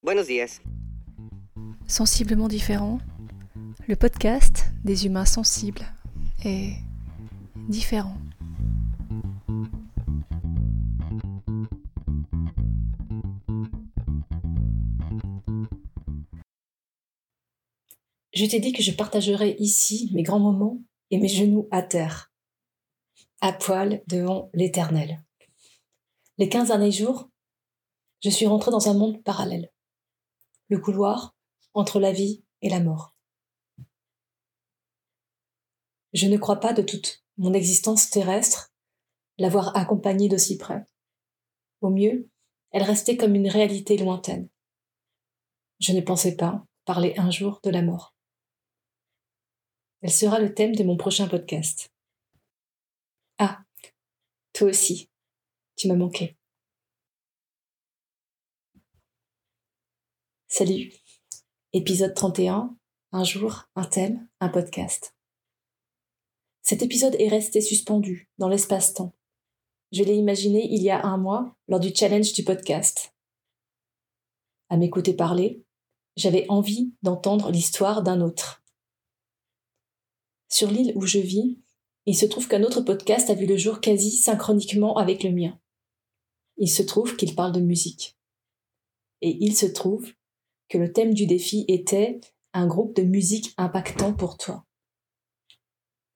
Buenos 0.00 0.28
días. 0.28 0.60
Sensiblement 1.88 2.46
différent, 2.46 2.98
le 3.88 3.96
podcast 3.96 4.66
des 4.84 5.06
humains 5.06 5.24
sensibles 5.24 5.84
est 6.44 6.74
différent. 7.68 8.16
Je 18.32 18.46
t'ai 18.46 18.60
dit 18.60 18.72
que 18.72 18.84
je 18.84 18.92
partagerais 18.92 19.56
ici 19.58 20.12
mes 20.14 20.22
grands 20.22 20.38
moments 20.38 20.78
et 21.10 21.18
mes 21.18 21.26
genoux 21.26 21.66
à 21.72 21.82
terre, 21.82 22.32
à 23.40 23.52
poil 23.52 24.04
devant 24.06 24.48
l'éternel. 24.54 25.24
Les 26.38 26.48
quinze 26.48 26.68
derniers 26.68 26.92
jours, 26.92 27.28
je 28.22 28.30
suis 28.30 28.46
rentrée 28.46 28.70
dans 28.70 28.88
un 28.88 28.94
monde 28.94 29.20
parallèle. 29.24 29.72
Le 30.68 30.78
couloir 30.78 31.34
entre 31.74 32.00
la 32.00 32.12
vie 32.12 32.44
et 32.62 32.68
la 32.68 32.80
mort. 32.80 33.14
Je 36.12 36.26
ne 36.26 36.36
crois 36.36 36.60
pas 36.60 36.72
de 36.72 36.82
toute 36.82 37.24
mon 37.36 37.52
existence 37.52 38.10
terrestre 38.10 38.72
l'avoir 39.38 39.76
accompagnée 39.76 40.28
d'aussi 40.28 40.58
près. 40.58 40.84
Au 41.80 41.90
mieux, 41.90 42.28
elle 42.70 42.82
restait 42.82 43.16
comme 43.16 43.34
une 43.34 43.48
réalité 43.48 43.96
lointaine. 43.96 44.48
Je 45.80 45.92
ne 45.92 46.00
pensais 46.00 46.36
pas 46.36 46.66
parler 46.84 47.14
un 47.16 47.30
jour 47.30 47.60
de 47.62 47.70
la 47.70 47.82
mort. 47.82 48.14
Elle 50.02 50.12
sera 50.12 50.38
le 50.38 50.54
thème 50.54 50.74
de 50.74 50.84
mon 50.84 50.96
prochain 50.96 51.28
podcast. 51.28 51.92
Ah, 53.38 53.62
toi 54.52 54.68
aussi, 54.68 55.08
tu 55.76 55.88
m'as 55.88 55.94
manqué. 55.94 56.36
Salut, 60.50 60.94
épisode 61.74 62.14
31, 62.14 62.74
un 63.12 63.22
jour, 63.22 63.64
un 63.76 63.84
thème, 63.84 64.26
un 64.40 64.48
podcast. 64.48 65.14
Cet 66.62 66.82
épisode 66.82 67.14
est 67.18 67.28
resté 67.28 67.60
suspendu 67.60 68.30
dans 68.38 68.48
l'espace-temps. 68.48 69.12
Je 69.92 70.02
l'ai 70.02 70.16
imaginé 70.16 70.66
il 70.72 70.82
y 70.82 70.88
a 70.88 71.04
un 71.04 71.18
mois 71.18 71.54
lors 71.68 71.80
du 71.80 71.94
challenge 71.94 72.32
du 72.32 72.44
podcast. 72.44 73.14
À 74.70 74.78
m'écouter 74.78 75.12
parler, 75.12 75.66
j'avais 76.16 76.46
envie 76.48 76.94
d'entendre 77.02 77.50
l'histoire 77.50 78.02
d'un 78.02 78.22
autre. 78.22 78.64
Sur 80.48 80.70
l'île 80.70 80.94
où 80.96 81.02
je 81.02 81.18
vis, 81.18 81.58
il 82.06 82.16
se 82.16 82.24
trouve 82.24 82.48
qu'un 82.48 82.62
autre 82.62 82.80
podcast 82.80 83.28
a 83.28 83.34
vu 83.34 83.44
le 83.44 83.58
jour 83.58 83.82
quasi 83.82 84.12
synchroniquement 84.12 84.96
avec 84.96 85.24
le 85.24 85.30
mien. 85.30 85.60
Il 86.56 86.70
se 86.70 86.82
trouve 86.82 87.16
qu'il 87.16 87.34
parle 87.34 87.52
de 87.52 87.60
musique. 87.60 88.16
Et 89.20 89.36
il 89.44 89.54
se 89.54 89.66
trouve 89.66 90.10
que 90.68 90.78
le 90.78 90.92
thème 90.92 91.14
du 91.14 91.26
défi 91.26 91.64
était 91.68 92.20
un 92.52 92.66
groupe 92.66 92.94
de 92.94 93.02
musique 93.02 93.54
impactant 93.56 94.12
pour 94.12 94.36
toi. 94.36 94.64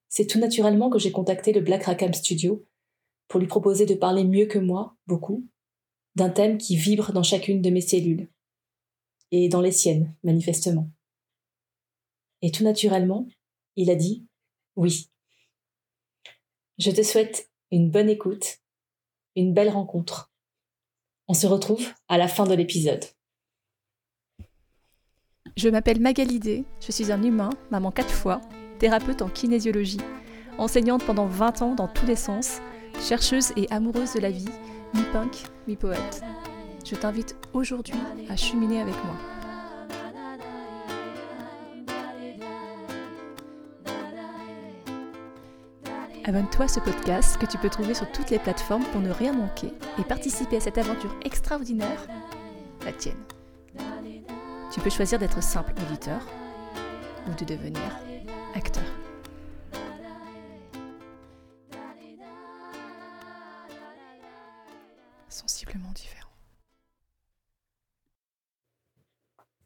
C'est 0.08 0.26
tout 0.26 0.38
naturellement 0.38 0.90
que 0.90 0.98
j'ai 0.98 1.12
contacté 1.12 1.52
le 1.52 1.60
Black 1.60 1.84
Rackham 1.84 2.12
Studio 2.12 2.66
pour 3.28 3.40
lui 3.40 3.46
proposer 3.46 3.86
de 3.86 3.94
parler 3.94 4.24
mieux 4.24 4.46
que 4.46 4.58
moi, 4.58 4.96
beaucoup, 5.06 5.48
d'un 6.16 6.28
thème 6.28 6.58
qui 6.58 6.76
vibre 6.76 7.12
dans 7.12 7.22
chacune 7.22 7.62
de 7.62 7.70
mes 7.70 7.80
cellules. 7.80 8.28
Et 9.30 9.48
dans 9.48 9.62
les 9.62 9.72
siennes, 9.72 10.14
manifestement. 10.22 10.90
Et 12.42 12.50
tout 12.50 12.64
naturellement, 12.64 13.26
il 13.76 13.90
a 13.90 13.94
dit 13.94 14.26
oui. 14.76 15.08
Je 16.78 16.90
te 16.90 17.02
souhaite 17.02 17.50
une 17.70 17.90
bonne 17.90 18.10
écoute, 18.10 18.58
une 19.36 19.54
belle 19.54 19.70
rencontre. 19.70 20.30
On 21.28 21.34
se 21.34 21.46
retrouve 21.46 21.86
à 22.08 22.18
la 22.18 22.28
fin 22.28 22.44
de 22.46 22.54
l'épisode. 22.54 23.04
Je 25.56 25.68
m'appelle 25.68 26.00
Magalidé, 26.00 26.64
je 26.80 26.92
suis 26.92 27.12
un 27.12 27.22
humain, 27.22 27.50
maman 27.70 27.90
quatre 27.90 28.14
fois, 28.14 28.40
thérapeute 28.78 29.20
en 29.20 29.28
kinésiologie, 29.28 30.00
enseignante 30.56 31.04
pendant 31.04 31.26
20 31.26 31.60
ans 31.60 31.74
dans 31.74 31.88
tous 31.88 32.06
les 32.06 32.16
sens, 32.16 32.60
chercheuse 32.98 33.52
et 33.56 33.70
amoureuse 33.70 34.14
de 34.14 34.20
la 34.20 34.30
vie, 34.30 34.48
mi-punk, 34.94 35.42
mi-poète. 35.68 36.22
Je 36.86 36.94
t'invite 36.94 37.36
aujourd'hui 37.52 37.94
à 38.30 38.36
cheminer 38.36 38.80
avec 38.80 38.94
moi. 39.04 39.14
Abonne-toi 46.24 46.64
à 46.64 46.68
ce 46.68 46.80
podcast 46.80 47.36
que 47.36 47.46
tu 47.46 47.58
peux 47.58 47.68
trouver 47.68 47.92
sur 47.92 48.10
toutes 48.12 48.30
les 48.30 48.38
plateformes 48.38 48.84
pour 48.84 49.02
ne 49.02 49.10
rien 49.10 49.34
manquer 49.34 49.74
et 49.98 50.04
participer 50.04 50.56
à 50.56 50.60
cette 50.60 50.78
aventure 50.78 51.14
extraordinaire, 51.24 52.06
la 52.86 52.92
tienne. 52.92 53.16
Tu 54.72 54.80
peux 54.80 54.88
choisir 54.88 55.18
d'être 55.18 55.42
simple 55.42 55.74
auditeur 55.82 56.26
ou 57.28 57.34
de 57.34 57.44
devenir 57.44 58.00
acteur. 58.54 58.82
Sensiblement 65.28 65.92
différent. 65.92 66.30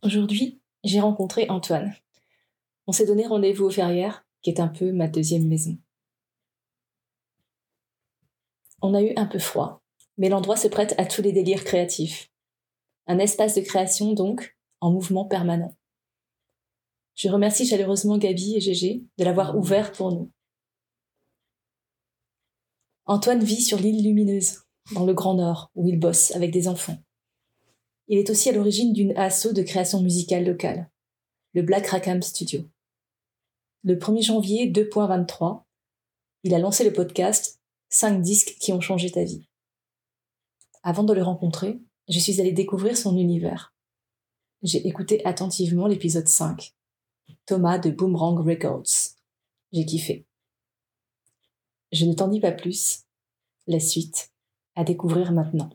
Aujourd'hui, 0.03 0.61
j'ai 0.83 0.99
rencontré 0.99 1.49
Antoine. 1.51 1.95
On 2.89 2.93
s'est 2.93 3.07
donné 3.07 3.29
rendez-vous 3.29 3.67
au 3.67 3.71
Ferrières, 3.71 4.27
qui 4.43 4.51
est 4.51 4.59
un 4.59 4.69
peu 4.69 4.91
ma 4.91 5.07
deuxième 5.07 5.47
maison. 5.47 5.79
On 8.83 8.93
a 8.93 9.03
eu 9.03 9.13
un 9.15 9.27
peu 9.27 9.39
froid, 9.39 9.83
mais 10.19 10.29
l'endroit 10.29 10.57
se 10.57 10.67
prête 10.67 10.97
à 10.99 11.05
tous 11.05 11.23
les 11.23 11.31
délires 11.31 11.63
créatifs. 11.63 12.29
Un 13.07 13.21
espace 13.21 13.55
de 13.55 13.61
création 13.61 14.13
donc, 14.13 14.56
en 14.81 14.91
mouvement 14.91 15.25
permanent. 15.25 15.77
Je 17.15 17.29
remercie 17.29 17.67
chaleureusement 17.67 18.19
Gabi 18.19 18.57
et 18.57 18.61
Gégé 18.61 19.05
de 19.19 19.25
l'avoir 19.25 19.57
ouvert 19.57 19.93
pour 19.93 20.13
nous. 20.13 20.31
Antoine 23.07 23.43
vit 23.43 23.63
sur 23.63 23.79
l'île 23.79 24.03
Lumineuse, 24.05 24.65
dans 24.93 25.07
le 25.07 25.15
Grand 25.15 25.35
Nord, 25.35 25.71
où 25.75 25.89
il 25.89 25.99
bosse 25.99 26.33
avec 26.33 26.51
des 26.51 26.69
enfants. 26.69 26.99
Il 28.09 28.19
est 28.19 28.31
aussi 28.31 28.49
à 28.51 28.53
l'origine 28.53 28.93
d'une 28.93 29.17
asso 29.17 29.53
de 29.53 29.63
création 29.63 30.03
musicale 30.03 30.45
locale, 30.45 30.91
le 31.55 31.63
Black 31.63 31.87
Rackham 31.87 32.21
Studio. 32.21 32.69
Le 33.83 33.97
1er 33.97 34.23
janvier 34.23 34.71
2.23, 34.71 35.63
il 36.43 36.55
a 36.55 36.59
lancé 36.59 36.85
le 36.85 36.93
podcast 36.93 37.61
5 37.89 38.21
disques 38.21 38.57
qui 38.61 38.73
ont 38.73 38.81
changé 38.81 39.11
ta 39.11 39.25
vie. 39.25 39.49
Avant 40.83 41.05
de 41.05 41.15
le 41.15 41.23
rencontrer, 41.23 41.81
je 42.09 42.19
suis 42.19 42.41
allée 42.41 42.53
découvrir 42.53 42.97
son 42.97 43.17
univers. 43.17 43.76
J'ai 44.63 44.87
écouté 44.87 45.25
attentivement 45.27 45.87
l'épisode 45.87 46.29
5, 46.29 46.75
Thomas 47.45 47.79
de 47.79 47.91
Boomerang 47.91 48.39
Records. 48.39 49.15
J'ai 49.73 49.85
kiffé. 49.85 50.27
Je 51.93 52.05
ne 52.07 52.15
t'en 52.15 52.29
dis 52.29 52.41
pas 52.41 52.53
plus. 52.53 53.05
La 53.67 53.81
suite, 53.81 54.33
à 54.75 54.85
découvrir 54.85 55.33
maintenant. 55.33 55.71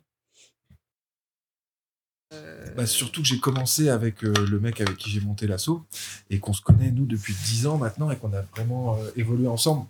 Bah, 2.75 2.85
surtout 2.85 3.21
que 3.21 3.27
j'ai 3.27 3.39
commencé 3.39 3.89
avec 3.89 4.23
euh, 4.23 4.33
le 4.49 4.59
mec 4.59 4.79
avec 4.79 4.95
qui 4.97 5.09
j'ai 5.09 5.19
monté 5.19 5.45
l'assaut 5.45 5.85
et 6.29 6.39
qu'on 6.39 6.53
se 6.53 6.61
connaît 6.61 6.91
nous 6.91 7.05
depuis 7.05 7.33
10 7.33 7.67
ans 7.67 7.77
maintenant 7.77 8.09
et 8.09 8.17
qu'on 8.17 8.33
a 8.33 8.41
vraiment 8.41 8.95
euh, 8.95 9.11
évolué 9.17 9.47
ensemble. 9.47 9.85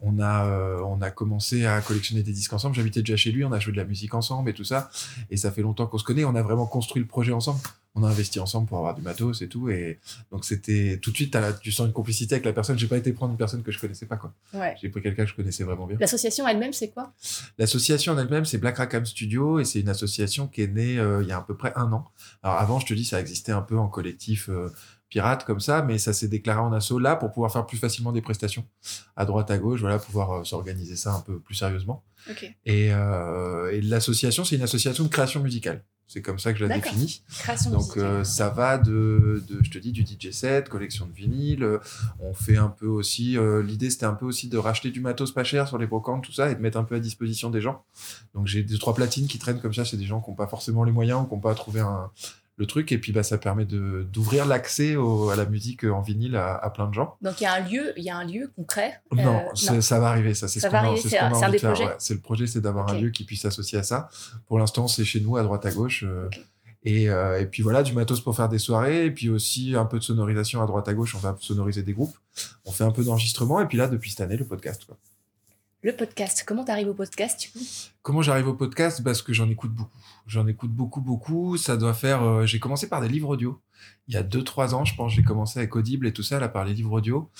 On 0.00 0.18
a, 0.18 0.46
euh, 0.46 0.80
on 0.80 1.00
a 1.00 1.10
commencé 1.10 1.64
à 1.64 1.80
collectionner 1.80 2.22
des 2.22 2.32
disques 2.32 2.52
ensemble. 2.52 2.74
J'habitais 2.74 3.00
déjà 3.00 3.16
chez 3.16 3.30
lui, 3.30 3.44
on 3.44 3.52
a 3.52 3.60
joué 3.60 3.72
de 3.72 3.76
la 3.76 3.84
musique 3.84 4.14
ensemble 4.14 4.50
et 4.50 4.52
tout 4.52 4.64
ça. 4.64 4.90
Et 5.30 5.36
ça 5.36 5.52
fait 5.52 5.62
longtemps 5.62 5.86
qu'on 5.86 5.98
se 5.98 6.04
connaît. 6.04 6.24
On 6.24 6.34
a 6.34 6.42
vraiment 6.42 6.66
construit 6.66 7.00
le 7.00 7.06
projet 7.06 7.32
ensemble. 7.32 7.60
On 7.94 8.04
a 8.04 8.08
investi 8.08 8.40
ensemble 8.40 8.66
pour 8.66 8.78
avoir 8.78 8.94
du 8.94 9.02
matos 9.02 9.42
et 9.42 9.48
tout. 9.48 9.68
Et 9.68 10.00
donc, 10.30 10.44
c'était 10.46 10.98
tout 11.02 11.10
de 11.10 11.16
suite, 11.16 11.36
tu 11.60 11.70
sens 11.70 11.86
une 11.86 11.92
complicité 11.92 12.34
avec 12.34 12.46
la 12.46 12.54
personne. 12.54 12.78
J'ai 12.78 12.86
pas 12.86 12.96
été 12.96 13.12
prendre 13.12 13.32
une 13.32 13.38
personne 13.38 13.62
que 13.62 13.70
je 13.70 13.78
connaissais 13.78 14.06
pas, 14.06 14.16
quoi. 14.16 14.32
Ouais. 14.54 14.74
J'ai 14.80 14.88
pris 14.88 15.02
quelqu'un 15.02 15.24
que 15.24 15.30
je 15.30 15.36
connaissais 15.36 15.62
vraiment 15.62 15.86
bien. 15.86 15.98
L'association 16.00 16.48
elle-même, 16.48 16.72
c'est 16.72 16.88
quoi? 16.88 17.12
L'association 17.58 18.14
en 18.14 18.18
elle-même, 18.18 18.46
c'est 18.46 18.58
Black 18.58 18.78
Rackham 18.78 19.04
Studio 19.04 19.60
et 19.60 19.66
c'est 19.66 19.80
une 19.80 19.90
association 19.90 20.48
qui 20.48 20.62
est 20.62 20.68
née 20.68 20.98
euh, 20.98 21.22
il 21.22 21.28
y 21.28 21.32
a 21.32 21.38
à 21.38 21.42
peu 21.42 21.54
près 21.54 21.72
un 21.76 21.92
an. 21.92 22.08
Alors 22.42 22.56
avant, 22.56 22.80
je 22.80 22.86
te 22.86 22.94
dis, 22.94 23.04
ça 23.04 23.20
existait 23.20 23.52
un 23.52 23.62
peu 23.62 23.78
en 23.78 23.88
collectif 23.88 24.48
euh, 24.48 24.72
pirate 25.12 25.44
comme 25.44 25.60
ça, 25.60 25.82
mais 25.82 25.98
ça 25.98 26.14
s'est 26.14 26.28
déclaré 26.28 26.60
en 26.60 26.72
assaut 26.72 26.98
là 26.98 27.16
pour 27.16 27.30
pouvoir 27.32 27.52
faire 27.52 27.66
plus 27.66 27.76
facilement 27.76 28.12
des 28.12 28.22
prestations 28.22 28.64
à 29.14 29.26
droite 29.26 29.50
à 29.50 29.58
gauche, 29.58 29.80
voilà, 29.80 29.98
pouvoir 29.98 30.32
euh, 30.32 30.44
s'organiser 30.44 30.96
ça 30.96 31.12
un 31.12 31.20
peu 31.20 31.38
plus 31.38 31.54
sérieusement. 31.54 32.02
Et, 32.64 32.88
euh, 32.92 33.70
et 33.72 33.82
l'association, 33.82 34.42
c'est 34.44 34.56
une 34.56 34.62
association 34.62 35.04
de 35.04 35.08
création 35.10 35.40
musicale. 35.42 35.84
C'est 36.08 36.20
comme 36.22 36.38
ça 36.38 36.52
que 36.52 36.58
je 36.58 36.64
la 36.66 36.74
définis. 36.78 37.22
Création 37.38 37.70
Donc 37.70 37.96
euh, 37.96 38.22
ça 38.24 38.48
va 38.50 38.76
de, 38.78 39.42
de, 39.48 39.58
je 39.62 39.70
te 39.70 39.78
dis, 39.78 39.92
du 39.92 40.02
DJ 40.02 40.30
set, 40.30 40.68
collection 40.68 41.06
de 41.06 41.12
vinyle. 41.12 41.62
euh, 41.62 41.78
On 42.20 42.32
fait 42.34 42.56
un 42.58 42.68
peu 42.68 42.86
aussi. 42.86 43.36
euh, 43.38 43.62
L'idée 43.62 43.88
c'était 43.90 44.04
un 44.06 44.12
peu 44.14 44.26
aussi 44.26 44.48
de 44.48 44.58
racheter 44.58 44.90
du 44.90 45.00
matos 45.00 45.32
pas 45.32 45.44
cher 45.44 45.68
sur 45.68 45.78
les 45.78 45.86
brocantes, 45.86 46.24
tout 46.24 46.32
ça, 46.32 46.50
et 46.50 46.54
de 46.54 46.60
mettre 46.60 46.76
un 46.78 46.84
peu 46.84 46.94
à 46.96 47.00
disposition 47.00 47.48
des 47.50 47.60
gens. 47.62 47.84
Donc 48.34 48.46
j'ai 48.46 48.62
deux 48.62 48.78
trois 48.78 48.94
platines 48.94 49.26
qui 49.26 49.38
traînent 49.38 49.60
comme 49.60 49.72
ça 49.74 49.84
chez 49.84 49.96
des 49.98 50.04
gens 50.04 50.20
qui 50.20 50.30
n'ont 50.30 50.36
pas 50.36 50.46
forcément 50.48 50.84
les 50.84 50.92
moyens 50.92 51.22
ou 51.22 51.24
qui 51.26 51.34
n'ont 51.34 51.40
pas 51.40 51.54
trouvé 51.54 51.80
un, 51.80 52.10
le 52.56 52.66
truc. 52.66 52.92
Et 52.92 52.98
puis 52.98 53.12
bah 53.12 53.22
ça 53.22 53.38
permet 53.38 53.64
de 53.64 54.06
d'ouvrir 54.12 54.46
l'accès 54.46 54.94
à 55.32 55.36
la 55.36 55.46
musique 55.46 55.84
en 55.84 56.00
vinyle 56.02 56.36
à, 56.36 56.54
à 56.56 56.70
plein 56.70 56.86
de 56.88 56.94
gens. 56.94 57.16
Donc 57.22 57.40
il 57.40 57.44
y 57.44 57.46
a 57.46 57.54
un 57.54 57.60
lieu, 57.60 57.92
il 57.96 58.04
y 58.04 58.10
a 58.10 58.16
un 58.16 58.24
lieu 58.24 58.50
concret. 58.56 59.00
Non, 59.12 59.38
Euh, 59.38 59.40
c'est- 59.54 59.80
ça 59.80 59.98
va 60.00 60.08
arriver, 60.08 60.34
ça. 60.34 60.48
C'est 60.48 60.60
ce 60.60 60.66
qu'on 60.68 60.76
a, 60.76 60.96
c'est 60.96 61.08
ce 61.08 61.16
a 61.16 61.26
envie 61.30 61.52
de 61.52 61.58
faire. 61.58 61.80
ouais. 61.80 61.94
C'est 61.98 62.14
le 62.14 62.20
projet, 62.20 62.46
c'est 62.46 62.60
d'avoir 62.60 62.88
un 62.90 62.98
lieu 62.98 63.10
qui 63.10 63.24
puisse 63.24 63.42
s'associer 63.42 63.78
à 63.78 63.82
ça. 63.82 64.08
Pour 64.46 64.58
l'instant, 64.58 64.86
c'est 64.88 65.04
chez 65.04 65.20
nous, 65.20 65.36
à 65.36 65.42
droite 65.42 65.64
à 65.66 65.70
gauche. 65.72 66.04
euh. 66.06 66.28
Et, 66.84 67.08
euh, 67.08 67.40
et 67.40 67.46
puis 67.46 67.62
voilà, 67.62 67.84
du 67.84 67.92
matos 67.92 68.20
pour 68.20 68.34
faire 68.34 68.48
des 68.48 68.58
soirées, 68.58 69.06
et 69.06 69.10
puis 69.12 69.28
aussi 69.28 69.76
un 69.76 69.84
peu 69.84 70.00
de 70.00 70.02
sonorisation 70.02 70.60
à 70.62 70.66
droite 70.66 70.88
à 70.88 70.94
gauche, 70.94 71.14
on 71.14 71.18
va 71.20 71.36
sonoriser 71.38 71.84
des 71.84 71.92
groupes, 71.92 72.16
on 72.64 72.72
fait 72.72 72.82
un 72.82 72.90
peu 72.90 73.04
d'enregistrement, 73.04 73.60
et 73.60 73.66
puis 73.66 73.78
là, 73.78 73.86
depuis 73.86 74.10
cette 74.10 74.20
année, 74.22 74.36
le 74.36 74.44
podcast. 74.44 74.84
Quoi. 74.84 74.96
Le 75.84 75.90
podcast, 75.96 76.44
comment 76.46 76.64
t'arrives 76.64 76.88
au 76.90 76.94
podcast 76.94 77.40
du 77.40 77.50
coup? 77.50 77.64
Comment 78.02 78.22
j'arrive 78.22 78.46
au 78.46 78.54
podcast? 78.54 79.02
Parce 79.02 79.20
que 79.20 79.32
j'en 79.32 79.50
écoute 79.50 79.72
beaucoup. 79.72 79.98
J'en 80.28 80.46
écoute 80.46 80.70
beaucoup, 80.70 81.00
beaucoup. 81.00 81.56
Ça 81.56 81.76
doit 81.76 81.92
faire. 81.92 82.22
euh, 82.22 82.46
j'ai 82.46 82.60
commencé 82.60 82.88
par 82.88 83.00
des 83.00 83.08
livres 83.08 83.30
audio. 83.30 83.60
Il 84.06 84.14
y 84.14 84.16
a 84.16 84.22
2-3 84.22 84.74
ans, 84.74 84.84
je 84.84 84.94
pense, 84.94 85.12
j'ai 85.12 85.24
commencé 85.24 85.58
avec 85.58 85.74
Audible 85.74 86.06
et 86.06 86.12
tout 86.12 86.22
ça, 86.22 86.38
là, 86.38 86.48
par 86.48 86.64
les 86.64 86.72
livres 86.72 86.92
audio. 86.92 87.30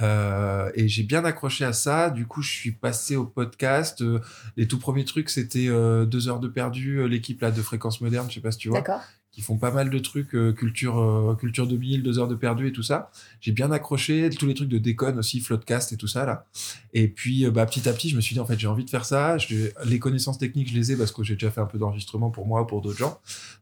Euh, 0.00 0.70
et 0.74 0.88
j'ai 0.88 1.02
bien 1.02 1.26
accroché 1.26 1.66
à 1.66 1.74
ça. 1.74 2.08
Du 2.08 2.26
coup, 2.26 2.40
je 2.40 2.50
suis 2.50 2.72
passé 2.72 3.16
au 3.16 3.26
podcast. 3.26 4.00
Euh, 4.00 4.20
les 4.56 4.66
tout 4.66 4.78
premiers 4.78 5.04
trucs, 5.04 5.28
c'était 5.28 5.68
euh, 5.68 6.06
deux 6.06 6.28
heures 6.28 6.40
de 6.40 6.48
perdu, 6.48 7.06
l'équipe 7.06 7.42
là 7.42 7.50
de 7.50 7.60
Fréquence 7.60 8.00
Moderne, 8.00 8.28
je 8.30 8.36
sais 8.36 8.40
pas 8.40 8.50
si 8.52 8.58
tu 8.58 8.70
vois 8.70 8.78
D'accord. 8.78 9.02
Qui 9.40 9.46
font 9.46 9.56
pas 9.56 9.70
mal 9.70 9.88
de 9.88 9.98
trucs 9.98 10.34
euh, 10.34 10.52
culture 10.52 10.98
euh, 10.98 11.34
culture 11.34 11.66
2000 11.66 12.02
deux 12.02 12.18
heures 12.18 12.28
de 12.28 12.34
perdu 12.34 12.68
et 12.68 12.72
tout 12.72 12.82
ça. 12.82 13.10
J'ai 13.40 13.52
bien 13.52 13.70
accroché 13.72 14.28
tous 14.28 14.46
les 14.46 14.52
trucs 14.52 14.68
de 14.68 14.76
déconne 14.76 15.18
aussi 15.18 15.40
floodcast 15.40 15.92
et 15.92 15.96
tout 15.96 16.06
ça 16.06 16.26
là. 16.26 16.46
Et 16.92 17.08
puis 17.08 17.46
euh, 17.46 17.50
bah 17.50 17.64
petit 17.64 17.88
à 17.88 17.92
petit 17.94 18.10
je 18.10 18.16
me 18.16 18.20
suis 18.20 18.34
dit 18.34 18.40
en 18.40 18.44
fait 18.44 18.58
j'ai 18.58 18.66
envie 18.66 18.84
de 18.84 18.90
faire 18.90 19.06
ça. 19.06 19.38
Les 19.86 19.98
connaissances 19.98 20.38
techniques 20.38 20.68
je 20.70 20.74
les 20.74 20.92
ai 20.92 20.96
parce 20.96 21.10
que 21.10 21.24
j'ai 21.24 21.34
déjà 21.34 21.50
fait 21.50 21.62
un 21.62 21.66
peu 21.66 21.78
d'enregistrement 21.78 22.30
pour 22.30 22.46
moi 22.46 22.62
ou 22.62 22.66
pour 22.66 22.82
d'autres 22.82 22.98
gens 22.98 23.18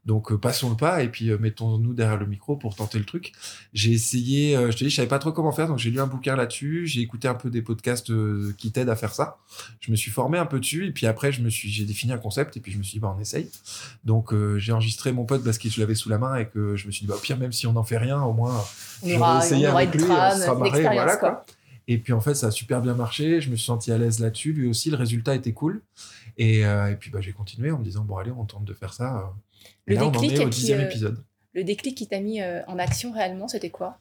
donc 0.09 0.31
euh, 0.31 0.37
passons 0.39 0.71
le 0.71 0.75
pas 0.75 1.03
et 1.03 1.07
puis 1.09 1.29
euh, 1.29 1.37
mettons-nous 1.39 1.93
derrière 1.93 2.17
le 2.17 2.25
micro 2.25 2.55
pour 2.55 2.75
tenter 2.75 2.97
le 2.97 3.05
truc 3.05 3.31
j'ai 3.73 3.91
essayé 3.91 4.57
euh, 4.57 4.71
je 4.71 4.77
te 4.77 4.83
dis 4.83 4.89
je 4.89 4.95
savais 4.95 5.07
pas 5.07 5.19
trop 5.19 5.31
comment 5.31 5.51
faire 5.51 5.67
donc 5.67 5.77
j'ai 5.77 5.91
lu 5.91 6.01
un 6.01 6.07
bouquin 6.07 6.35
là-dessus 6.35 6.87
j'ai 6.87 7.01
écouté 7.01 7.27
un 7.27 7.35
peu 7.35 7.51
des 7.51 7.61
podcasts 7.61 8.11
qui 8.57 8.71
t'aident 8.71 8.89
à 8.89 8.95
faire 8.95 9.13
ça 9.13 9.37
je 9.79 9.91
me 9.91 9.95
suis 9.95 10.09
formé 10.09 10.39
un 10.39 10.47
peu 10.47 10.59
dessus 10.59 10.87
et 10.87 10.91
puis 10.91 11.05
après 11.05 11.31
je 11.31 11.43
me 11.43 11.49
suis 11.49 11.69
j'ai 11.69 11.85
défini 11.85 12.11
un 12.11 12.17
concept 12.17 12.57
et 12.57 12.59
puis 12.59 12.71
je 12.71 12.79
me 12.79 12.83
suis 12.83 12.93
dit 12.93 12.99
bah 12.99 13.13
on 13.15 13.21
essaye 13.21 13.51
donc 14.03 14.33
euh, 14.33 14.57
j'ai 14.57 14.71
enregistré 14.71 15.11
mon 15.11 15.25
pote 15.25 15.43
parce 15.43 15.59
que 15.59 15.69
je 15.69 15.79
l'avais 15.79 15.93
sous 15.93 16.09
la 16.09 16.17
main 16.17 16.37
et 16.37 16.47
que 16.47 16.75
je 16.75 16.87
me 16.87 16.91
suis 16.91 17.05
dit 17.05 17.07
bah 17.07 17.15
au 17.15 17.19
pire 17.21 17.37
même 17.37 17.51
si 17.51 17.67
on 17.67 17.73
n'en 17.73 17.83
fait 17.83 17.99
rien 17.99 18.19
au 18.23 18.33
moins 18.33 18.63
On 19.03 19.11
aura, 19.15 19.45
essayé 19.45 19.67
on 19.67 19.69
aura 19.69 19.79
avec 19.81 19.93
une 19.93 20.01
lui, 20.01 20.07
trame, 20.07 20.31
on 20.33 20.39
sera 20.39 20.53
une 20.53 20.59
marré, 20.59 20.69
expérience 20.69 20.95
voilà, 20.95 21.17
quoi. 21.17 21.31
quoi. 21.31 21.45
Et 21.87 21.99
puis 21.99 22.13
en 22.13 22.21
fait 22.21 22.33
ça 22.33 22.47
a 22.47 22.51
super 22.51 22.81
bien 22.81 22.95
marché, 22.95 23.41
je 23.41 23.51
me 23.51 23.55
suis 23.55 23.65
senti 23.65 23.91
à 23.91 23.99
l'aise 23.99 24.19
là-dessus, 24.19 24.53
lui 24.53 24.67
aussi 24.67 24.89
le 24.89 24.97
résultat 24.97 25.35
était 25.35 25.53
cool 25.53 25.83
et, 26.39 26.65
euh, 26.65 26.91
et 26.91 26.95
puis 26.95 27.11
bah 27.11 27.21
j'ai 27.21 27.31
continué 27.33 27.69
en 27.69 27.77
me 27.77 27.83
disant 27.83 28.03
bon 28.03 28.17
allez 28.17 28.31
on 28.31 28.45
tente 28.45 28.65
de 28.65 28.73
faire 28.73 28.93
ça. 28.93 29.31
Le 29.85 29.95
là 29.95 30.05
on 30.05 30.07
en 30.07 30.11
déclic 30.11 30.33
est 30.33 30.45
au 30.45 30.49
qui, 30.49 30.59
dixième 30.59 30.81
euh, 30.81 30.85
épisode. 30.85 31.23
Le 31.53 31.63
déclic 31.63 31.97
qui 31.97 32.07
t'a 32.07 32.19
mis 32.19 32.41
euh, 32.41 32.61
en 32.67 32.77
action 32.77 33.11
réellement, 33.11 33.47
c'était 33.47 33.69
quoi? 33.69 33.99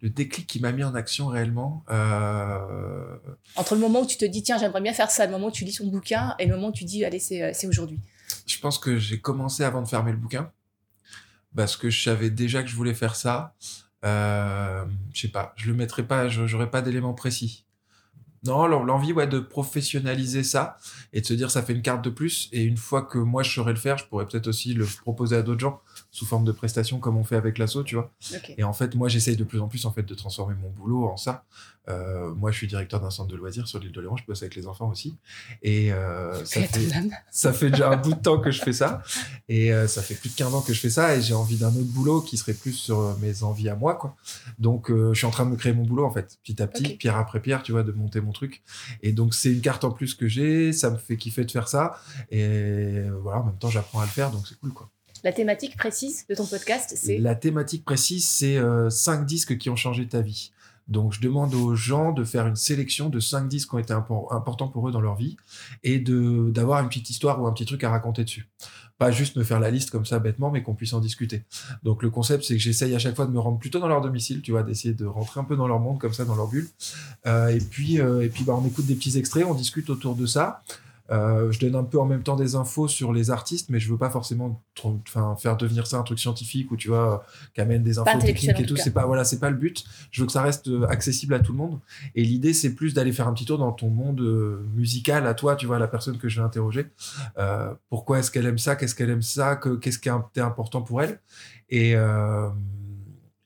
Le 0.00 0.10
déclic 0.10 0.46
qui 0.46 0.60
m'a 0.60 0.72
mis 0.72 0.84
en 0.84 0.94
action 0.94 1.26
réellement, 1.26 1.84
euh, 1.90 3.16
Entre 3.56 3.74
le 3.74 3.80
moment 3.80 4.02
où 4.02 4.06
tu 4.06 4.16
te 4.16 4.24
dis 4.24 4.42
tiens 4.42 4.58
j'aimerais 4.58 4.80
bien 4.80 4.94
faire 4.94 5.10
ça, 5.10 5.26
le 5.26 5.32
moment 5.32 5.48
où 5.48 5.52
tu 5.52 5.64
lis 5.64 5.72
son 5.72 5.86
bouquin 5.86 6.34
et 6.38 6.46
le 6.46 6.54
moment 6.54 6.68
où 6.68 6.72
tu 6.72 6.84
dis 6.84 7.04
allez 7.04 7.18
c'est 7.18 7.52
c'est 7.52 7.66
aujourd'hui. 7.66 7.98
je 8.46 8.58
pense 8.58 8.78
que 8.78 8.98
j'ai 8.98 9.20
commencé 9.20 9.62
avant 9.62 9.82
de 9.82 9.88
fermer 9.88 10.12
le 10.12 10.16
bouquin 10.16 10.50
parce 11.54 11.76
que 11.76 11.90
je 11.90 12.02
savais 12.02 12.30
déjà 12.30 12.62
que 12.62 12.68
je 12.68 12.76
voulais 12.76 12.94
faire 12.94 13.16
ça. 13.16 13.54
Euh, 14.04 14.84
je 15.12 15.20
sais 15.20 15.28
pas, 15.28 15.52
je 15.56 15.70
le 15.70 15.76
mettrais 15.76 16.04
pas, 16.04 16.28
j'aurais 16.28 16.70
pas 16.70 16.82
d'éléments 16.82 17.14
précis. 17.14 17.66
Non, 18.44 18.66
l'en- 18.66 18.84
l'envie 18.84 19.12
ouais, 19.12 19.26
de 19.26 19.38
professionnaliser 19.38 20.42
ça 20.44 20.76
et 21.12 21.20
de 21.20 21.26
se 21.26 21.34
dire 21.34 21.50
ça 21.50 21.62
fait 21.62 21.72
une 21.74 21.82
carte 21.82 22.02
de 22.02 22.10
plus. 22.10 22.48
Et 22.52 22.62
une 22.64 22.76
fois 22.76 23.02
que 23.02 23.18
moi 23.18 23.42
je 23.42 23.52
saurais 23.52 23.72
le 23.72 23.78
faire, 23.78 23.98
je 23.98 24.06
pourrais 24.06 24.26
peut-être 24.26 24.46
aussi 24.48 24.72
le 24.74 24.86
proposer 25.02 25.36
à 25.36 25.42
d'autres 25.42 25.60
gens 25.60 25.80
sous 26.10 26.24
forme 26.26 26.44
de 26.44 26.52
prestation 26.52 26.98
comme 27.00 27.16
on 27.16 27.24
fait 27.24 27.36
avec 27.36 27.58
l'asso, 27.58 27.82
tu 27.84 27.96
vois. 27.96 28.10
Et 28.56 28.64
en 28.64 28.72
fait, 28.72 28.94
moi 28.94 29.08
j'essaye 29.08 29.36
de 29.36 29.44
plus 29.44 29.60
en 29.60 29.68
plus 29.68 29.84
en 29.86 29.92
fait 29.92 30.02
de 30.04 30.14
transformer 30.14 30.54
mon 30.54 30.70
boulot 30.70 31.04
en 31.04 31.16
ça. 31.16 31.44
Euh, 31.90 32.32
moi 32.34 32.50
je 32.50 32.56
suis 32.56 32.66
directeur 32.66 33.00
d'un 33.00 33.10
centre 33.10 33.30
de 33.30 33.36
loisirs 33.36 33.66
sur 33.66 33.78
l'île 33.78 33.92
de 33.92 34.00
Léon, 34.00 34.16
je 34.16 34.24
bosse 34.24 34.42
avec 34.42 34.54
les 34.54 34.66
enfants 34.66 34.88
aussi. 34.88 35.16
Et 35.62 35.92
euh, 35.92 36.44
ça 36.44 36.62
fait 36.62 36.92
âme. 36.92 37.10
ça 37.30 37.52
fait 37.52 37.70
déjà 37.70 37.90
un 37.90 37.96
bout 37.96 38.14
de 38.14 38.20
temps 38.20 38.38
que 38.38 38.50
je 38.50 38.62
fais 38.62 38.72
ça. 38.72 39.02
Et 39.48 39.72
euh, 39.72 39.86
ça 39.86 40.02
fait 40.02 40.14
plus 40.14 40.30
de 40.30 40.34
15 40.34 40.54
ans 40.54 40.60
que 40.60 40.72
je 40.72 40.80
fais 40.80 40.90
ça 40.90 41.16
et 41.16 41.22
j'ai 41.22 41.34
envie 41.34 41.56
d'un 41.56 41.68
autre 41.68 41.92
boulot 41.92 42.20
qui 42.20 42.36
serait 42.36 42.54
plus 42.54 42.72
sur 42.72 43.00
euh, 43.00 43.14
mes 43.20 43.42
envies 43.42 43.68
à 43.68 43.74
moi 43.74 43.94
quoi. 43.94 44.16
Donc 44.58 44.90
je 44.90 45.14
suis 45.14 45.26
en 45.26 45.30
train 45.30 45.46
de 45.46 45.50
me 45.50 45.56
créer 45.56 45.72
mon 45.72 45.84
boulot 45.84 46.04
en 46.04 46.12
fait 46.12 46.38
petit 46.42 46.62
à 46.62 46.66
petit 46.66 46.96
pierre 46.96 47.16
après 47.16 47.40
pierre 47.40 47.62
tu 47.62 47.72
vois 47.72 47.82
de 47.82 47.92
monter 47.92 48.20
mon 48.20 48.32
truc. 48.32 48.62
Et 49.02 49.12
donc 49.12 49.34
c'est 49.34 49.52
une 49.52 49.60
carte 49.60 49.84
en 49.84 49.90
plus 49.90 50.14
que 50.14 50.28
j'ai 50.28 50.72
ça 50.72 50.90
me 50.90 50.96
fait 50.96 51.16
kiffer 51.16 51.44
de 51.44 51.50
faire 51.50 51.68
ça. 51.68 52.00
Et 52.30 53.02
voilà 53.22 53.40
en 53.40 53.44
même 53.44 53.58
temps 53.58 53.70
j'apprends 53.70 54.00
à 54.00 54.04
le 54.04 54.10
faire 54.10 54.30
donc 54.30 54.46
c'est 54.46 54.58
cool 54.58 54.72
quoi. 54.72 54.90
La 55.22 55.32
thématique 55.32 55.76
précise 55.76 56.24
de 56.28 56.34
ton 56.34 56.46
podcast, 56.46 56.94
c'est 56.96 57.18
la 57.18 57.34
thématique 57.34 57.84
précise 57.84 58.26
c'est 58.26 58.56
euh, 58.56 58.88
cinq 58.88 59.26
disques 59.26 59.58
qui 59.58 59.68
ont 59.68 59.76
changé 59.76 60.08
ta 60.08 60.22
vie 60.22 60.50
donc 60.88 61.12
je 61.12 61.20
demande 61.20 61.54
aux 61.54 61.74
gens 61.74 62.12
de 62.12 62.24
faire 62.24 62.46
une 62.46 62.56
sélection 62.56 63.08
de 63.08 63.20
cinq 63.20 63.48
disques 63.48 63.70
qui 63.70 63.74
ont 63.76 63.78
été 63.78 63.92
impo- 63.92 64.34
importants 64.34 64.68
pour 64.68 64.88
eux 64.88 64.92
dans 64.92 65.00
leur 65.00 65.14
vie 65.14 65.36
et 65.82 65.98
d'avoir 65.98 66.82
une 66.82 66.88
petite 66.88 67.10
histoire 67.10 67.40
ou 67.40 67.46
un 67.46 67.52
petit 67.52 67.66
truc 67.66 67.84
à 67.84 67.90
raconter 67.90 68.24
dessus. 68.24 68.48
Pas 68.98 69.10
juste 69.10 69.36
me 69.36 69.44
faire 69.44 69.60
la 69.60 69.70
liste 69.70 69.90
comme 69.90 70.04
ça 70.04 70.18
bêtement, 70.18 70.50
mais 70.50 70.62
qu'on 70.62 70.74
puisse 70.74 70.92
en 70.92 71.00
discuter. 71.00 71.44
Donc 71.82 72.02
le 72.02 72.10
concept, 72.10 72.44
c'est 72.44 72.54
que 72.54 72.60
j'essaye 72.60 72.94
à 72.94 72.98
chaque 72.98 73.16
fois 73.16 73.24
de 73.24 73.30
me 73.30 73.38
rendre 73.40 73.58
plutôt 73.58 73.78
dans 73.78 73.88
leur 73.88 74.02
domicile, 74.02 74.42
tu 74.42 74.50
vois, 74.50 74.62
d'essayer 74.62 74.92
de 74.92 75.06
rentrer 75.06 75.40
un 75.40 75.44
peu 75.44 75.56
dans 75.56 75.66
leur 75.66 75.80
monde 75.80 75.98
comme 75.98 76.12
ça, 76.12 76.26
dans 76.26 76.36
leur 76.36 76.48
bulle. 76.48 76.68
Euh, 77.26 77.48
et 77.48 77.60
puis, 77.60 77.98
euh, 77.98 78.22
et 78.22 78.28
puis 78.28 78.44
bah, 78.44 78.54
on 78.60 78.66
écoute 78.66 78.84
des 78.84 78.94
petits 78.94 79.16
extraits, 79.16 79.46
on 79.46 79.54
discute 79.54 79.88
autour 79.88 80.16
de 80.16 80.26
ça. 80.26 80.62
Euh, 81.10 81.50
je 81.50 81.58
donne 81.58 81.74
un 81.74 81.84
peu 81.84 81.98
en 81.98 82.06
même 82.06 82.22
temps 82.22 82.36
des 82.36 82.54
infos 82.54 82.88
sur 82.88 83.12
les 83.12 83.30
artistes, 83.30 83.70
mais 83.70 83.80
je 83.80 83.90
veux 83.90 83.98
pas 83.98 84.10
forcément 84.10 84.62
faire 85.36 85.56
devenir 85.56 85.86
ça 85.86 85.98
un 85.98 86.02
truc 86.02 86.18
scientifique 86.18 86.70
où 86.70 86.76
tu 86.76 86.88
vois, 86.88 87.24
qui 87.54 87.60
amène 87.60 87.82
des 87.82 87.98
infos 87.98 88.18
techniques 88.18 88.60
et 88.60 88.66
tout. 88.66 88.76
C'est 88.76 88.92
pas 88.92 89.06
voilà, 89.06 89.24
c'est 89.24 89.40
pas 89.40 89.50
le 89.50 89.56
but. 89.56 89.84
Je 90.10 90.20
veux 90.20 90.26
que 90.26 90.32
ça 90.32 90.42
reste 90.42 90.68
euh, 90.68 90.86
accessible 90.88 91.34
à 91.34 91.40
tout 91.40 91.52
le 91.52 91.58
monde. 91.58 91.80
Et 92.14 92.22
l'idée, 92.22 92.52
c'est 92.52 92.74
plus 92.74 92.94
d'aller 92.94 93.12
faire 93.12 93.28
un 93.28 93.34
petit 93.34 93.44
tour 93.44 93.58
dans 93.58 93.72
ton 93.72 93.90
monde 93.90 94.20
euh, 94.20 94.64
musical 94.74 95.26
à 95.26 95.34
toi, 95.34 95.56
tu 95.56 95.66
vois, 95.66 95.78
la 95.78 95.88
personne 95.88 96.18
que 96.18 96.28
je 96.28 96.40
vais 96.40 96.46
interroger. 96.46 96.86
Euh, 97.38 97.72
pourquoi 97.88 98.20
est-ce 98.20 98.30
qu'elle 98.30 98.46
aime 98.46 98.58
ça? 98.58 98.76
Qu'est-ce 98.76 98.94
qu'elle 98.94 99.10
aime 99.10 99.22
ça? 99.22 99.56
Que, 99.56 99.76
Qu'est-ce 99.76 99.98
qui 99.98 100.08
est 100.08 100.42
important 100.42 100.82
pour 100.82 101.02
elle? 101.02 101.20
Et 101.70 101.94
euh, 101.94 102.48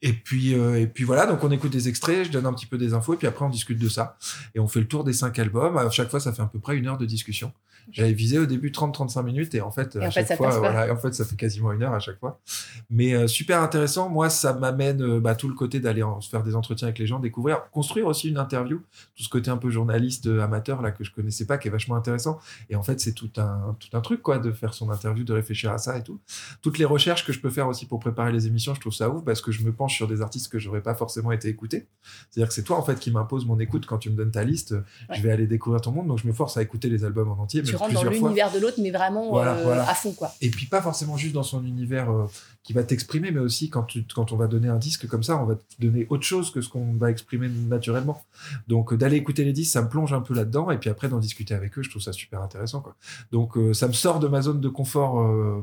et 0.04 0.12
puis 0.12 0.54
euh, 0.54 0.78
et 0.78 0.86
puis 0.86 1.02
voilà, 1.02 1.24
donc 1.24 1.42
on 1.42 1.50
écoute 1.50 1.72
des 1.72 1.88
extraits, 1.88 2.26
je 2.26 2.30
donne 2.30 2.44
un 2.44 2.52
petit 2.52 2.66
peu 2.66 2.76
des 2.76 2.92
infos 2.92 3.14
et 3.14 3.16
puis 3.16 3.26
après 3.26 3.42
on 3.42 3.48
discute 3.48 3.78
de 3.78 3.88
ça 3.88 4.18
et 4.54 4.60
on 4.60 4.68
fait 4.68 4.80
le 4.80 4.86
tour 4.86 5.02
des 5.02 5.14
cinq 5.14 5.38
albums. 5.38 5.78
À 5.78 5.88
chaque 5.88 6.10
fois, 6.10 6.20
ça 6.20 6.32
fait 6.32 6.42
à 6.42 6.46
peu 6.46 6.58
près 6.60 6.76
une 6.76 6.86
heure 6.86 6.98
de 6.98 7.06
discussion. 7.06 7.52
J'avais 7.90 8.12
visé 8.12 8.38
au 8.38 8.46
début 8.46 8.70
30-35 8.70 9.22
minutes 9.24 9.54
et 9.54 9.60
en 9.60 9.70
fait, 9.70 9.96
Et 9.96 10.04
à 10.04 10.08
en 10.08 10.10
chaque 10.10 10.26
ça 10.26 10.36
fois, 10.36 10.58
voilà, 10.58 10.92
en 10.92 10.96
fait, 10.96 11.14
ça 11.14 11.24
fait 11.24 11.36
quasiment 11.36 11.72
une 11.72 11.82
heure 11.82 11.92
à 11.92 12.00
chaque 12.00 12.18
fois. 12.18 12.40
Mais 12.90 13.14
euh, 13.14 13.26
super 13.26 13.62
intéressant. 13.62 14.08
Moi, 14.08 14.30
ça 14.30 14.52
m'amène 14.52 15.02
euh, 15.02 15.20
bah, 15.20 15.34
tout 15.34 15.48
le 15.48 15.54
côté 15.54 15.80
d'aller 15.80 16.02
se 16.20 16.28
faire 16.28 16.42
des 16.42 16.54
entretiens 16.54 16.88
avec 16.88 16.98
les 16.98 17.06
gens, 17.06 17.18
découvrir, 17.18 17.70
construire 17.70 18.06
aussi 18.06 18.28
une 18.28 18.38
interview. 18.38 18.82
Tout 19.16 19.22
ce 19.22 19.28
côté 19.28 19.50
un 19.50 19.56
peu 19.56 19.70
journaliste 19.70 20.26
euh, 20.26 20.42
amateur 20.42 20.82
là 20.82 20.90
que 20.90 21.04
je 21.04 21.12
connaissais 21.12 21.46
pas, 21.46 21.58
qui 21.58 21.68
est 21.68 21.70
vachement 21.70 21.96
intéressant. 21.96 22.38
Et 22.70 22.76
en 22.76 22.82
fait, 22.82 23.00
c'est 23.00 23.12
tout 23.12 23.30
un 23.36 23.76
tout 23.78 23.96
un 23.96 24.00
truc 24.00 24.22
quoi 24.22 24.38
de 24.38 24.52
faire 24.52 24.74
son 24.74 24.90
interview, 24.90 25.24
de 25.24 25.32
réfléchir 25.32 25.70
à 25.70 25.78
ça 25.78 25.98
et 25.98 26.02
tout. 26.02 26.20
Toutes 26.62 26.78
les 26.78 26.84
recherches 26.84 27.24
que 27.26 27.32
je 27.32 27.40
peux 27.40 27.50
faire 27.50 27.68
aussi 27.68 27.86
pour 27.86 28.00
préparer 28.00 28.32
les 28.32 28.46
émissions, 28.46 28.74
je 28.74 28.80
trouve 28.80 28.92
ça 28.92 29.10
ouf 29.10 29.24
parce 29.24 29.40
que 29.40 29.52
je 29.52 29.62
me 29.62 29.72
penche 29.72 29.94
sur 29.94 30.08
des 30.08 30.20
artistes 30.20 30.50
que 30.50 30.58
j'aurais 30.58 30.82
pas 30.82 30.94
forcément 30.94 31.32
été 31.32 31.48
écouté. 31.48 31.86
C'est-à-dire 32.30 32.48
que 32.48 32.54
c'est 32.54 32.62
toi 32.62 32.78
en 32.78 32.82
fait 32.82 32.98
qui 32.98 33.10
m'impose 33.10 33.46
mon 33.46 33.58
écoute 33.58 33.86
quand 33.86 33.98
tu 33.98 34.10
me 34.10 34.16
donnes 34.16 34.30
ta 34.30 34.44
liste. 34.44 34.72
Ouais. 34.72 35.16
Je 35.16 35.22
vais 35.22 35.30
aller 35.30 35.46
découvrir 35.46 35.80
ton 35.80 35.92
monde, 35.92 36.08
donc 36.08 36.18
je 36.18 36.26
me 36.26 36.32
force 36.32 36.56
à 36.56 36.62
écouter 36.62 36.88
les 36.88 37.04
albums 37.04 37.30
en 37.30 37.42
entier, 37.42 37.62
tu 37.76 37.82
rentres 37.82 37.94
dans 37.94 38.10
l'univers 38.10 38.52
de 38.52 38.58
l'autre, 38.58 38.78
mais 38.80 38.90
vraiment 38.90 39.30
Voilà, 39.30 39.52
euh, 39.54 39.62
voilà. 39.64 39.88
à 39.88 39.94
fond 39.94 40.12
quoi. 40.12 40.32
Et 40.40 40.50
puis 40.50 40.66
pas 40.66 40.80
forcément 40.80 41.16
juste 41.16 41.34
dans 41.34 41.42
son 41.42 41.64
univers 41.64 42.10
euh, 42.10 42.26
qui 42.62 42.72
va 42.72 42.82
t'exprimer, 42.82 43.30
mais 43.30 43.40
aussi 43.40 43.70
quand, 43.70 43.82
tu, 43.84 44.04
quand 44.14 44.32
on 44.32 44.36
va 44.36 44.46
donner 44.46 44.68
un 44.68 44.78
disque 44.78 45.06
comme 45.06 45.22
ça, 45.22 45.36
on 45.40 45.44
va 45.44 45.56
te 45.56 45.62
donner 45.78 46.06
autre 46.10 46.24
chose 46.24 46.50
que 46.50 46.60
ce 46.60 46.68
qu'on 46.68 46.94
va 46.94 47.10
exprimer 47.10 47.48
naturellement. 47.48 48.22
Donc 48.68 48.92
euh, 48.92 48.96
d'aller 48.96 49.16
écouter 49.16 49.44
les 49.44 49.52
disques, 49.52 49.72
ça 49.72 49.82
me 49.82 49.88
plonge 49.88 50.12
un 50.12 50.20
peu 50.20 50.34
là-dedans, 50.34 50.70
et 50.70 50.78
puis 50.78 50.90
après 50.90 51.08
d'en 51.08 51.18
discuter 51.18 51.54
avec 51.54 51.78
eux, 51.78 51.82
je 51.82 51.90
trouve 51.90 52.02
ça 52.02 52.12
super 52.12 52.42
intéressant. 52.42 52.80
Quoi. 52.80 52.94
Donc 53.32 53.56
ça 53.72 53.88
me 53.88 53.92
sort 53.92 54.20
de 54.20 54.28
ma 54.28 54.42
zone 54.42 54.60
de 54.60 54.68
confort 54.68 55.62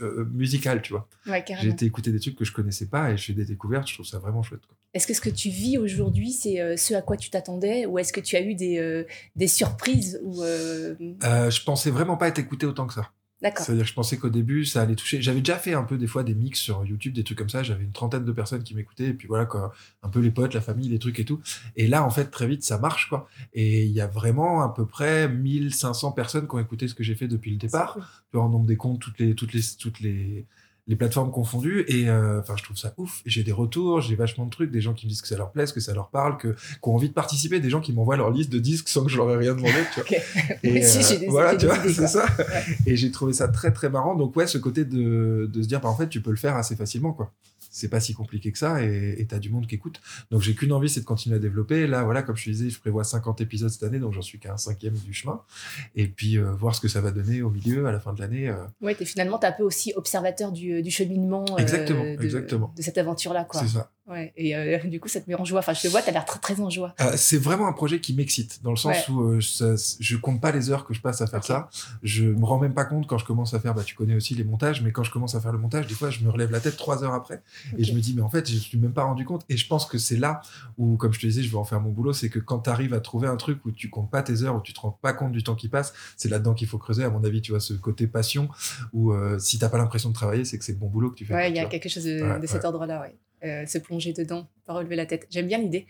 euh, 0.00 0.20
euh, 0.20 0.24
musical, 0.32 0.82
tu 0.82 0.92
vois. 0.92 1.08
Ouais, 1.26 1.44
J'ai 1.60 1.68
été 1.68 1.84
écouter 1.84 2.12
des 2.12 2.20
trucs 2.20 2.36
que 2.36 2.44
je 2.44 2.52
connaissais 2.52 2.86
pas, 2.86 3.10
et 3.10 3.16
je 3.16 3.26
fais 3.26 3.32
des 3.32 3.44
découvertes, 3.44 3.88
je 3.88 3.94
trouve 3.94 4.06
ça 4.06 4.18
vraiment 4.18 4.42
chouette. 4.42 4.62
Est-ce 4.94 5.06
que 5.06 5.14
ce 5.14 5.20
que 5.20 5.30
tu 5.30 5.48
vis 5.48 5.78
aujourd'hui, 5.78 6.32
c'est 6.32 6.60
euh, 6.60 6.76
ce 6.76 6.94
à 6.94 7.02
quoi 7.02 7.16
tu 7.16 7.30
t'attendais, 7.30 7.86
ou 7.86 7.98
est-ce 7.98 8.12
que 8.12 8.20
tu 8.20 8.36
as 8.36 8.42
eu 8.42 8.54
des, 8.54 8.78
euh, 8.78 9.04
des 9.36 9.46
surprises 9.48 10.20
ou 10.22 10.42
je 10.42 11.64
pensais 11.64 11.90
vraiment 11.90 12.16
pas 12.16 12.28
être 12.28 12.38
écouté 12.38 12.66
autant 12.66 12.86
que 12.86 12.94
ça. 12.94 13.12
D'accord. 13.42 13.66
C'est-à-dire 13.66 13.82
que 13.82 13.90
je 13.90 13.94
pensais 13.94 14.18
qu'au 14.18 14.28
début, 14.28 14.64
ça 14.64 14.82
allait 14.82 14.94
toucher. 14.94 15.20
J'avais 15.20 15.40
déjà 15.40 15.56
fait 15.56 15.74
un 15.74 15.82
peu 15.82 15.98
des 15.98 16.06
fois 16.06 16.22
des 16.22 16.34
mix 16.34 16.60
sur 16.60 16.84
YouTube, 16.84 17.12
des 17.12 17.24
trucs 17.24 17.36
comme 17.36 17.48
ça. 17.48 17.64
J'avais 17.64 17.82
une 17.82 17.90
trentaine 17.90 18.24
de 18.24 18.30
personnes 18.30 18.62
qui 18.62 18.76
m'écoutaient. 18.76 19.08
Et 19.08 19.14
puis 19.14 19.26
voilà, 19.26 19.46
quoi. 19.46 19.72
Un 20.04 20.08
peu 20.08 20.20
les 20.20 20.30
potes, 20.30 20.54
la 20.54 20.60
famille, 20.60 20.88
les 20.88 21.00
trucs 21.00 21.18
et 21.18 21.24
tout. 21.24 21.40
Et 21.74 21.88
là, 21.88 22.04
en 22.04 22.10
fait, 22.10 22.26
très 22.26 22.46
vite, 22.46 22.62
ça 22.62 22.78
marche, 22.78 23.08
quoi. 23.08 23.28
Et 23.52 23.84
il 23.84 23.90
y 23.90 24.00
a 24.00 24.06
vraiment 24.06 24.62
à 24.62 24.72
peu 24.72 24.86
près 24.86 25.28
1500 25.28 26.12
personnes 26.12 26.46
qui 26.46 26.54
ont 26.54 26.60
écouté 26.60 26.86
ce 26.86 26.94
que 26.94 27.02
j'ai 27.02 27.16
fait 27.16 27.26
depuis 27.26 27.50
le 27.50 27.56
départ. 27.56 27.96
Tu 28.30 28.36
vois, 28.36 28.48
nombre 28.48 28.66
des 28.66 28.76
comptes, 28.76 29.00
toutes 29.00 29.18
les, 29.18 29.34
toutes 29.34 29.52
les, 29.52 29.62
toutes 29.76 29.98
les, 29.98 30.46
les 30.86 30.96
plateformes 30.96 31.30
confondues. 31.30 31.84
Et 31.88 32.08
euh, 32.08 32.40
enfin, 32.40 32.54
je 32.56 32.62
trouve 32.62 32.76
ça 32.76 32.94
ouf. 32.96 33.22
J'ai 33.24 33.42
des 33.42 33.52
retours, 33.52 34.00
j'ai 34.00 34.16
vachement 34.16 34.44
de 34.44 34.50
trucs, 34.50 34.70
des 34.70 34.80
gens 34.80 34.94
qui 34.94 35.06
me 35.06 35.10
disent 35.10 35.22
que 35.22 35.28
ça 35.28 35.36
leur 35.36 35.52
plaise, 35.52 35.72
que 35.72 35.80
ça 35.80 35.94
leur 35.94 36.08
parle, 36.08 36.38
que, 36.38 36.48
qui 36.48 36.78
ont 36.82 36.94
envie 36.94 37.08
de 37.08 37.14
participer, 37.14 37.60
des 37.60 37.70
gens 37.70 37.80
qui 37.80 37.92
m'envoient 37.92 38.16
leur 38.16 38.30
liste 38.30 38.50
de 38.50 38.58
disques 38.58 38.88
sans 38.88 39.04
que 39.04 39.10
je 39.10 39.16
leur 39.16 39.30
ai 39.30 39.36
rien 39.36 39.54
demandé, 39.54 39.74
tu 39.94 40.00
vois. 40.00 40.02
Ok. 40.12 40.58
Et, 40.64 40.84
euh, 40.84 41.18
des, 41.18 41.26
voilà, 41.28 41.56
tu 41.56 41.66
vois, 41.66 41.78
c'est 41.84 42.06
ça. 42.06 42.26
Et 42.86 42.96
j'ai 42.96 43.10
trouvé 43.10 43.32
ça 43.32 43.48
très 43.48 43.72
très 43.72 43.88
marrant. 43.88 44.14
Donc 44.14 44.34
ouais, 44.36 44.46
ce 44.46 44.58
côté 44.58 44.84
de, 44.84 45.48
de 45.52 45.62
se 45.62 45.68
dire, 45.68 45.80
bah, 45.80 45.88
en 45.88 45.96
fait, 45.96 46.08
tu 46.08 46.20
peux 46.20 46.30
le 46.30 46.36
faire 46.36 46.56
assez 46.56 46.76
facilement, 46.76 47.12
quoi. 47.12 47.32
C'est 47.74 47.88
pas 47.88 48.00
si 48.00 48.12
compliqué 48.12 48.52
que 48.52 48.58
ça 48.58 48.82
et 48.82 49.26
t'as 49.28 49.38
du 49.38 49.48
monde 49.50 49.66
qui 49.66 49.74
écoute. 49.76 50.00
Donc 50.30 50.42
j'ai 50.42 50.54
qu'une 50.54 50.72
envie, 50.72 50.90
c'est 50.90 51.00
de 51.00 51.04
continuer 51.06 51.36
à 51.36 51.38
développer. 51.38 51.86
Là, 51.86 52.04
voilà, 52.04 52.22
comme 52.22 52.36
je 52.36 52.44
te 52.44 52.50
disais, 52.50 52.68
je 52.70 52.78
prévois 52.78 53.02
50 53.02 53.40
épisodes 53.40 53.70
cette 53.70 53.82
année, 53.82 53.98
donc 53.98 54.12
j'en 54.12 54.20
suis 54.20 54.38
qu'à 54.38 54.52
un 54.52 54.56
cinquième 54.58 54.94
du 54.94 55.14
chemin. 55.14 55.40
Et 55.94 56.06
puis 56.06 56.36
euh, 56.36 56.52
voir 56.52 56.74
ce 56.74 56.80
que 56.82 56.88
ça 56.88 57.00
va 57.00 57.10
donner 57.10 57.40
au 57.40 57.48
milieu, 57.50 57.86
à 57.86 57.92
la 57.92 57.98
fin 57.98 58.12
de 58.12 58.20
l'année. 58.20 58.48
euh. 58.48 58.56
Ouais, 58.82 58.94
t'es 58.94 59.06
finalement 59.06 59.42
un 59.42 59.52
peu 59.52 59.62
aussi 59.62 59.92
observateur 59.96 60.52
du, 60.52 60.82
du 60.82 60.90
cheminement 60.90 61.46
euh, 61.52 61.56
Exactement, 61.56 62.04
de, 62.04 62.22
exactement. 62.22 62.72
de 62.76 62.82
cette 62.82 62.98
aventure-là. 62.98 63.46
C'est 63.54 63.68
ça. 63.68 63.90
Ouais. 64.08 64.32
Et 64.36 64.56
euh, 64.56 64.78
du 64.84 64.98
coup, 65.00 65.08
ça 65.08 65.20
te 65.20 65.30
met 65.30 65.36
en 65.36 65.44
joie. 65.44 65.60
Enfin, 65.60 65.74
je 65.74 65.82
te 65.82 65.88
vois, 65.88 66.02
tu 66.02 66.08
as 66.08 66.12
l'air 66.12 66.24
très, 66.24 66.40
très 66.40 66.60
en 66.60 66.68
joie. 66.68 66.94
Euh, 67.00 67.12
c'est 67.16 67.38
vraiment 67.38 67.68
un 67.68 67.72
projet 67.72 68.00
qui 68.00 68.14
m'excite, 68.14 68.60
dans 68.62 68.70
le 68.70 68.76
sens 68.76 69.08
Ouais. 69.08 69.14
où 69.14 69.20
euh, 69.22 69.40
ça- 69.40 69.74
je 70.00 70.16
compte 70.16 70.40
pas 70.40 70.50
les 70.50 70.70
heures 70.70 70.84
que 70.84 70.92
je 70.92 71.00
passe 71.00 71.20
à 71.20 71.26
faire 71.26 71.44
ça. 71.44 71.68
Je 72.02 72.24
me 72.24 72.44
rends 72.44 72.58
même 72.58 72.74
pas 72.74 72.84
compte 72.84 73.06
quand 73.06 73.18
je 73.18 73.24
commence 73.24 73.54
à 73.54 73.60
faire, 73.60 73.74
bah, 73.74 73.84
tu 73.84 73.94
connais 73.94 74.14
aussi 74.16 74.34
les 74.34 74.42
montages, 74.44 74.82
mais 74.82 74.90
quand 74.90 75.04
je 75.04 75.10
commence 75.12 75.34
à 75.36 75.40
faire 75.40 75.52
le 75.52 75.58
montage, 75.58 75.86
des 75.86 75.94
fois, 75.94 76.10
je 76.10 76.20
me 76.24 76.30
relève 76.30 76.50
la 76.50 76.58
tête 76.60 76.76
trois 76.76 77.04
heures 77.04 77.14
après. 77.14 77.42
Et 77.78 77.84
je 77.84 77.92
me 77.94 78.00
dis, 78.00 78.12
mais 78.14 78.22
en 78.22 78.28
fait, 78.28 78.50
je 78.50 78.56
suis 78.56 78.76
même 78.78 78.92
pas 78.92 79.04
rendu 79.04 79.24
compte. 79.24 79.44
Et 79.48 79.56
je 79.56 79.66
pense 79.68 79.86
que 79.86 79.98
c'est 79.98 80.16
là 80.16 80.40
où, 80.78 80.96
comme 80.96 81.12
je 81.12 81.20
te 81.20 81.26
disais, 81.26 81.42
je 81.42 81.50
vais 81.50 81.56
en 81.56 81.64
faire 81.64 81.80
mon 81.80 81.90
boulot, 81.90 82.12
c'est 82.12 82.28
que 82.28 82.40
quand 82.40 82.58
tu 82.60 82.70
arrives 82.70 82.94
à 82.94 83.00
trouver 83.00 83.28
un 83.28 83.36
truc 83.36 83.64
où 83.64 83.70
tu 83.70 83.88
comptes 83.88 84.10
pas 84.10 84.22
tes 84.22 84.42
heures, 84.42 84.56
où 84.56 84.60
tu 84.60 84.72
te 84.72 84.80
rends 84.80 84.90
pas 85.00 85.12
compte 85.12 85.30
du 85.32 85.44
temps 85.44 85.54
qui 85.54 85.68
passe, 85.68 85.92
c'est 86.16 86.28
là-dedans 86.28 86.54
qu'il 86.54 86.66
faut 86.66 86.78
creuser, 86.78 87.04
à 87.04 87.10
mon 87.10 87.22
avis, 87.22 87.40
tu 87.40 87.52
vois, 87.52 87.60
ce 87.60 87.72
côté 87.74 88.08
passion, 88.08 88.48
où 88.92 89.12
euh, 89.12 89.38
si 89.38 89.58
t'as 89.60 89.68
pas 89.68 89.78
l'impression 89.78 90.08
de 90.08 90.14
travailler, 90.14 90.44
c'est 90.44 90.58
que 90.58 90.64
c'est 90.64 90.72
le 90.72 90.78
bon 90.78 90.88
boulot 90.88 91.10
que 91.10 91.16
tu 91.16 91.24
fais. 91.24 91.34
Ouais, 91.34 91.50
il 91.50 91.56
y 91.56 91.60
a 91.60 91.66
quelque 91.66 91.88
chose 91.88 92.04
de, 92.04 92.20
Ouais, 92.22 92.40
de 92.40 92.46
cet 92.46 92.64
ordre-là, 92.64 93.00
ouais. 93.00 93.14
Euh, 93.44 93.66
se 93.66 93.78
plonger 93.78 94.12
dedans, 94.12 94.48
pas 94.66 94.74
relever 94.74 94.96
la 94.96 95.06
tête. 95.06 95.26
J'aime 95.30 95.48
bien 95.48 95.58
l'idée. 95.58 95.86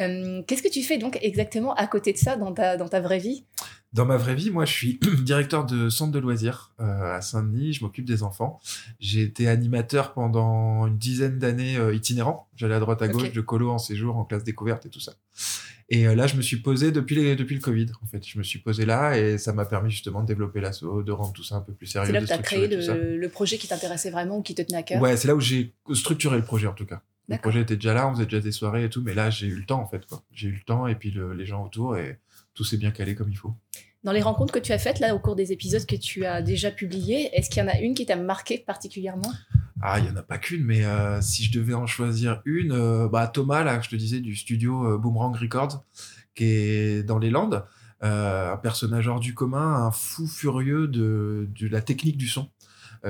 Euh, 0.00 0.42
Qu'est-ce 0.46 0.62
que 0.62 0.68
tu 0.68 0.82
fais 0.82 0.98
donc 0.98 1.18
exactement 1.22 1.74
à 1.74 1.86
côté 1.86 2.12
de 2.12 2.18
ça 2.18 2.36
dans 2.36 2.52
ta, 2.52 2.76
dans 2.76 2.88
ta 2.88 3.00
vraie 3.00 3.18
vie? 3.18 3.44
Dans 3.92 4.04
ma 4.04 4.16
vraie 4.18 4.34
vie, 4.34 4.50
moi, 4.50 4.66
je 4.66 4.72
suis 4.72 5.00
directeur 5.22 5.64
de 5.64 5.88
centre 5.88 6.12
de 6.12 6.18
loisirs 6.18 6.74
euh, 6.80 7.16
à 7.16 7.22
Saint-Denis. 7.22 7.72
Je 7.72 7.84
m'occupe 7.84 8.04
des 8.04 8.22
enfants. 8.22 8.60
J'ai 9.00 9.22
été 9.22 9.48
animateur 9.48 10.12
pendant 10.12 10.86
une 10.86 10.98
dizaine 10.98 11.38
d'années 11.38 11.76
euh, 11.78 11.94
itinérant. 11.94 12.48
J'allais 12.56 12.74
à 12.74 12.80
droite 12.80 13.00
à 13.00 13.08
gauche 13.08 13.32
de 13.32 13.40
colo 13.40 13.70
en 13.70 13.78
séjour, 13.78 14.16
en 14.16 14.24
classe 14.24 14.44
découverte 14.44 14.84
et 14.86 14.90
tout 14.90 15.00
ça. 15.00 15.14
Et 15.88 16.06
euh, 16.08 16.14
là, 16.16 16.26
je 16.26 16.34
me 16.36 16.42
suis 16.42 16.56
posé 16.56 16.90
depuis, 16.90 17.14
les, 17.14 17.36
depuis 17.36 17.54
le 17.54 17.60
Covid. 17.60 17.86
En 18.02 18.06
fait, 18.06 18.26
je 18.26 18.38
me 18.38 18.42
suis 18.42 18.58
posé 18.58 18.84
là 18.84 19.16
et 19.16 19.38
ça 19.38 19.52
m'a 19.52 19.64
permis 19.64 19.90
justement 19.90 20.22
de 20.22 20.26
développer 20.26 20.60
l'assaut, 20.60 21.02
de 21.04 21.12
rendre 21.12 21.32
tout 21.32 21.44
ça 21.44 21.56
un 21.56 21.60
peu 21.60 21.72
plus 21.72 21.86
sérieux. 21.86 22.06
C'est 22.08 22.12
là 22.12 22.20
que 22.20 22.26
tu 22.26 22.32
as 22.32 22.38
créé 22.38 22.66
le, 22.68 23.16
le 23.16 23.28
projet 23.28 23.56
qui 23.56 23.68
t'intéressait 23.68 24.10
vraiment 24.10 24.38
ou 24.38 24.42
qui 24.42 24.54
te 24.56 24.62
tenait 24.62 24.78
à 24.78 24.82
cœur 24.82 25.00
Ouais, 25.00 25.16
c'est 25.16 25.28
là 25.28 25.34
où 25.36 25.40
j'ai 25.40 25.74
structuré 25.92 26.36
le 26.36 26.44
projet 26.44 26.66
en 26.66 26.72
tout 26.74 26.86
cas. 26.86 27.02
Le 27.28 27.40
projet 27.42 27.60
était 27.62 27.74
déjà 27.76 27.92
là, 27.94 28.08
on 28.08 28.12
faisait 28.14 28.24
déjà 28.26 28.40
des 28.40 28.52
soirées 28.52 28.84
et 28.84 28.88
tout, 28.90 29.02
mais 29.02 29.14
là 29.14 29.30
j'ai 29.30 29.46
eu 29.48 29.54
le 29.56 29.64
temps 29.64 29.80
en 29.80 29.86
fait. 29.86 30.02
J'ai 30.32 30.48
eu 30.48 30.52
le 30.52 30.60
temps 30.64 30.86
et 30.88 30.94
puis 30.96 31.10
le- 31.12 31.34
les 31.34 31.46
gens 31.46 31.64
autour 31.64 31.96
et 31.96 32.18
tout 32.54 32.64
s'est 32.64 32.76
bien 32.76 32.90
calé 32.92 33.14
comme 33.14 33.30
il 33.30 33.36
faut. 33.36 33.54
Dans 34.04 34.12
les 34.12 34.22
rencontres 34.22 34.52
que 34.52 34.58
tu 34.60 34.70
as 34.72 34.78
faites 34.78 35.00
là 35.00 35.14
au 35.14 35.18
cours 35.18 35.34
des 35.34 35.52
épisodes 35.52 35.84
que 35.86 35.96
tu 35.96 36.24
as 36.24 36.40
déjà 36.42 36.70
publiés, 36.70 37.28
est-ce 37.32 37.50
qu'il 37.50 37.60
y 37.60 37.66
en 37.66 37.68
a 37.68 37.78
une 37.80 37.94
qui 37.94 38.06
t'a 38.06 38.14
marqué 38.16 38.58
particulièrement? 38.58 39.32
Ah, 39.82 39.98
il 39.98 40.06
y 40.06 40.10
en 40.10 40.16
a 40.16 40.22
pas 40.22 40.38
qu'une, 40.38 40.64
mais 40.64 40.84
euh, 40.84 41.20
si 41.20 41.44
je 41.44 41.52
devais 41.58 41.74
en 41.74 41.86
choisir 41.86 42.40
une, 42.46 42.72
euh, 42.72 43.08
bah 43.08 43.26
Thomas 43.26 43.62
là, 43.62 43.80
je 43.82 43.90
te 43.90 43.96
disais 43.96 44.20
du 44.20 44.34
studio 44.34 44.94
euh, 44.94 44.98
Boomerang 44.98 45.36
Records, 45.36 45.84
qui 46.34 46.44
est 46.44 47.02
dans 47.02 47.18
les 47.18 47.30
Landes, 47.30 47.64
un 48.00 48.56
personnage 48.56 49.08
hors 49.08 49.20
du 49.20 49.34
commun, 49.34 49.84
un 49.86 49.90
fou 49.90 50.26
furieux 50.26 50.86
de, 50.86 51.48
la 51.60 51.80
technique 51.80 52.16
du 52.16 52.28
son. 52.28 52.48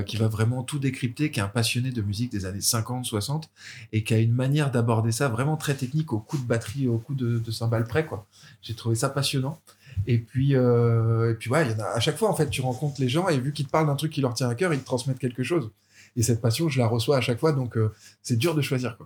qui 0.07 0.17
va 0.17 0.29
vraiment 0.29 0.63
tout 0.63 0.79
décrypter, 0.79 1.31
qui 1.31 1.41
est 1.41 1.43
un 1.43 1.49
passionné 1.49 1.91
de 1.91 2.03
musique 2.03 2.31
des 2.33 2.47
années 2.47 2.61
50, 2.61 3.05
60, 3.05 3.51
et 3.93 4.05
qui 4.05 4.15
a 4.15 4.19
une 4.19 4.33
manière 4.33 4.71
d'aborder 4.71 5.13
ça 5.13 5.29
vraiment 5.29 5.57
très 5.57 5.75
technique, 5.75 6.13
au 6.13 6.19
coup 6.21 6.39
de 6.39 6.45
batterie, 6.45 6.89
au 6.89 6.99
coup 6.99 7.15
de, 7.15 7.39
de 7.39 7.51
cymbales 7.51 7.85
près, 7.85 8.07
quoi. 8.07 8.27
J'ai 8.63 8.75
trouvé 8.75 8.95
ça 8.95 9.09
passionnant. 9.11 9.61
Et 10.07 10.19
puis, 10.19 10.53
et 10.53 11.35
puis 11.39 11.51
ouais, 11.51 11.71
y 11.71 11.75
en 11.75 11.81
a, 11.81 11.89
à 11.97 12.01
chaque 12.01 12.17
fois, 12.17 12.31
en 12.31 12.35
fait, 12.35 12.49
tu 12.49 12.61
rencontres 12.63 13.01
les 13.01 13.09
gens, 13.09 13.29
et 13.29 13.39
vu 13.39 13.53
qu'ils 13.53 13.67
te 13.67 13.71
parlent 13.71 13.87
d'un 13.87 13.97
truc 13.97 14.13
qui 14.13 14.21
leur 14.21 14.35
tient 14.35 14.49
à 14.49 14.55
cœur, 14.55 14.73
ils 14.73 14.81
te 14.81 14.87
transmettent 14.87 15.19
quelque 15.19 15.43
chose. 15.43 15.71
Et 16.17 16.23
cette 16.23 16.41
passion, 16.41 16.69
je 16.69 16.79
la 16.79 16.87
reçois 16.87 17.19
à 17.19 17.21
chaque 17.21 17.39
fois, 17.39 17.53
donc 17.53 17.77
euh, 17.77 17.93
c'est 18.23 18.37
dur 18.37 18.55
de 18.55 18.63
choisir. 18.63 18.97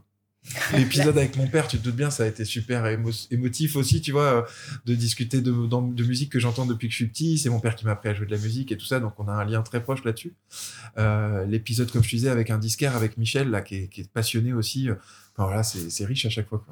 L'épisode 0.73 1.19
avec 1.19 1.37
mon 1.37 1.47
père, 1.49 1.69
tu 1.69 1.77
te 1.79 1.85
doutes 1.85 1.97
bien, 1.97 2.09
ça 2.11 2.23
a 2.23 2.27
été 2.27 2.47
super 2.47 2.85
émo- 2.87 3.27
émotif 3.31 3.77
aussi, 3.77 4.01
tu 4.01 4.13
vois, 4.13 4.23
euh, 4.23 4.43
de 4.87 4.95
discuter 4.95 5.43
de, 5.43 6.03
musique 6.03 6.33
que 6.33 6.39
j'entends 6.39 6.65
depuis 6.65 6.89
que 6.89 6.93
je 6.93 6.97
suis 6.97 7.09
petit. 7.09 7.37
C'est 7.37 7.51
mon 7.51 7.61
père 7.61 7.77
qui 7.77 7.85
m'a 7.85 7.93
appris 7.93 8.09
à 8.09 8.15
jouer 8.15 8.27
de 8.27 8.31
la 8.31 8.39
musique 8.39 8.73
et 8.73 8.77
tout 8.77 8.87
ça, 8.87 9.01
donc 9.01 9.13
on 9.19 9.29
a 9.29 9.33
un 9.33 9.45
lien 9.45 9.63
très 9.63 9.83
proche 9.83 10.03
là-dessus. 10.05 10.35
Euh, 10.97 11.45
L'épisode, 11.45 11.91
comme 11.91 12.03
je 12.03 12.09
disais, 12.09 12.31
avec 12.31 12.49
un 12.51 12.59
disquaire, 12.59 12.97
avec 12.97 13.19
Michel, 13.19 13.51
là, 13.51 13.61
qui 13.61 13.75
est, 13.75 14.11
passionné 14.13 14.53
aussi. 14.53 14.89
voilà, 15.37 15.63
c'est 15.63 16.05
riche 16.07 16.25
à 16.25 16.31
chaque 16.31 16.49
fois. 16.49 16.65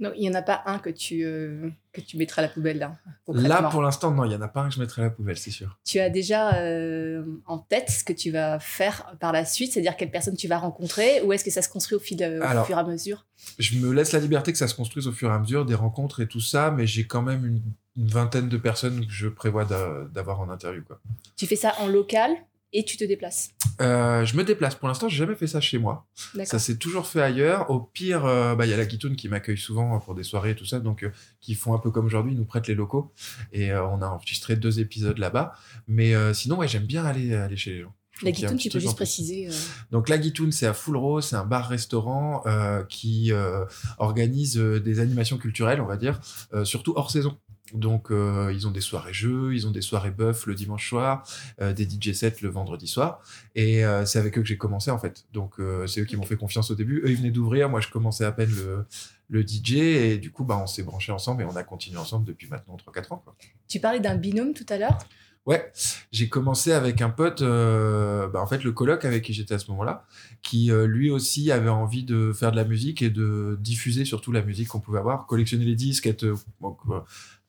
Non, 0.00 0.10
il 0.16 0.22
n'y 0.22 0.30
en 0.30 0.34
a 0.34 0.40
pas 0.40 0.62
un 0.64 0.78
que 0.78 0.88
tu, 0.88 1.24
euh, 1.24 1.68
que 1.92 2.00
tu 2.00 2.16
mettrais 2.16 2.40
à 2.42 2.46
la 2.46 2.50
poubelle 2.50 2.78
là. 2.78 2.86
Là, 2.88 3.12
concrètement. 3.26 3.68
pour 3.68 3.82
l'instant, 3.82 4.10
non, 4.10 4.24
il 4.24 4.32
y 4.32 4.34
en 4.34 4.40
a 4.40 4.48
pas 4.48 4.62
un 4.62 4.68
que 4.70 4.74
je 4.74 4.80
mettrai 4.80 5.02
à 5.02 5.04
la 5.04 5.10
poubelle, 5.10 5.36
c'est 5.36 5.50
sûr. 5.50 5.78
Tu 5.84 5.98
as 6.00 6.08
déjà 6.08 6.54
euh, 6.54 7.22
en 7.46 7.58
tête 7.58 7.90
ce 7.90 8.02
que 8.02 8.14
tu 8.14 8.30
vas 8.30 8.58
faire 8.58 9.14
par 9.20 9.32
la 9.32 9.44
suite, 9.44 9.72
c'est-à-dire 9.74 9.96
quelle 9.98 10.10
personne 10.10 10.36
tu 10.36 10.48
vas 10.48 10.56
rencontrer, 10.58 11.20
ou 11.22 11.34
est-ce 11.34 11.44
que 11.44 11.50
ça 11.50 11.60
se 11.60 11.68
construit 11.68 11.96
au, 11.96 12.00
fil, 12.00 12.22
euh, 12.22 12.40
au 12.40 12.64
fur 12.64 12.76
et 12.78 12.80
à 12.80 12.84
mesure? 12.84 13.26
Je 13.58 13.76
me 13.78 13.92
laisse 13.92 14.12
la 14.12 14.20
liberté 14.20 14.52
que 14.52 14.58
ça 14.58 14.68
se 14.68 14.74
construise 14.74 15.06
au 15.06 15.12
fur 15.12 15.28
et 15.30 15.34
à 15.34 15.38
mesure, 15.38 15.66
des 15.66 15.74
rencontres 15.74 16.20
et 16.20 16.26
tout 16.26 16.40
ça, 16.40 16.70
mais 16.70 16.86
j'ai 16.86 17.06
quand 17.06 17.22
même 17.22 17.44
une, 17.44 17.62
une 17.96 18.06
vingtaine 18.08 18.48
de 18.48 18.56
personnes 18.56 19.04
que 19.06 19.12
je 19.12 19.28
prévois 19.28 19.66
d'a- 19.66 20.04
d'avoir 20.14 20.40
en 20.40 20.48
interview. 20.48 20.82
Quoi. 20.82 20.98
Tu 21.36 21.46
fais 21.46 21.56
ça 21.56 21.74
en 21.78 21.86
local? 21.88 22.30
Et 22.72 22.84
tu 22.84 22.96
te 22.96 23.04
déplaces. 23.04 23.50
Euh, 23.80 24.24
je 24.24 24.36
me 24.36 24.44
déplace. 24.44 24.74
Pour 24.74 24.88
l'instant, 24.88 25.08
j'ai 25.08 25.16
jamais 25.16 25.34
fait 25.34 25.46
ça 25.46 25.60
chez 25.60 25.78
moi. 25.78 26.06
Ça 26.44 26.58
s'est 26.58 26.76
toujours 26.76 27.06
fait 27.06 27.20
ailleurs. 27.22 27.70
Au 27.70 27.80
pire, 27.80 28.24
euh, 28.26 28.54
bah, 28.54 28.66
il 28.66 28.70
y 28.70 28.74
a 28.74 28.76
la 28.76 28.86
Guitoune 28.86 29.16
qui 29.16 29.28
m'accueille 29.28 29.58
souvent 29.58 29.98
pour 30.00 30.14
des 30.14 30.22
soirées 30.22 30.50
et 30.50 30.56
tout 30.56 30.66
ça, 30.66 30.78
donc 30.80 31.02
euh, 31.02 31.10
qui 31.40 31.54
font 31.54 31.74
un 31.74 31.78
peu 31.78 31.90
comme 31.90 32.06
aujourd'hui, 32.06 32.32
ils 32.32 32.38
nous 32.38 32.44
prêtent 32.44 32.68
les 32.68 32.74
locaux. 32.74 33.12
Et 33.52 33.72
euh, 33.72 33.84
on 33.86 34.02
a 34.02 34.06
enregistré 34.06 34.56
deux 34.56 34.80
épisodes 34.80 35.18
là-bas. 35.18 35.52
Mais 35.88 36.14
euh, 36.14 36.32
sinon, 36.34 36.58
ouais, 36.58 36.68
j'aime 36.68 36.86
bien 36.86 37.04
aller, 37.04 37.34
aller 37.34 37.56
chez 37.56 37.72
les 37.72 37.80
gens. 37.82 37.94
La 38.22 38.32
guitoune, 38.32 38.58
tu 38.58 38.68
peux 38.68 38.78
juste 38.78 38.96
préciser. 38.96 39.48
euh, 39.48 39.52
Donc 39.92 40.10
la 40.10 40.18
Guitoune, 40.18 40.52
c'est 40.52 40.66
à 40.66 40.74
Full 40.74 40.94
Rose, 40.96 41.24
c'est 41.26 41.36
un 41.36 41.46
bar-restaurant 41.46 42.42
euh, 42.44 42.84
qui 42.84 43.32
euh, 43.32 43.64
organise 43.96 44.58
euh, 44.58 44.78
des 44.78 45.00
animations 45.00 45.38
culturelles, 45.38 45.80
on 45.80 45.86
va 45.86 45.96
dire, 45.96 46.20
euh, 46.52 46.66
surtout 46.66 46.92
hors 46.96 47.10
saison. 47.10 47.38
Donc 47.74 48.10
euh, 48.10 48.52
ils 48.52 48.66
ont 48.66 48.70
des 48.70 48.80
soirées 48.80 49.12
jeux, 49.12 49.54
ils 49.54 49.66
ont 49.66 49.70
des 49.70 49.82
soirées 49.82 50.10
bœuf 50.10 50.46
le 50.46 50.54
dimanche 50.54 50.88
soir, 50.88 51.24
euh, 51.60 51.72
des 51.72 51.88
DJ 51.88 52.12
sets 52.12 52.36
le 52.42 52.48
vendredi 52.48 52.86
soir, 52.86 53.22
et 53.54 53.84
euh, 53.84 54.04
c'est 54.04 54.18
avec 54.18 54.36
eux 54.38 54.42
que 54.42 54.48
j'ai 54.48 54.56
commencé 54.56 54.90
en 54.90 54.98
fait. 54.98 55.24
Donc 55.32 55.56
c'est 55.86 56.00
eux 56.00 56.04
qui 56.04 56.16
m'ont 56.16 56.24
fait 56.24 56.36
confiance 56.36 56.70
au 56.70 56.74
début. 56.74 57.02
Eux 57.04 57.10
ils 57.10 57.16
venaient 57.16 57.30
d'ouvrir, 57.30 57.68
moi 57.68 57.80
je 57.80 57.88
commençais 57.88 58.24
à 58.24 58.32
peine 58.32 58.50
le, 58.50 58.86
le 59.28 59.46
DJ, 59.46 59.74
et 59.74 60.18
du 60.18 60.30
coup 60.30 60.44
bah 60.44 60.58
on 60.62 60.66
s'est 60.66 60.82
branchés 60.82 61.12
ensemble 61.12 61.42
et 61.42 61.44
on 61.44 61.56
a 61.56 61.62
continué 61.62 61.98
ensemble 61.98 62.24
depuis 62.24 62.48
maintenant 62.48 62.76
3-4 62.76 63.14
ans. 63.14 63.22
Quoi. 63.24 63.34
Tu 63.68 63.80
parlais 63.80 64.00
d'un 64.00 64.16
binôme 64.16 64.54
tout 64.54 64.66
à 64.68 64.78
l'heure? 64.78 64.98
Ouais, 65.46 65.72
j'ai 66.12 66.28
commencé 66.28 66.70
avec 66.70 67.00
un 67.00 67.08
pote, 67.08 67.40
euh, 67.40 68.28
bah, 68.28 68.42
en 68.42 68.46
fait 68.46 68.62
le 68.62 68.72
coloc 68.72 69.06
avec 69.06 69.24
qui 69.24 69.32
j'étais 69.32 69.54
à 69.54 69.58
ce 69.58 69.70
moment-là, 69.70 70.06
qui 70.42 70.70
euh, 70.70 70.86
lui 70.86 71.10
aussi 71.10 71.50
avait 71.50 71.70
envie 71.70 72.04
de 72.04 72.32
faire 72.34 72.52
de 72.52 72.56
la 72.56 72.64
musique 72.64 73.00
et 73.00 73.08
de 73.08 73.58
diffuser 73.58 74.04
surtout 74.04 74.32
la 74.32 74.42
musique 74.42 74.68
qu'on 74.68 74.80
pouvait 74.80 74.98
avoir, 74.98 75.26
collectionner 75.26 75.64
les 75.64 75.76
disques, 75.76 76.06
être 76.06 76.24
euh, 76.24 76.36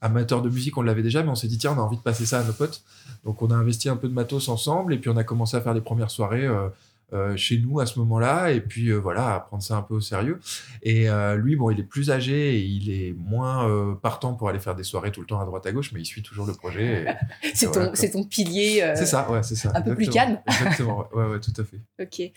amateur 0.01 0.41
de 0.41 0.49
musique, 0.49 0.77
on 0.77 0.81
l'avait 0.81 1.03
déjà, 1.03 1.23
mais 1.23 1.29
on 1.29 1.35
s'est 1.35 1.47
dit 1.47 1.57
tiens 1.57 1.73
on 1.77 1.79
a 1.79 1.83
envie 1.83 1.97
de 1.97 2.01
passer 2.01 2.25
ça 2.25 2.39
à 2.39 2.43
nos 2.43 2.53
potes, 2.53 2.81
donc 3.23 3.41
on 3.41 3.51
a 3.51 3.55
investi 3.55 3.87
un 3.89 3.95
peu 3.95 4.07
de 4.07 4.13
matos 4.13 4.49
ensemble 4.49 4.93
et 4.93 4.97
puis 4.97 5.09
on 5.09 5.17
a 5.17 5.23
commencé 5.23 5.55
à 5.57 5.61
faire 5.61 5.73
les 5.73 5.81
premières 5.81 6.11
soirées. 6.11 6.45
euh, 6.45 6.67
euh, 7.13 7.35
chez 7.35 7.57
nous 7.57 7.79
à 7.79 7.85
ce 7.85 7.99
moment-là 7.99 8.51
et 8.51 8.61
puis 8.61 8.89
euh, 8.89 8.97
voilà 8.97 9.35
à 9.35 9.39
prendre 9.39 9.61
ça 9.63 9.75
un 9.77 9.81
peu 9.81 9.95
au 9.95 10.01
sérieux 10.01 10.39
et 10.83 11.09
euh, 11.09 11.35
lui 11.35 11.55
bon 11.55 11.69
il 11.69 11.79
est 11.79 11.83
plus 11.83 12.09
âgé 12.11 12.55
et 12.57 12.61
il 12.61 12.89
est 12.91 13.13
moins 13.17 13.95
partant 14.01 14.33
pour 14.33 14.49
aller 14.49 14.59
faire 14.59 14.75
des 14.75 14.83
soirées 14.83 15.11
tout 15.11 15.21
le 15.21 15.27
temps 15.27 15.39
à 15.39 15.45
droite 15.45 15.65
à 15.65 15.71
gauche 15.71 15.91
mais 15.93 16.01
il 16.01 16.05
suit 16.05 16.21
toujours 16.23 16.45
le 16.45 16.53
projet 16.53 17.03
et- 17.43 17.51
C'est 17.53 17.65
voilà, 17.65 17.87
ton, 17.89 17.95
c'est 17.95 18.11
ton 18.11 18.23
pilier. 18.23 18.93
c'est 18.95 19.05
ça, 19.05 19.29
ouais, 19.31 19.43
c'est 19.43 19.55
ça. 19.55 19.71
un 19.75 19.81
peu 19.81 19.95
plus 19.95 20.07
calme. 20.09 20.39
Exactement, 20.47 21.05
ouais, 21.13 21.25
ouais, 21.25 21.39
tout 21.39 21.53
à 21.57 21.63
fait. 21.63 21.79
Ok. 21.99 22.31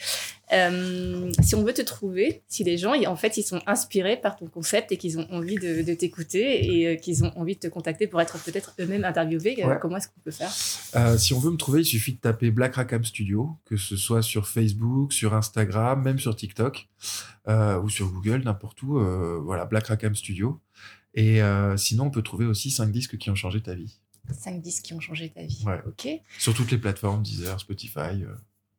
Si 1.43 1.55
on 1.55 1.63
veut 1.65 1.73
te 1.73 1.83
trouver, 1.83 2.43
si 2.49 2.65
les 2.65 2.77
gens, 2.79 2.95
en 3.07 3.17
fait, 3.17 3.37
ils 3.37 3.43
sont 3.43 3.61
inspirés 3.67 4.17
par 4.17 4.37
ton 4.37 4.47
concept 4.47 4.93
et 4.93 4.97
qu'ils 4.97 5.19
ont 5.19 5.27
envie 5.31 5.57
de, 5.57 5.83
de 5.83 5.95
t'écouter 5.95 6.91
et 6.93 6.97
qu'ils 6.99 7.25
ont 7.25 7.33
envie 7.37 7.55
de 7.55 7.61
te 7.61 7.67
contacter 7.69 8.07
pour 8.07 8.21
être 8.21 8.39
peut-être 8.45 8.75
eux-mêmes 8.81 9.05
interviewés, 9.05 9.65
Ouais. 9.65 9.79
comment 9.81 9.97
est-ce 9.97 10.09
qu'on 10.09 10.21
peut 10.25 10.31
faire? 10.31 10.51
Si 11.19 11.33
on 11.35 11.39
veut 11.41 11.51
me 11.51 11.57
trouver, 11.57 11.81
il 11.81 11.85
suffit 11.85 12.13
de 12.13 12.19
taper 12.19 12.51
Black 12.51 12.75
Rackham 12.77 13.05
Studio, 13.05 13.57
que 13.65 13.77
ce 13.77 13.97
soit 13.97 14.23
sur 14.23 14.47
Facebook, 14.47 14.64
sur 15.11 15.35
Instagram, 15.35 16.03
même 16.03 16.19
sur 16.19 16.35
TikTok, 16.37 16.89
euh, 17.49 17.81
ou 17.81 17.89
sur 17.89 18.11
Google, 18.11 18.43
n'importe 18.45 18.83
où. 18.83 18.99
euh, 18.99 19.41
voilà, 19.43 19.65
Black 19.65 19.87
Rackham 19.89 20.15
Studio. 20.15 20.61
Et 21.15 21.43
euh, 21.43 21.77
sinon, 21.77 22.07
on 22.07 22.11
peut 22.11 22.23
trouver 22.23 22.47
aussi 22.47 22.71
5 22.71 22.91
disques 22.91 23.17
qui 23.19 23.31
ont 23.31 23.35
changé 23.35 23.63
ta 23.63 23.75
vie. 23.75 23.99
Cinq 24.33 24.63
disques 24.63 24.85
qui 24.85 24.95
ont 24.95 25.01
changé 25.01 25.29
ta 25.31 25.43
vie. 25.43 25.63
Ouais. 25.67 25.81
Ok. 25.87 26.09
Sur 26.39 26.55
toutes 26.55 26.71
les 26.71 26.79
plateformes, 26.79 27.23
Deezer, 27.23 27.61
Spotify, 27.61 28.25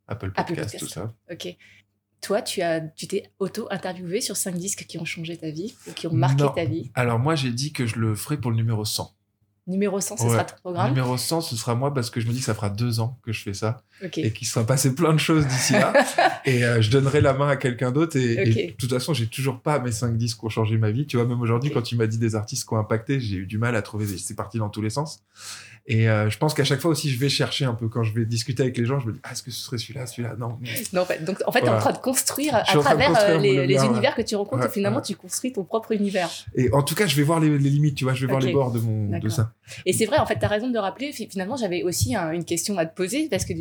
Apple 0.07 0.31
Apple 0.35 0.55
Podcast, 0.55 0.79
tout 0.79 0.87
ça. 0.87 1.13
Ok. 1.31 1.55
Toi, 2.21 2.41
tu 2.41 2.61
as, 2.63 2.81
tu 2.81 3.07
t'es 3.07 3.29
auto-interviewé 3.37 4.21
sur 4.21 4.35
cinq 4.35 4.55
disques 4.55 4.85
qui 4.87 4.97
ont 4.97 5.05
changé 5.05 5.37
ta 5.37 5.51
vie 5.51 5.75
ou 5.87 5.91
qui 5.91 6.07
ont 6.07 6.13
marqué 6.13 6.41
Non. 6.43 6.49
ta 6.49 6.65
vie? 6.65 6.89
Alors 6.95 7.19
moi, 7.19 7.35
j'ai 7.35 7.51
dit 7.51 7.71
que 7.71 7.85
je 7.85 7.97
le 7.97 8.15
ferai 8.15 8.37
pour 8.41 8.49
le 8.49 8.57
numéro 8.57 8.83
100. 8.83 9.14
Numéro 9.67 9.99
100, 9.99 10.17
ce 10.17 10.23
Ouais. 10.23 10.29
sera 10.29 10.43
ton 10.43 10.55
programme. 10.61 10.89
Numéro 10.89 11.17
100, 11.17 11.41
ce 11.41 11.55
sera 11.55 11.73
moi 11.73 11.91
parce 11.93 12.11
que 12.11 12.19
je 12.21 12.27
me 12.27 12.33
dis 12.33 12.39
que 12.39 12.45
ça 12.45 12.53
fera 12.53 12.69
deux 12.69 12.99
ans 12.99 13.17
que 13.23 13.31
je 13.31 13.41
fais 13.41 13.53
ça. 13.55 13.81
Ok. 14.03 14.17
et 14.17 14.31
qu'il 14.33 14.45
sera 14.45 14.65
passé 14.65 14.93
plein 14.93 15.13
de 15.13 15.17
choses 15.19 15.47
d'ici 15.47 15.71
là. 15.73 15.93
et 16.45 16.65
euh, 16.65 16.81
je 16.81 16.91
donnerai 16.91 17.21
la 17.21 17.33
main 17.33 17.47
à 17.47 17.55
quelqu'un 17.55 17.91
d'autre. 17.91 18.17
Et, 18.17 18.33
Ok. 18.41 18.57
et 18.57 18.67
de 18.67 18.71
toute 18.73 18.91
façon, 18.91 19.13
j'ai 19.13 19.27
toujours 19.27 19.61
pas 19.61 19.79
mes 19.79 19.91
5 19.93 20.17
disques 20.17 20.39
qui 20.39 20.45
ont 20.45 20.49
changé 20.49 20.77
ma 20.77 20.91
vie. 20.91 21.07
Tu 21.07 21.15
vois, 21.17 21.25
même 21.25 21.39
aujourd'hui, 21.41 21.71
quand 21.71 21.81
tu 21.81 21.95
m'as 21.95 22.05
dit 22.05 22.17
des 22.17 22.35
artistes 22.35 22.67
qui 22.67 22.73
ont 22.73 22.77
impacté, 22.77 23.19
j'ai 23.21 23.37
eu 23.37 23.45
du 23.47 23.57
mal 23.57 23.75
à 23.75 23.81
trouver. 23.81 24.05
des- 24.05 24.17
C'est 24.17 24.35
parti 24.35 24.57
dans 24.59 24.69
tous 24.69 24.81
les 24.81 24.89
sens. 24.89 25.21
Et 25.87 26.09
euh, 26.09 26.29
je 26.31 26.37
pense 26.39 26.53
qu'à 26.55 26.63
chaque 26.63 26.81
fois 26.81 26.91
aussi, 26.91 27.09
je 27.11 27.17
vais 27.19 27.29
chercher 27.29 27.63
un 27.65 27.73
peu 27.75 27.87
quand 27.87 28.03
je 28.03 28.11
vais 28.13 28.25
discuter 28.25 28.63
avec 28.63 28.75
les 28.77 28.85
gens. 28.85 28.99
Je 28.99 29.07
me 29.07 29.13
dis, 29.13 29.19
ah, 29.23 29.31
est-ce 29.31 29.43
que 29.43 29.51
ce 29.51 29.61
serait 29.63 29.77
celui-là, 29.77 30.07
celui-là? 30.07 30.35
Non. 30.37 30.57
Non, 30.93 31.01
en 31.01 31.05
fait, 31.05 31.23
donc, 31.23 31.37
en 31.45 31.51
fait, 31.51 31.59
tu 31.61 31.65
es 31.65 31.69
en 31.69 31.73
Voilà. 31.73 31.81
train 31.81 31.91
de 31.93 31.97
construire 31.99 32.55
à 32.55 32.63
Je 32.63 32.69
suis 32.71 32.77
en 32.77 32.81
train 32.81 32.95
de 32.95 32.99
travers 32.99 33.13
construire 33.13 33.35
euh, 33.35 33.61
mon 33.61 33.67
les, 33.67 33.85
univers, 33.85 34.15
que 34.15 34.21
tu 34.23 34.35
rencontres. 34.35 34.63
Ouais, 34.63 34.69
finalement, 34.69 34.97
ouais. 34.97 35.03
tu 35.03 35.15
construis 35.15 35.53
ton 35.53 35.63
propre 35.63 35.91
univers. 35.93 36.29
Et 36.55 36.71
en 36.73 36.81
tout 36.83 36.95
cas, 36.95 37.05
je 37.07 37.15
vais 37.15 37.23
voir 37.23 37.39
les, 37.39 37.49
les 37.57 37.69
limites. 37.69 37.95
Tu 37.95 38.03
vois, 38.03 38.13
je 38.13 38.21
vais 38.25 38.27
voir 38.27 38.41
les 38.41 38.51
bords 38.51 38.71
de 38.71 38.79
mon 38.79 39.17
de 39.19 39.29
ça. 39.29 39.53
Et 39.85 39.93
c'est 39.93 40.05
vrai, 40.05 40.17
en 40.17 40.25
fait, 40.25 40.37
tu 40.37 40.45
as 40.45 40.47
raison 40.47 40.67
de 40.67 40.73
le 40.73 40.79
rappeler. 40.79 41.11
Finalement, 41.11 41.55
j'avais 41.55 41.83
aussi 41.83 42.15
une 42.15 42.45
question 42.45 42.77
à 42.77 42.85
te 42.85 42.95
poser 42.95 43.27
parce 43.29 43.45
que, 43.45 43.53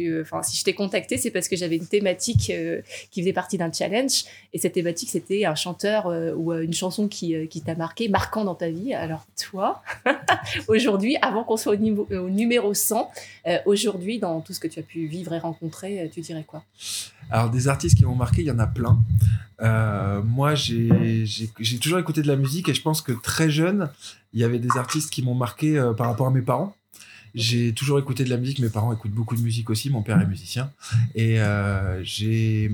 si 0.42 0.56
je 0.56 0.64
t'ai 0.64 0.75
contacté, 0.75 1.16
c'est 1.16 1.30
parce 1.30 1.49
que 1.49 1.56
j'avais 1.56 1.76
une 1.76 1.87
thématique 1.87 2.50
euh, 2.50 2.80
qui 3.11 3.20
faisait 3.23 3.32
partie 3.32 3.58
d'un 3.58 3.73
challenge. 3.73 4.25
Et 4.52 4.58
cette 4.58 4.75
thématique, 4.75 5.11
c'était 5.11 5.44
un 5.44 5.54
chanteur 5.54 6.06
euh, 6.06 6.34
ou 6.34 6.52
euh, 6.52 6.62
une 6.62 6.73
chanson 6.73 7.08
qui, 7.08 7.49
qui 7.49 7.61
t'a 7.62 7.75
marqué, 7.75 8.08
marquant 8.08 8.44
dans 8.44 8.54
ta 8.54 8.70
vie. 8.70 8.94
Alors, 8.94 9.26
toi, 9.50 9.82
aujourd'hui, 10.68 11.16
avant 11.23 11.44
qu'on 11.44 11.56
soit 11.56 11.75
au 11.75 12.28
numéro 12.30 12.75
100, 12.75 13.11
aujourd'hui, 13.66 14.18
dans 14.18 14.40
tout 14.40 14.52
ce 14.52 14.61
que 14.61 14.68
tu 14.68 14.80
as 14.80 14.82
pu 14.82 15.06
vivre 15.06 15.32
et 15.34 15.38
rencontrer, 15.38 16.11
tu 16.12 16.20
dirais 16.20 16.44
quoi? 16.46 16.64
Alors, 17.31 17.50
des 17.50 17.69
artistes 17.69 17.97
qui 17.97 18.04
m'ont 18.04 18.14
marqué, 18.14 18.43
il 18.43 18.47
y 18.47 18.50
en 18.50 18.59
a 18.59 18.66
plein. 18.66 18.99
moi, 20.25 20.54
j'ai 20.54 21.78
toujours 21.81 21.99
écouté 21.99 22.23
de 22.23 22.28
la 22.28 22.37
musique 22.37 22.69
et 22.69 22.75
je 22.75 22.83
pense 22.83 23.02
que 23.02 23.12
très 23.12 23.50
jeune, 23.50 23.90
il 24.35 24.40
y 24.40 24.45
avait 24.45 24.59
des 24.59 24.76
artistes 24.76 25.11
qui 25.11 25.23
m'ont 25.23 25.35
marqué 25.35 25.78
euh, 25.78 25.93
par 25.93 26.09
rapport 26.09 26.26
à 26.26 26.31
mes 26.31 26.43
parents. 26.43 26.76
J'ai 27.35 27.73
toujours 27.73 27.99
écouté 27.99 28.25
de 28.25 28.31
la 28.31 28.37
musique. 28.37 28.59
Mes 28.61 28.69
parents 28.69 28.93
écoutent 28.93 29.12
beaucoup 29.12 29.37
de 29.37 29.41
musique 29.41 29.71
aussi. 29.71 29.91
Mon 29.91 30.03
père 30.03 30.21
est 30.21 30.26
musicien. 30.26 30.71
Et 31.14 31.41
euh, 31.41 32.03
j'ai 32.05 32.71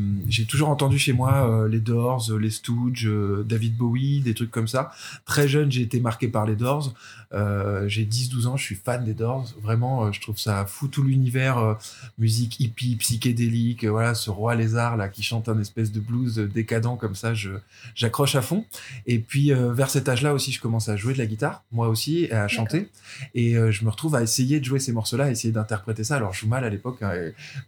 toujours 0.49 0.69
entendu 0.69 0.99
chez 0.99 1.13
moi 1.13 1.49
euh, 1.49 1.69
les 1.69 1.81
Doors, 1.81 2.31
les 2.39 2.51
Stooges, 2.51 3.09
David 3.47 3.77
Bowie, 3.77 4.21
des 4.21 4.35
trucs 4.35 4.51
comme 4.51 4.69
ça. 4.69 4.93
Très 5.25 5.49
jeune, 5.49 5.71
j'ai 5.71 5.83
été 5.83 6.01
marqué 6.01 6.29
par 6.29 6.47
les 6.47 6.57
Doors. 6.57 6.95
Euh, 7.33 7.87
j'ai 7.87 8.05
10-12 8.05 8.47
ans, 8.47 8.57
je 8.57 8.65
suis 8.65 8.75
fan 8.75 9.05
des 9.05 9.15
Doors. 9.15 9.49
Vraiment, 9.63 10.05
euh, 10.07 10.13
je 10.13 10.21
trouve 10.21 10.39
ça 10.39 10.67
fou 10.67 10.89
tout 10.89 11.03
l'univers 11.03 11.59
euh, 11.59 11.75
musique 12.19 12.59
hippie, 12.59 12.97
psychédélique. 12.97 13.85
voilà, 13.85 14.15
ce 14.15 14.31
roi 14.31 14.55
lézard 14.57 14.97
là 14.97 15.09
qui 15.09 15.23
chante 15.23 15.49
un 15.49 15.59
espèce 15.61 15.93
de 15.93 16.01
blues 16.01 16.39
décadent 16.39 16.99
comme 16.99 17.15
ça, 17.15 17.35
je 17.35 17.51
j'accroche 17.95 18.35
à 18.35 18.43
fond. 18.43 18.65
Et 19.07 19.19
puis 19.19 19.53
vers 19.53 19.91
cet 19.91 20.09
âge-là 20.09 20.35
aussi, 20.35 20.51
je 20.53 20.61
commence 20.61 20.89
à 20.89 20.97
jouer 20.97 21.13
de 21.13 21.19
la 21.19 21.27
guitare, 21.27 21.63
moi 21.73 21.89
aussi, 21.89 22.25
et 22.25 22.33
à 22.33 22.49
chanter. 22.49 22.89
Et 23.35 23.55
je 23.55 23.85
me 23.85 23.91
retrouve 23.91 24.15
à 24.15 24.23
essayer 24.23 24.50
de 24.59 24.65
jouer 24.65 24.81
ces 24.81 24.93
morceaux-là, 24.93 25.31
essayer 25.31 25.53
d'interpréter 25.53 26.03
ça. 26.03 26.17
Alors 26.17 26.33
je 26.33 26.41
joue 26.41 26.49
mal 26.49 26.65
à 26.65 26.71
l'époque, 26.71 27.03
hein, 27.03 27.13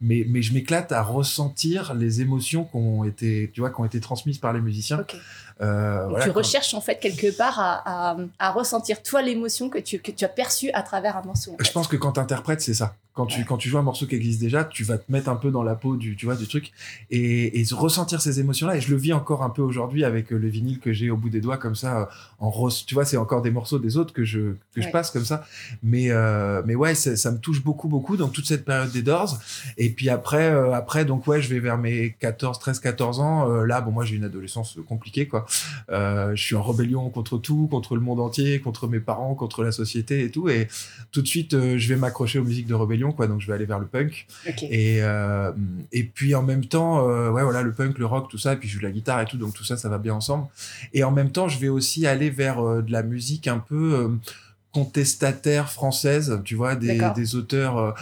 mais 0.00 0.26
mais 0.28 0.42
je 0.42 0.52
m'éclate 0.54 0.90
à 0.90 1.02
ressentir 1.02 1.94
les 1.94 2.20
émotions 2.20 2.64
qui 2.64 2.76
ont 2.76 3.04
été, 3.04 3.50
tu 3.52 3.60
vois, 3.60 3.70
qui 3.70 3.80
ont 3.80 3.84
été 3.84 4.00
transmises 4.00 4.38
par 4.38 4.52
les 4.52 4.60
musiciens. 4.60 5.04
Euh, 5.62 6.08
tu 6.22 6.30
recherches 6.30 6.74
en 6.74 6.80
fait 6.80 6.98
quelque 6.98 7.36
part 7.36 7.58
à, 7.58 8.16
à, 8.38 8.50
ressentir 8.50 9.02
toi 9.02 9.22
l'émotion 9.22 9.68
que 9.68 9.78
tu, 9.78 9.98
que 9.98 10.10
tu 10.10 10.24
as 10.24 10.28
perçue 10.28 10.70
à 10.72 10.82
travers 10.82 11.16
un 11.16 11.22
morceau. 11.22 11.56
Je 11.60 11.70
pense 11.70 11.86
que 11.88 11.96
quand 11.96 12.12
tu 12.12 12.20
interprètes, 12.20 12.60
c'est 12.60 12.74
ça. 12.74 12.94
Quand 13.14 13.26
tu, 13.26 13.44
quand 13.44 13.58
tu 13.58 13.68
joues 13.68 13.76
un 13.76 13.82
morceau 13.82 14.06
qui 14.06 14.14
existe 14.14 14.40
déjà, 14.40 14.64
tu 14.64 14.84
vas 14.84 14.96
te 14.96 15.12
mettre 15.12 15.28
un 15.28 15.36
peu 15.36 15.50
dans 15.50 15.62
la 15.62 15.74
peau 15.74 15.96
du, 15.96 16.16
tu 16.16 16.24
vois, 16.24 16.34
du 16.34 16.46
truc 16.46 16.72
et, 17.10 17.60
et 17.60 17.64
ressentir 17.72 18.22
ces 18.22 18.40
émotions-là. 18.40 18.76
Et 18.76 18.80
je 18.80 18.90
le 18.90 18.96
vis 18.96 19.12
encore 19.12 19.42
un 19.42 19.50
peu 19.50 19.60
aujourd'hui 19.60 20.02
avec 20.02 20.32
euh, 20.32 20.38
le 20.38 20.48
vinyle 20.48 20.80
que 20.80 20.94
j'ai 20.94 21.10
au 21.10 21.18
bout 21.18 21.28
des 21.28 21.42
doigts, 21.42 21.58
comme 21.58 21.74
ça, 21.74 22.00
euh, 22.00 22.04
en 22.38 22.48
rose. 22.48 22.86
Tu 22.86 22.94
vois, 22.94 23.04
c'est 23.04 23.18
encore 23.18 23.42
des 23.42 23.50
morceaux 23.50 23.78
des 23.78 23.98
autres 23.98 24.14
que 24.14 24.24
je, 24.24 24.54
que 24.74 24.80
je 24.80 24.88
passe 24.88 25.10
comme 25.10 25.26
ça. 25.26 25.44
Mais, 25.82 26.06
euh, 26.10 26.62
mais 26.64 26.74
ouais, 26.74 26.94
ça 26.94 27.30
me 27.30 27.36
touche 27.36 27.62
beaucoup, 27.62 27.86
beaucoup 27.86 28.16
dans 28.16 28.28
toute 28.28 28.46
cette 28.46 28.64
période 28.64 28.90
des 28.90 29.02
Doors. 29.02 29.38
Et 29.76 29.90
puis 29.90 30.08
après, 30.08 30.48
après, 30.72 31.04
donc 31.04 31.26
ouais, 31.26 31.42
je 31.42 31.50
vais 31.50 31.60
vers 31.60 31.76
mes 31.76 32.16
14, 32.18 32.58
13, 32.60 32.80
14 32.80 33.20
ans. 33.20 33.46
là, 33.62 33.82
bon, 33.82 33.90
moi, 33.90 34.06
j'ai 34.06 34.16
une 34.16 34.24
adolescence 34.24 34.78
compliquée, 34.88 35.28
quoi. 35.28 35.44
Je 35.88 36.32
suis 36.36 36.54
en 36.54 36.62
rébellion 36.62 37.10
contre 37.10 37.38
tout, 37.38 37.68
contre 37.70 37.94
le 37.94 38.00
monde 38.00 38.20
entier, 38.20 38.60
contre 38.60 38.88
mes 38.88 39.00
parents, 39.00 39.34
contre 39.34 39.62
la 39.62 39.72
société 39.72 40.24
et 40.24 40.30
tout. 40.30 40.48
Et 40.48 40.68
tout 41.10 41.22
de 41.22 41.28
suite, 41.28 41.52
je 41.52 41.88
vais 41.88 41.96
m'accrocher 41.96 42.38
aux 42.38 42.44
musiques 42.44 42.66
de 42.66 42.74
rébellion 42.74 43.12
quoi. 43.12 43.26
Donc 43.26 43.40
je 43.40 43.46
vais 43.46 43.54
aller 43.54 43.66
vers 43.66 43.78
le 43.78 43.86
punk. 43.86 44.26
Et, 44.62 44.98
euh, 45.02 45.52
et 45.92 46.04
puis 46.04 46.34
en 46.34 46.42
même 46.42 46.64
temps, 46.64 47.08
euh, 47.08 47.30
ouais, 47.30 47.42
voilà, 47.42 47.62
le 47.62 47.72
punk, 47.72 47.98
le 47.98 48.06
rock, 48.06 48.28
tout 48.28 48.38
ça. 48.38 48.54
Et 48.54 48.56
puis 48.56 48.68
je 48.68 48.74
joue 48.74 48.80
de 48.80 48.84
la 48.84 48.90
guitare 48.90 49.20
et 49.20 49.24
tout. 49.26 49.36
Donc 49.36 49.54
tout 49.54 49.64
ça, 49.64 49.76
ça 49.76 49.88
va 49.88 49.98
bien 49.98 50.14
ensemble. 50.14 50.46
Et 50.92 51.04
en 51.04 51.10
même 51.10 51.30
temps, 51.30 51.48
je 51.48 51.58
vais 51.58 51.68
aussi 51.68 52.06
aller 52.06 52.30
vers 52.30 52.60
euh, 52.60 52.82
de 52.82 52.92
la 52.92 53.02
musique 53.02 53.48
un 53.48 53.58
peu 53.58 54.10
contestataire 54.72 55.70
française, 55.70 56.40
tu 56.44 56.54
vois, 56.54 56.76
des, 56.76 56.98
des 57.14 57.36
auteurs 57.36 57.94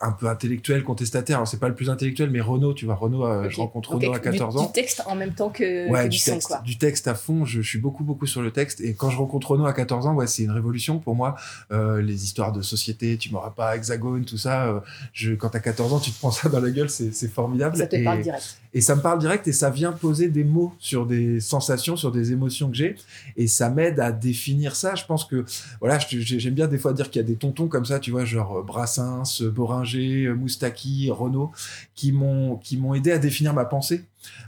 un 0.00 0.12
peu 0.12 0.28
intellectuel, 0.28 0.82
contestataire. 0.82 1.38
Alors, 1.38 1.48
c'est 1.48 1.60
pas 1.60 1.68
le 1.68 1.74
plus 1.74 1.90
intellectuel, 1.90 2.30
mais 2.30 2.40
Renaud, 2.40 2.74
tu 2.74 2.84
vois, 2.84 2.94
Renaud, 2.94 3.26
euh, 3.26 3.48
je 3.50 3.56
rencontre 3.56 3.94
Renaud 3.94 4.12
à 4.12 4.18
14 4.18 4.56
ans. 4.56 4.66
Du 4.66 4.72
texte 4.72 5.02
en 5.06 5.14
même 5.14 5.34
temps 5.34 5.50
que, 5.50 5.88
ouais, 5.90 6.08
du, 6.08 6.20
texte, 6.20 6.48
quoi. 6.48 6.60
Du 6.64 6.78
texte 6.78 7.08
à 7.08 7.14
fond, 7.14 7.44
je, 7.44 7.60
suis 7.60 7.78
beaucoup, 7.78 8.04
beaucoup 8.04 8.26
sur 8.26 8.42
le 8.42 8.50
texte. 8.50 8.80
Et 8.80 8.94
quand 8.94 9.10
je 9.10 9.16
rencontre 9.16 9.52
Renaud 9.52 9.66
à 9.66 9.72
14 9.72 10.06
ans, 10.06 10.14
ouais, 10.14 10.26
c'est 10.26 10.42
une 10.42 10.50
révolution 10.50 10.98
pour 10.98 11.14
moi. 11.14 11.36
Euh, 11.72 12.02
les 12.02 12.24
histoires 12.24 12.52
de 12.52 12.62
société, 12.62 13.16
tu 13.16 13.30
m'auras 13.30 13.50
pas 13.50 13.76
hexagone, 13.76 14.24
tout 14.24 14.38
ça. 14.38 14.66
Euh, 14.66 14.80
je, 15.12 15.32
quand 15.32 15.50
t'as 15.50 15.60
14 15.60 15.92
ans, 15.92 16.00
tu 16.00 16.10
te 16.10 16.18
prends 16.18 16.30
ça 16.30 16.48
dans 16.48 16.60
la 16.60 16.70
gueule, 16.70 16.90
c'est 16.90 17.28
formidable. 17.28 17.76
Ça 17.76 17.86
te 17.86 18.02
parle 18.02 18.20
direct. 18.20 18.58
Et 18.74 18.80
ça 18.80 18.96
me 18.96 19.00
parle 19.00 19.20
direct 19.20 19.46
et 19.48 19.52
ça 19.52 19.70
vient 19.70 19.92
poser 19.92 20.28
des 20.28 20.44
mots 20.44 20.74
sur 20.78 21.06
des 21.06 21.40
sensations, 21.40 21.96
sur 21.96 22.10
des 22.10 22.32
émotions 22.32 22.68
que 22.68 22.76
j'ai. 22.76 22.96
Et 23.36 23.46
ça 23.46 23.70
m'aide 23.70 24.00
à 24.00 24.12
définir 24.12 24.76
ça. 24.76 24.94
Je 24.94 25.04
pense 25.04 25.24
que, 25.24 25.44
voilà, 25.80 25.98
j'aime 25.98 26.54
bien 26.54 26.66
des 26.66 26.78
fois 26.78 26.92
dire 26.92 27.10
qu'il 27.10 27.22
y 27.22 27.24
a 27.24 27.28
des 27.28 27.36
tontons 27.36 27.68
comme 27.68 27.84
ça, 27.84 28.00
tu 28.00 28.10
vois, 28.10 28.24
genre 28.24 28.62
Brassens, 28.64 29.42
Boringer, 29.42 30.34
Moustaki 30.34 30.54
Moustaki, 30.64 31.10
Renault, 31.10 31.52
qui 31.94 32.12
m'ont 32.12 32.56
qui 32.56 32.76
m'ont 32.76 32.94
aidé 32.94 33.12
à 33.12 33.18
définir 33.18 33.54
ma 33.54 33.64
pensée. 33.64 34.04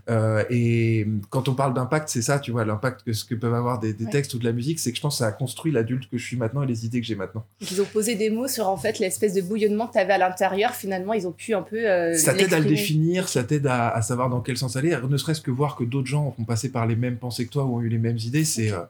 Euh, 0.08 0.42
et 0.50 1.06
quand 1.30 1.48
on 1.48 1.54
parle 1.54 1.74
d'impact, 1.74 2.08
c'est 2.08 2.22
ça, 2.22 2.38
tu 2.38 2.50
vois, 2.50 2.64
l'impact 2.64 3.02
que 3.02 3.12
ce 3.12 3.24
que 3.24 3.34
peuvent 3.34 3.54
avoir 3.54 3.78
des, 3.78 3.94
textes 3.94 4.34
ou 4.34 4.38
de 4.38 4.44
la 4.44 4.52
musique, 4.52 4.78
c'est 4.78 4.90
que 4.90 4.96
je 4.96 5.02
pense 5.02 5.16
que 5.16 5.18
ça 5.18 5.26
a 5.26 5.32
construit 5.32 5.70
l'adulte 5.70 6.08
que 6.08 6.16
je 6.16 6.24
suis 6.24 6.36
maintenant 6.36 6.62
et 6.62 6.66
les 6.66 6.86
idées 6.86 7.00
que 7.00 7.06
j'ai 7.06 7.14
maintenant. 7.14 7.44
ils 7.60 7.80
ont 7.80 7.86
posé 7.86 8.14
des 8.14 8.30
mots 8.30 8.48
sur 8.48 8.68
en 8.68 8.76
fait 8.76 8.98
l'espèce 8.98 9.34
de 9.34 9.42
bouillonnement 9.42 9.86
que 9.86 9.92
tu 9.92 9.98
avais 9.98 10.14
à 10.14 10.18
l'intérieur. 10.18 10.74
Finalement, 10.74 11.12
ils 11.12 11.26
ont 11.26 11.32
pu 11.32 11.54
un 11.54 11.62
peu. 11.62 11.88
Euh, 11.88 12.14
ça 12.14 12.34
t'aide 12.34 12.54
à 12.54 12.58
le 12.58 12.66
définir, 12.66 13.28
ça 13.28 13.44
t'aide 13.44 13.66
à, 13.66 14.00
savoir 14.02 14.30
dans 14.30 14.40
quel 14.40 14.56
sens 14.56 14.76
aller. 14.76 14.96
Ne 15.08 15.16
serait-ce 15.16 15.40
que 15.40 15.50
voir 15.50 15.76
que 15.76 15.84
d'autres 15.84 16.08
gens 16.08 16.34
ont 16.38 16.44
passé 16.44 16.70
par 16.70 16.86
les 16.86 16.96
mêmes 16.96 17.18
pensées 17.18 17.46
que 17.46 17.52
toi 17.52 17.64
ou 17.64 17.76
ont 17.76 17.80
eu 17.80 17.88
les 17.88 17.98
mêmes 17.98 18.18
idées, 18.18 18.44
c'est 18.44 18.72
euh, 18.72 18.80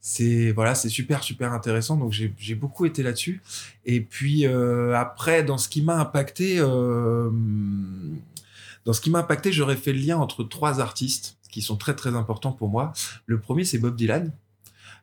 c'est 0.00 0.52
voilà 0.52 0.74
c'est 0.74 0.88
super 0.88 1.22
super 1.22 1.52
intéressant. 1.52 1.96
Donc 1.96 2.12
j'ai 2.12 2.54
beaucoup 2.54 2.86
été 2.86 3.02
là-dessus. 3.02 3.42
Et 3.84 4.00
puis 4.00 4.46
euh, 4.46 4.94
après 4.94 5.42
dans 5.42 5.58
ce 5.58 5.68
qui 5.68 5.82
m'a 5.82 5.98
impacté 5.98 6.58
euh, 6.58 7.30
dans 8.84 8.92
ce 8.92 9.00
qui 9.00 9.10
m'a 9.10 9.20
impacté 9.20 9.52
j'aurais 9.52 9.76
fait 9.76 9.92
le 9.92 10.00
lien 10.00 10.18
entre 10.18 10.44
trois 10.44 10.80
artistes 10.80 11.36
qui 11.50 11.62
sont 11.62 11.76
très 11.76 11.94
très 11.94 12.14
importants 12.14 12.52
pour 12.52 12.68
moi. 12.68 12.92
Le 13.26 13.38
premier 13.40 13.64
c'est 13.64 13.78
Bob 13.78 13.96
Dylan 13.96 14.32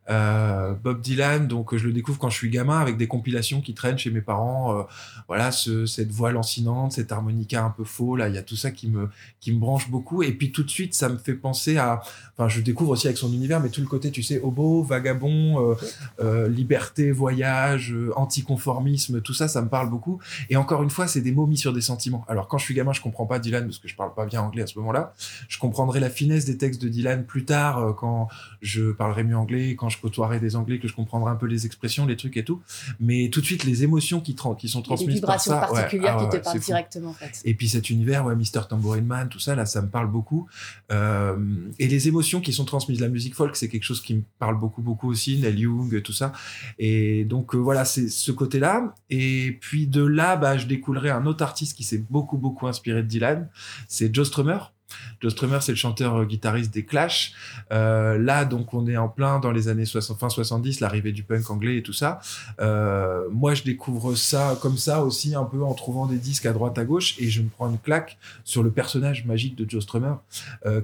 euh, 0.09 0.73
Bob 0.73 1.01
Dylan, 1.01 1.47
donc 1.47 1.75
je 1.75 1.85
le 1.85 1.93
découvre 1.93 2.19
quand 2.19 2.29
je 2.29 2.37
suis 2.37 2.49
gamin 2.49 2.79
avec 2.79 2.97
des 2.97 3.07
compilations 3.07 3.61
qui 3.61 3.73
traînent 3.73 3.97
chez 3.97 4.11
mes 4.11 4.21
parents. 4.21 4.77
Euh, 4.77 4.83
voilà, 5.27 5.51
ce, 5.51 5.85
cette 5.85 6.11
voix 6.11 6.31
lancinante, 6.31 6.91
cette 6.93 7.11
harmonica 7.11 7.63
un 7.63 7.71
peu 7.71 7.83
faux, 7.83 8.15
là, 8.15 8.29
il 8.29 8.35
y 8.35 8.37
a 8.37 8.43
tout 8.43 8.55
ça 8.55 8.71
qui 8.71 8.87
me 8.87 9.09
qui 9.39 9.51
me 9.51 9.59
branche 9.59 9.89
beaucoup. 9.89 10.23
Et 10.23 10.31
puis 10.31 10.51
tout 10.51 10.63
de 10.63 10.69
suite, 10.69 10.93
ça 10.93 11.09
me 11.09 11.17
fait 11.17 11.33
penser 11.33 11.77
à, 11.77 12.01
enfin, 12.33 12.47
je 12.47 12.61
découvre 12.61 12.91
aussi 12.91 13.07
avec 13.07 13.17
son 13.17 13.31
univers, 13.33 13.59
mais 13.59 13.69
tout 13.69 13.81
le 13.81 13.87
côté, 13.87 14.11
tu 14.11 14.23
sais, 14.23 14.39
hobo, 14.41 14.83
vagabond, 14.83 15.71
euh, 15.71 15.75
euh 16.19 16.47
liberté, 16.47 17.11
voyage, 17.11 17.91
euh, 17.93 18.11
anticonformisme, 18.15 19.21
tout 19.21 19.33
ça, 19.33 19.47
ça 19.47 19.61
me 19.61 19.69
parle 19.69 19.89
beaucoup. 19.89 20.19
Et 20.49 20.55
encore 20.55 20.83
une 20.83 20.89
fois, 20.89 21.07
c'est 21.07 21.21
des 21.21 21.31
mots 21.31 21.47
mis 21.47 21.57
sur 21.57 21.73
des 21.73 21.81
sentiments. 21.81 22.25
Alors 22.27 22.47
quand 22.47 22.57
je 22.57 22.65
suis 22.65 22.73
gamin, 22.73 22.93
je 22.93 23.01
comprends 23.01 23.25
pas 23.25 23.39
Dylan 23.39 23.65
parce 23.65 23.79
que 23.79 23.87
je 23.87 23.95
parle 23.95 24.13
pas 24.13 24.25
bien 24.25 24.41
anglais 24.41 24.63
à 24.63 24.67
ce 24.67 24.77
moment-là. 24.79 25.13
Je 25.47 25.57
comprendrai 25.57 25.99
la 25.99 26.09
finesse 26.09 26.45
des 26.45 26.57
textes 26.57 26.81
de 26.81 26.89
Dylan 26.89 27.25
plus 27.25 27.45
tard 27.45 27.95
quand 27.97 28.27
je 28.61 28.91
parlerai 28.91 29.23
mieux 29.23 29.37
anglais, 29.37 29.75
quand 29.75 29.89
je 29.89 29.94
je 29.95 30.01
côtoierai 30.01 30.39
des 30.39 30.55
Anglais, 30.55 30.79
que 30.79 30.87
je 30.87 30.93
comprendrai 30.93 31.31
un 31.31 31.35
peu 31.35 31.45
les 31.45 31.65
expressions, 31.65 32.05
les 32.05 32.17
trucs 32.17 32.37
et 32.37 32.43
tout. 32.43 32.61
Mais 32.99 33.29
tout 33.29 33.41
de 33.41 33.45
suite, 33.45 33.63
les 33.63 33.83
émotions 33.83 34.21
qui, 34.21 34.35
qui 34.57 34.69
sont 34.69 34.81
transmises 34.81 35.21
par 35.21 35.39
ça. 35.39 35.51
Des 35.51 35.55
vibrations 35.55 35.75
particulières 35.75 36.17
qui 36.17 36.25
ah 36.27 36.37
te 36.37 36.37
parlent 36.37 36.59
directement, 36.59 37.09
en 37.09 37.13
fait. 37.13 37.41
Et 37.45 37.53
puis 37.53 37.67
cet 37.67 37.89
univers, 37.89 38.25
ouais, 38.25 38.35
Mr. 38.35 38.67
Tambourine 38.69 39.05
Man, 39.05 39.29
tout 39.29 39.39
ça, 39.39 39.55
là, 39.55 39.65
ça 39.65 39.81
me 39.81 39.89
parle 39.89 40.09
beaucoup. 40.09 40.47
Euh, 40.91 41.37
et 41.79 41.87
les 41.87 42.07
émotions 42.07 42.41
qui 42.41 42.53
sont 42.53 42.65
transmises, 42.65 42.99
la 42.99 43.09
musique 43.09 43.35
folk, 43.35 43.55
c'est 43.55 43.69
quelque 43.69 43.83
chose 43.83 44.01
qui 44.01 44.15
me 44.15 44.23
parle 44.39 44.59
beaucoup, 44.59 44.81
beaucoup 44.81 45.09
aussi, 45.09 45.39
Neil 45.39 45.59
Young, 45.59 46.01
tout 46.01 46.13
ça. 46.13 46.33
Et 46.79 47.25
donc, 47.25 47.55
euh, 47.55 47.57
voilà, 47.57 47.85
c'est 47.85 48.09
ce 48.09 48.31
côté-là. 48.31 48.93
Et 49.09 49.57
puis 49.61 49.87
de 49.87 50.03
là, 50.03 50.35
bah, 50.35 50.57
je 50.57 50.67
découlerai 50.67 51.09
un 51.09 51.25
autre 51.25 51.43
artiste 51.43 51.75
qui 51.77 51.83
s'est 51.83 52.03
beaucoup, 52.09 52.37
beaucoup 52.37 52.67
inspiré 52.67 53.01
de 53.01 53.07
Dylan. 53.07 53.49
C'est 53.87 54.13
Joe 54.13 54.27
Strummer. 54.27 54.74
Joe 55.21 55.31
Strummer, 55.31 55.59
c'est 55.61 55.71
le 55.71 55.77
chanteur 55.77 56.15
euh, 56.15 56.25
guitariste 56.25 56.73
des 56.73 56.85
Clash. 56.85 57.33
Euh, 57.71 58.17
là, 58.17 58.45
donc, 58.45 58.73
on 58.73 58.87
est 58.87 58.97
en 58.97 59.07
plein 59.07 59.39
dans 59.39 59.51
les 59.51 59.67
années 59.67 59.85
60, 59.85 60.19
fin 60.19 60.29
70, 60.29 60.79
l'arrivée 60.79 61.11
du 61.11 61.23
punk 61.23 61.49
anglais 61.49 61.77
et 61.77 61.83
tout 61.83 61.93
ça. 61.93 62.19
Euh, 62.59 63.27
moi, 63.31 63.53
je 63.53 63.63
découvre 63.63 64.15
ça 64.15 64.57
comme 64.61 64.77
ça 64.77 65.03
aussi, 65.03 65.35
un 65.35 65.45
peu 65.45 65.63
en 65.63 65.73
trouvant 65.73 66.05
des 66.05 66.17
disques 66.17 66.45
à 66.45 66.53
droite 66.53 66.77
à 66.77 66.85
gauche, 66.85 67.15
et 67.19 67.29
je 67.29 67.41
me 67.41 67.49
prends 67.49 67.69
une 67.69 67.79
claque 67.79 68.17
sur 68.43 68.63
le 68.63 68.71
personnage 68.71 69.25
magique 69.25 69.55
de 69.55 69.69
Joe 69.69 69.83
Strummer, 69.83 70.15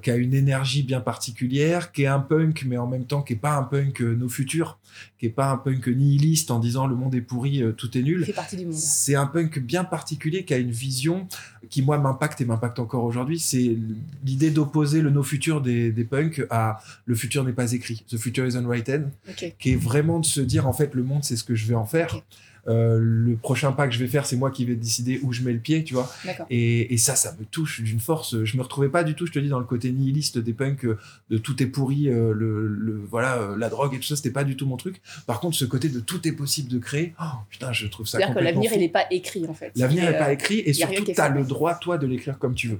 qui 0.01 0.11
a 0.11 0.15
une 0.15 0.33
énergie 0.33 0.83
bien 0.83 1.01
particulière, 1.01 1.91
qui 1.91 2.03
est 2.03 2.07
un 2.07 2.19
punk, 2.19 2.65
mais 2.67 2.77
en 2.77 2.87
même 2.87 3.05
temps 3.05 3.21
qui 3.21 3.33
est 3.33 3.37
pas 3.37 3.53
un 3.55 3.63
punk 3.63 4.01
nos 4.01 4.29
futurs, 4.29 4.79
qui 5.17 5.25
est 5.27 5.29
pas 5.29 5.49
un 5.49 5.57
punk 5.57 5.87
nihiliste 5.87 6.51
en 6.51 6.59
disant 6.59 6.87
le 6.87 6.95
monde 6.95 7.15
est 7.15 7.21
pourri, 7.21 7.63
tout 7.77 7.97
est 7.97 8.01
nul. 8.01 8.25
C'est 8.71 9.15
un 9.15 9.25
punk 9.25 9.59
bien 9.59 9.83
particulier 9.83 10.45
qui 10.45 10.53
a 10.53 10.57
une 10.57 10.71
vision 10.71 11.27
qui 11.69 11.81
moi 11.81 11.97
m'impacte 11.97 12.41
et 12.41 12.45
m'impacte 12.45 12.79
encore 12.79 13.03
aujourd'hui. 13.03 13.39
C'est 13.39 13.77
l'idée 14.25 14.51
d'opposer 14.51 15.01
le 15.01 15.09
no 15.09 15.23
futur 15.23 15.61
des, 15.61 15.91
des 15.91 16.03
punks 16.03 16.41
à 16.49 16.79
le 17.05 17.15
futur 17.15 17.43
n'est 17.43 17.53
pas 17.53 17.73
écrit, 17.73 18.03
the 18.09 18.17
future 18.17 18.45
isn't 18.45 18.65
written, 18.65 19.11
qui 19.59 19.71
est 19.71 19.75
vraiment 19.75 20.19
de 20.19 20.25
se 20.25 20.41
dire 20.41 20.67
en 20.67 20.73
fait 20.73 20.93
le 20.93 21.03
monde 21.03 21.23
c'est 21.23 21.35
ce 21.35 21.43
que 21.43 21.55
je 21.55 21.65
vais 21.67 21.75
en 21.75 21.85
faire. 21.85 22.21
Euh, 22.67 22.99
le 23.01 23.35
prochain 23.35 23.71
pas 23.71 23.87
que 23.87 23.93
je 23.93 23.99
vais 23.99 24.07
faire, 24.07 24.25
c'est 24.25 24.35
moi 24.35 24.51
qui 24.51 24.65
vais 24.65 24.75
décider 24.75 25.19
où 25.23 25.33
je 25.33 25.41
mets 25.41 25.51
le 25.53 25.59
pied, 25.59 25.83
tu 25.83 25.93
vois. 25.95 26.11
Et, 26.49 26.93
et 26.93 26.97
ça, 26.97 27.15
ça 27.15 27.33
me 27.39 27.45
touche 27.45 27.81
d'une 27.81 27.99
force. 27.99 28.43
Je 28.43 28.57
me 28.57 28.61
retrouvais 28.61 28.89
pas 28.89 29.03
du 29.03 29.15
tout, 29.15 29.25
je 29.25 29.31
te 29.31 29.39
dis, 29.39 29.49
dans 29.49 29.59
le 29.59 29.65
côté 29.65 29.91
nihiliste 29.91 30.37
des 30.37 30.53
punks, 30.53 30.85
euh, 30.85 30.97
de 31.29 31.37
tout 31.37 31.61
est 31.63 31.65
pourri, 31.65 32.07
euh, 32.07 32.33
le, 32.33 32.67
le- 32.67 33.01
voilà, 33.09 33.55
la 33.57 33.69
drogue 33.69 33.95
et 33.95 33.97
tout 33.97 34.03
ça, 34.07 34.15
c'était 34.15 34.29
pas 34.31 34.43
du 34.43 34.55
tout 34.55 34.65
mon 34.67 34.77
truc. 34.77 35.01
Par 35.25 35.39
contre, 35.39 35.57
ce 35.57 35.65
côté 35.65 35.89
de 35.89 35.99
tout 35.99 36.27
est 36.27 36.31
possible 36.33 36.69
de 36.69 36.77
créer, 36.77 37.13
oh, 37.19 37.25
putain, 37.49 37.71
je 37.73 37.87
trouve 37.87 38.05
ça 38.07 38.17
C'est-à-dire 38.19 38.35
que 38.35 38.43
l'avenir, 38.43 38.69
fou. 38.69 38.75
il 38.77 38.81
n'est 38.81 38.89
pas 38.89 39.05
écrit, 39.09 39.45
en 39.47 39.53
fait. 39.53 39.71
L'avenir 39.75 40.03
n'est 40.03 40.17
pas 40.17 40.31
écrit 40.31 40.59
et 40.59 40.73
surtout, 40.73 41.03
tu 41.05 41.19
as 41.19 41.29
le 41.29 41.43
droit, 41.43 41.73
toi, 41.75 41.97
de 41.97 42.05
l'écrire 42.05 42.37
comme 42.37 42.53
tu 42.53 42.67
veux. 42.67 42.77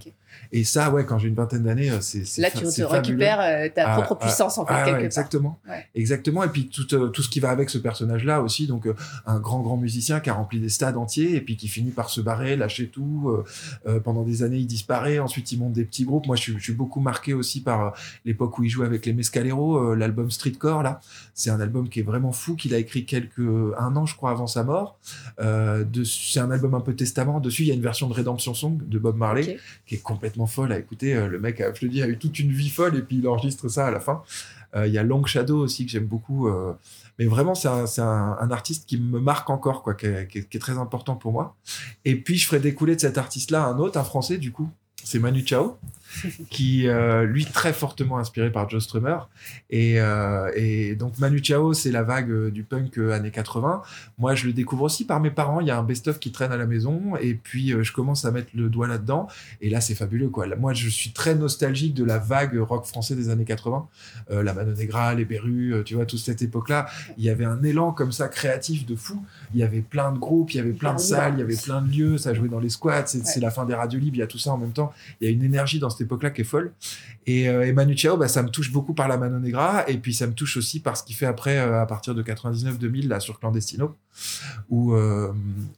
Et 0.54 0.63
ça, 0.63 0.91
ouais, 0.91 1.06
quand 1.06 1.17
j'ai 1.17 1.28
une 1.28 1.36
vingtaine 1.36 1.63
d'années, 1.63 1.91
c'est 2.02 2.26
c'est 2.26 2.41
Là, 2.41 2.50
fa- 2.50 2.60
tu 2.60 2.65
c'est 2.67 2.84
te 2.84 2.88
fabuleux. 2.88 3.17
récupères 3.17 3.74
ta 3.74 3.94
Ah, 3.96 4.02
propre 4.02 4.22
ah, 4.22 4.26
puissance, 4.26 4.58
en 4.58 4.65
fait, 4.65 4.74
Ah 4.74 4.80
ouais, 4.80 4.84
quelque 4.86 4.96
part. 4.98 5.06
exactement. 5.06 5.60
Ouais. 5.67 5.86
Exactement. 5.96 6.44
Et 6.44 6.48
puis 6.50 6.67
tout, 6.70 6.94
euh, 6.96 7.08
tout 7.10 7.22
ce 7.22 7.30
qui 7.30 7.39
va 7.41 7.50
avec 7.50 7.70
ce 7.70 7.78
personnage-là 7.78 8.41
aussi. 8.41 8.67
Donc, 8.67 8.88
un 9.26 9.39
grand, 9.39 9.60
grand 9.62 9.71
musicien 9.78 10.20
qui 10.20 10.30
a 10.30 10.34
rempli 10.34 10.60
des 10.60 10.70
stades 10.70 10.98
entiers 10.98 11.36
et 11.36 11.42
puis 11.42 11.58
qui 11.58 11.68
finit 11.68 11.92
par 11.92 12.10
se 12.10 12.22
barrer, 12.22 12.56
lâcher 12.56 12.88
tout. 12.88 13.30
euh, 13.30 13.44
euh, 13.88 14.00
pendant 14.00 14.24
des 14.24 14.44
années, 14.44 14.58
il 14.58 14.68
disparaît. 14.68 15.20
Ensuite, 15.20 15.52
il 15.52 15.60
monte 15.60 15.74
des 15.74 15.86
petits 15.86 16.06
groupes. 16.06 16.28
Moi, 16.28 16.36
je 16.36 16.42
suis, 16.42 16.54
je 16.54 16.64
suis 16.64 16.74
beaucoup 16.74 17.00
marqué 17.00 17.34
aussi 17.34 17.62
par 17.62 17.82
euh, 17.82 17.90
l'époque 18.26 18.58
où 18.60 18.64
il 18.64 18.70
jouait 18.70 18.86
avec 18.86 19.06
les 19.06 19.14
Mescaleros, 19.14 19.96
l'album 19.96 20.30
Streetcore, 20.32 20.84
là. 20.84 21.00
C'est 21.34 21.50
un 21.50 21.60
album 21.60 21.90
qui 21.90 22.02
est 22.02 22.04
vraiment 22.04 22.32
fou, 22.32 22.56
qu'il 22.56 22.74
a 22.74 22.78
écrit 22.78 23.06
quelques, 23.06 23.40
un 23.40 23.96
an, 23.96 24.06
je 24.06 24.16
crois, 24.16 24.32
avant 24.32 24.48
sa 24.48 24.64
mort. 24.64 25.00
C'est 25.40 26.40
un 26.40 26.52
album 26.52 26.74
un 26.76 26.82
peu 26.82 26.94
testament. 26.96 27.40
Dessus, 27.40 27.64
il 27.64 27.68
y 27.68 27.72
a 27.72 27.74
une 27.74 27.82
version 27.82 28.08
de 28.08 28.14
Redemption 28.14 28.54
Song 28.54 28.78
de 28.86 29.00
Bob 29.00 29.18
Marley 29.18 29.58
qui 29.86 29.96
est 29.96 30.04
complètement 30.04 30.46
folle 30.46 30.72
à 30.72 30.78
écouter. 30.80 31.28
Le 31.28 31.40
mec, 31.40 31.62
a, 31.62 31.74
je 31.74 31.82
te 31.82 31.86
dis, 31.86 32.02
a 32.02 32.08
eu 32.08 32.18
toute 32.18 32.38
une 32.40 32.52
vie 32.52 32.70
folle 32.70 32.96
et 32.98 33.02
puis 33.02 33.18
il 33.18 33.28
enregistre 33.28 33.70
ça 33.70 33.88
à 33.88 33.92
la 33.92 34.00
fin. 34.00 34.22
Euh, 34.76 34.88
Il 34.88 34.94
y 34.94 34.98
a 34.98 35.04
Long 35.04 35.26
Shadow 35.26 35.60
aussi 35.60 35.86
que 35.86 35.92
j'aime 35.92 36.06
beaucoup. 36.06 36.48
euh, 36.48 36.74
mais 37.19 37.26
vraiment, 37.26 37.56
c'est 37.56 37.67
un, 37.67 38.52
artiste 38.52 38.88
qui 38.88 38.97
me 38.97 39.19
marque 39.19 39.50
encore, 39.50 39.84
quoi, 39.84 39.93
qui 39.93 40.08
est 40.08 40.62
très 40.62 40.78
important 40.78 41.15
pour 41.15 41.32
moi. 41.32 41.56
Et 42.06 42.15
puis, 42.15 42.38
je 42.38 42.47
ferai 42.47 42.60
découler 42.60 42.95
de 42.95 43.02
cet 43.02 43.17
artiste-là 43.17 43.65
un 43.65 43.78
autre, 43.80 44.00
un 44.00 44.04
français, 44.04 44.38
du 44.38 44.52
coup. 44.52 44.69
C'est 45.04 45.19
Manu 45.19 45.45
Chao, 45.45 45.78
qui, 46.50 46.88
euh, 46.88 47.24
lui, 47.24 47.45
très 47.45 47.74
fortement 47.74 48.17
inspiré 48.17 48.52
par 48.52 48.69
Joe 48.69 48.84
Strummer. 48.84 49.17
Et, 49.69 50.00
euh, 50.00 50.52
et 50.56 50.95
donc, 50.95 51.19
Manu 51.19 51.43
Chao, 51.43 51.74
c'est 51.74 51.91
la 51.91 52.04
vague 52.04 52.30
euh, 52.30 52.52
du 52.52 52.63
punk 52.63 52.97
années 52.97 53.32
80. 53.32 53.82
Moi, 54.17 54.36
je 54.36 54.47
le 54.47 54.54
découvre 54.54 54.84
aussi 54.84 55.06
par 55.06 55.19
mes 55.19 55.32
parents. 55.32 55.60
Il 55.62 55.67
y 55.67 55.71
a 55.71 55.78
un 55.78 55.84
best-of 55.84 56.19
qui 56.19 56.32
traîne 56.32 56.52
à 56.52 56.58
la 56.58 56.65
maison. 56.65 57.15
Et 57.21 57.34
puis, 57.34 57.74
je 57.82 57.91
commence 57.91 58.26
à 58.26 58.32
mettre 58.32 58.50
le 58.54 58.69
doigt 58.69 58.88
là-dedans. 58.88 59.28
Et 59.62 59.69
là, 59.69 59.82
c'est 59.82 59.95
fabuleux, 59.95 60.30
quoi. 60.30 60.47
Moi, 60.56 60.74
je 60.74 60.89
suis 60.89 61.12
très 61.12 61.36
nostalgique 61.36 61.93
de 61.93 62.04
la 62.04 62.17
vague 62.17 62.58
rock 62.58 62.86
français 62.86 63.15
des 63.15 63.30
années 63.30 63.45
80. 63.45 63.88
Euh, 64.32 64.43
la 64.43 64.54
Mano 64.54 64.74
Negra, 64.74 65.13
les 65.13 65.26
Berus, 65.26 65.74
euh, 65.74 65.84
tu 65.84 65.95
vois, 65.95 66.06
toute 66.06 66.19
cette 66.19 66.41
époque-là. 66.41 66.88
Il 67.17 67.24
y 67.24 67.30
avait 67.30 67.45
un 67.45 67.62
élan 67.63 67.91
comme 67.91 68.12
ça, 68.12 68.28
créatif 68.28 68.86
de 68.86 68.95
fou. 68.95 69.24
Il 69.54 69.60
y 69.60 69.63
avait 69.63 69.82
plein 69.82 70.12
de 70.12 70.17
groupes, 70.17 70.52
il 70.54 70.58
y 70.58 70.60
avait 70.60 70.71
plein 70.71 70.93
de 70.93 71.00
salles, 71.00 71.34
il 71.36 71.39
y 71.39 71.43
avait 71.43 71.56
plein 71.56 71.82
de 71.82 71.91
lieux. 71.91 72.17
Ça 72.17 72.34
jouait 72.34 72.50
dans 72.50 72.60
les 72.60 72.69
squats. 72.69 73.06
C'est 73.06 73.26
c'est 73.26 73.39
la 73.39 73.52
fin 73.52 73.65
des 73.65 73.74
radios 73.74 74.00
libres. 74.00 74.17
Il 74.17 74.19
y 74.19 74.24
a 74.24 74.28
tout 74.28 74.38
ça 74.38 74.52
en 74.52 74.58
même 74.58 74.71
temps. 74.71 74.93
Il 75.19 75.28
y 75.28 75.30
a 75.30 75.34
une 75.34 75.43
énergie 75.43 75.80
dans 75.80 75.89
cette 75.89 76.01
époque-là 76.02 76.32
qui 76.32 76.42
est 76.42 76.46
folle. 76.46 76.74
Et, 77.26 77.50
euh, 77.50 77.72
Manu 77.74 77.96
Chao, 77.96 78.18
bah, 78.18 78.28
ça 78.28 78.44
me 78.44 78.50
touche 78.50 78.72
beaucoup 78.72 78.94
par 78.94 79.08
la 79.08 79.18
Mano 79.18 79.40
Negra. 79.40 79.90
Et 79.90 79.98
puis, 79.98 80.14
ça 80.14 80.28
me 80.28 80.34
touche 80.34 80.58
aussi 80.58 80.80
par 80.80 80.98
ce 80.98 81.04
qu'il 81.04 81.16
fait 81.16 81.26
après, 81.26 81.58
euh, 81.58 81.82
à 81.82 81.86
partir 81.86 82.16
de 82.16 82.24
99-2000, 82.24 83.08
là, 83.08 83.20
sur 83.20 83.40
Clandestino 83.40 83.96
où, 84.70 84.94
euh, 84.94 85.32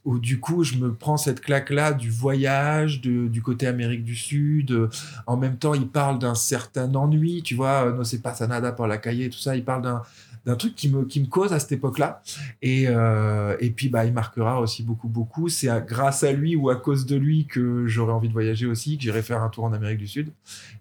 où 0.04 0.18
du 0.18 0.40
coup 0.40 0.64
je 0.64 0.76
me 0.76 0.92
prends 0.92 1.16
cette 1.16 1.40
claque 1.40 1.70
là 1.70 1.92
du 1.92 2.10
voyage 2.10 3.00
du 3.00 3.42
côté 3.42 3.66
Amérique 3.66 4.04
du 4.04 4.16
Sud 4.16 4.72
Euh, 4.72 4.88
en 5.26 5.36
même 5.36 5.56
temps 5.56 5.74
il 5.74 5.88
parle 5.88 6.18
d'un 6.18 6.34
certain 6.34 6.92
ennui 6.94 7.42
tu 7.42 7.54
vois 7.54 7.92
no 7.92 8.02
c'est 8.04 8.22
pas 8.22 8.34
nada 8.46 8.72
pour 8.72 8.86
la 8.86 8.98
cahier 8.98 9.30
tout 9.30 9.38
ça 9.38 9.56
il 9.56 9.64
parle 9.64 9.82
d'un 9.82 10.02
d'un 10.46 10.56
truc 10.56 10.74
qui 10.74 10.88
me, 10.88 11.04
qui 11.04 11.20
me 11.20 11.26
cause 11.26 11.52
à 11.52 11.58
cette 11.58 11.72
époque-là. 11.72 12.22
Et, 12.62 12.86
euh, 12.88 13.56
et 13.60 13.70
puis, 13.70 13.88
bah, 13.88 14.04
il 14.04 14.12
marquera 14.12 14.60
aussi 14.60 14.82
beaucoup, 14.82 15.08
beaucoup. 15.08 15.48
C'est 15.48 15.68
grâce 15.86 16.22
à 16.22 16.32
lui 16.32 16.56
ou 16.56 16.70
à 16.70 16.76
cause 16.76 17.06
de 17.06 17.16
lui 17.16 17.46
que 17.46 17.86
j'aurais 17.86 18.12
envie 18.12 18.28
de 18.28 18.32
voyager 18.32 18.66
aussi, 18.66 18.96
que 18.96 19.02
j'irai 19.02 19.22
faire 19.22 19.42
un 19.42 19.48
tour 19.48 19.64
en 19.64 19.72
Amérique 19.72 19.98
du 19.98 20.08
Sud. 20.08 20.32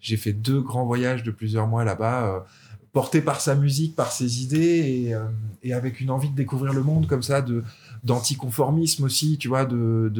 J'ai 0.01 0.17
fait 0.17 0.33
deux 0.33 0.61
grands 0.61 0.85
voyages 0.85 1.23
de 1.23 1.31
plusieurs 1.31 1.67
mois 1.67 1.83
là-bas, 1.83 2.27
euh, 2.27 2.39
porté 2.91 3.21
par 3.21 3.41
sa 3.41 3.55
musique, 3.55 3.95
par 3.95 4.11
ses 4.11 4.43
idées 4.43 5.05
et, 5.07 5.15
euh, 5.15 5.25
et 5.63 5.73
avec 5.73 5.99
une 5.99 6.11
envie 6.11 6.29
de 6.29 6.35
découvrir 6.35 6.73
le 6.73 6.83
monde 6.83 7.07
comme 7.07 7.23
ça, 7.23 7.41
de 7.41 7.63
d'anticonformisme 8.03 9.05
aussi, 9.05 9.37
tu 9.37 9.47
vois, 9.47 9.65
de 9.65 10.11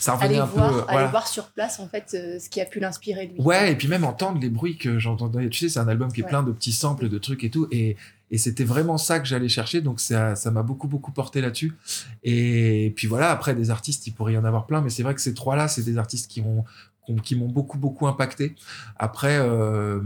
ça 0.00 0.12
revenait 0.14 0.28
Aller 0.30 0.38
un 0.38 0.44
voir, 0.46 0.70
peu. 0.70 0.76
aller 0.80 0.86
voilà. 0.92 1.06
voir 1.08 1.26
sur 1.28 1.48
place, 1.48 1.80
en 1.80 1.88
fait, 1.88 2.12
euh, 2.14 2.38
ce 2.38 2.48
qui 2.48 2.60
a 2.60 2.64
pu 2.64 2.78
l'inspirer, 2.80 3.26
lui. 3.26 3.40
Ouais, 3.40 3.72
et 3.72 3.76
puis 3.76 3.88
même 3.88 4.04
entendre 4.04 4.40
les 4.40 4.48
bruits 4.50 4.76
que 4.78 4.98
j'entendais. 4.98 5.48
Tu 5.48 5.58
sais, 5.60 5.68
c'est 5.68 5.80
un 5.80 5.88
album 5.88 6.12
qui 6.12 6.20
est 6.20 6.24
Ouais. 6.24 6.30
plein 6.30 6.42
de 6.42 6.52
petits 6.52 6.72
samples, 6.72 7.08
de 7.08 7.18
trucs 7.18 7.42
et 7.44 7.50
tout. 7.50 7.66
Et, 7.70 7.96
et 8.30 8.38
c'était 8.38 8.64
vraiment 8.64 8.98
ça 8.98 9.18
que 9.20 9.26
j'allais 9.26 9.48
chercher. 9.48 9.80
Donc 9.80 10.00
ça 10.00 10.36
ça 10.36 10.50
m'a 10.50 10.62
beaucoup, 10.62 10.86
beaucoup 10.88 11.12
porté 11.12 11.40
là-dessus. 11.40 11.74
Et 12.24 12.92
puis 12.96 13.06
voilà, 13.06 13.30
après, 13.30 13.54
des 13.54 13.70
artistes, 13.70 14.06
il 14.06 14.12
pourrait 14.12 14.34
y 14.34 14.38
en 14.38 14.44
avoir 14.44 14.66
plein. 14.66 14.80
Mais 14.82 14.90
c'est 14.90 15.02
vrai 15.02 15.14
que 15.14 15.20
ces 15.20 15.34
trois-là, 15.34 15.66
c'est 15.68 15.82
des 15.82 15.98
artistes 15.98 16.30
qui 16.30 16.42
m'ont 16.42 16.64
qui 17.06 17.12
ont- 17.12 17.16
qui 17.16 17.34
m'ont 17.36 17.48
beaucoup, 17.48 17.78
beaucoup 17.78 18.06
impacté. 18.06 18.54
Après, 18.98 19.38
euh, 19.40 20.00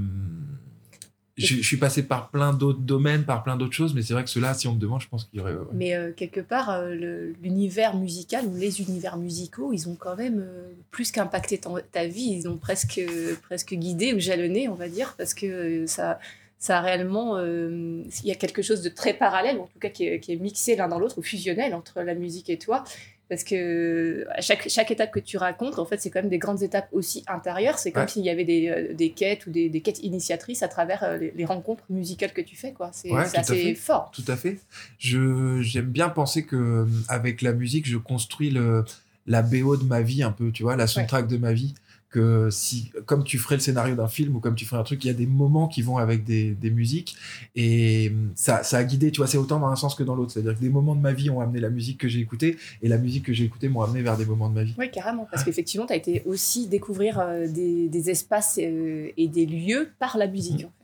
je, 1.37 1.62
suis 1.62 1.77
passé 1.77 2.03
par 2.03 2.31
plein 2.31 2.53
d'autres 2.53 2.81
domaines, 2.81 3.25
par 3.25 3.42
plein 3.42 3.57
d'autres 3.57 3.73
choses. 3.73 3.95
Mais 3.95 4.03
c'est 4.03 4.12
vrai 4.12 4.25
que 4.25 4.31
ceux-là, 4.31 4.55
si 4.55 4.68
on 4.68 4.75
me 4.75 4.79
demande, 4.79 5.01
je 5.01 5.09
pense 5.09 5.25
qu'il 5.25 5.38
y 5.38 5.42
aurait. 5.42 5.55
Mais 5.73 5.95
euh, 5.95 6.12
quelque 6.12 6.40
part, 6.40 6.71
euh, 6.71 7.33
l'univers 7.42 7.97
musical 7.97 8.47
ou 8.47 8.57
les 8.57 8.81
univers 8.81 9.16
musicaux, 9.16 9.73
ils 9.73 9.88
ont 9.88 9.95
quand 9.95 10.16
même 10.16 10.40
euh, 10.40 10.73
plus 10.90 11.11
qu'impacté 11.11 11.61
ta 11.90 12.07
vie, 12.07 12.38
ils 12.38 12.49
ont 12.49 12.57
presque, 12.57 13.01
presque 13.42 13.75
guidé 13.75 14.12
ou 14.12 14.21
jalonné, 14.21 14.68
on 14.68 14.75
va 14.75 14.88
dire, 14.88 15.14
parce 15.16 15.33
que 15.33 15.87
ça, 15.87 16.18
ça 16.59 16.79
a 16.79 16.81
réellement. 16.83 17.40
il 17.40 18.05
y 18.25 18.31
a 18.31 18.37
quelque 18.37 18.62
chose 18.62 18.83
de 18.83 18.88
très 18.88 19.14
parallèle, 19.14 19.59
en 19.59 19.66
tout 19.66 19.79
cas 19.79 19.88
qui 19.88 20.07
est 20.07 20.40
mixé 20.40 20.77
l'un 20.77 20.88
dans 20.88 20.99
l'autre, 20.99 21.18
ou 21.18 21.23
fusionnel 21.23 21.75
entre 21.75 22.03
la 22.03 22.14
musique 22.14 22.51
et 22.51 22.59
toi. 22.59 22.85
Parce 23.33 23.45
que 23.45 24.27
à 24.29 24.42
chaque, 24.42 24.68
chaque 24.68 24.90
étape 24.90 25.11
que 25.11 25.18
tu 25.18 25.38
racontes, 25.38 25.79
en 25.79 25.87
fait, 25.87 25.99
c'est 26.03 26.11
quand 26.11 26.21
même 26.21 26.29
des 26.29 26.37
grandes 26.37 26.62
étapes 26.62 26.88
aussi 26.92 27.25
intérieures. 27.27 27.79
C'est 27.79 27.90
comme 27.90 28.03
Ouais. 28.03 28.09
s'il 28.11 28.25
y 28.27 28.29
avait 28.29 28.45
des, 28.45 28.68
euh, 28.68 28.92
des 28.92 29.12
quêtes 29.12 29.47
ou 29.47 29.51
des, 29.51 29.71
des 29.71 29.81
quêtes 29.81 30.01
initiatrices 30.03 30.62
à 30.62 30.68
travers 30.68 31.03
euh, 31.03 31.16
les, 31.16 31.33
les 31.35 31.45
rencontres 31.47 31.83
musicales 31.88 32.35
que 32.35 32.42
tu 32.42 32.57
fais. 32.57 32.73
quoi. 32.75 32.90
C'est 32.92 33.11
Ouais, 33.11 33.25
assez 33.35 33.75
fort. 33.75 34.11
Tout 34.14 34.25
à 34.29 34.37
fait. 34.37 34.59
Je 34.99 35.62
j'aime 35.62 35.87
bien 35.87 36.11
penser 36.11 36.45
que 36.45 36.87
avec 37.09 37.40
la 37.40 37.53
musique, 37.55 37.88
je 37.88 37.97
construis 37.97 38.51
le 38.51 38.85
la 39.27 39.40
BO 39.40 39.79
de 39.79 39.85
ma 39.85 40.03
vie 40.03 40.23
un 40.23 40.33
peu, 40.33 40.51
tu 40.51 40.62
vois, 40.64 40.77
la 40.77 40.87
soundtrack 40.87 41.27
de 41.27 41.38
ma 41.38 41.55
vie. 41.55 41.73
Que 42.12 42.51
si, 42.51 42.92
comme 43.07 43.25
tu 43.25 43.38
ferais 43.38 43.57
le 43.57 43.61
scénario 43.61 43.94
d'un 43.94 44.07
film 44.07 44.37
ou 44.37 44.40
comme 44.40 44.55
tu 44.55 44.66
ferais 44.66 44.81
un 44.81 44.85
truc, 44.85 45.03
il 45.05 45.09
y 45.09 45.11
a 45.11 45.14
des 45.14 45.27
moments 45.27 45.66
qui 45.66 45.81
vont 45.83 45.96
avec 45.96 46.25
des, 46.25 46.53
des 46.53 46.70
musiques 46.70 47.16
et 47.57 48.11
hum, 48.11 48.33
ça, 48.35 48.62
ça 48.62 48.77
a 48.79 48.85
guidé, 48.85 49.11
tu 49.11 49.18
vois, 49.18 49.27
c'est 49.27 49.38
autant 49.38 49.59
dans 49.59 49.68
un 49.68 49.77
sens 49.77 49.94
que 49.94 50.03
dans 50.03 50.14
l'autre. 50.14 50.33
C'est-à-dire 50.33 50.55
que 50.55 50.61
des 50.61 50.68
moments 50.68 50.94
de 50.94 51.01
ma 51.01 51.12
vie 51.12 51.31
ont 51.31 51.40
amené 51.40 51.59
la 51.59 51.70
musique 51.70 51.98
que 51.98 52.09
j'ai 52.09 52.20
écoutée 52.20 52.57
et 52.83 52.88
la 52.88 52.98
musique 52.98 53.25
que 53.25 53.33
j'ai 53.33 53.44
écoutée 53.44 53.68
m'ont 53.68 53.83
amené 53.83 54.03
vers 54.03 54.16
des 54.16 54.27
moments 54.27 54.48
de 54.48 54.55
ma 54.55 54.64
vie. 54.64 54.75
Oui, 54.79 54.90
carrément. 54.90 55.27
Parce 55.31 55.42
qu'effectivement, 55.42 55.87
tu 55.87 55.94
as 55.94 55.96
été 55.96 56.22
aussi 56.27 56.68
découvrir 56.68 57.18
euh, 57.18 57.48
des, 57.48 57.88
des 57.88 58.11
espaces 58.11 58.59
euh, 58.62 59.09
et 59.16 59.29
des 59.29 59.46
lieux 59.46 59.90
par 59.98 60.18
la 60.18 60.27
musique, 60.27 60.66
en 60.66 60.70
fait. 60.79 60.82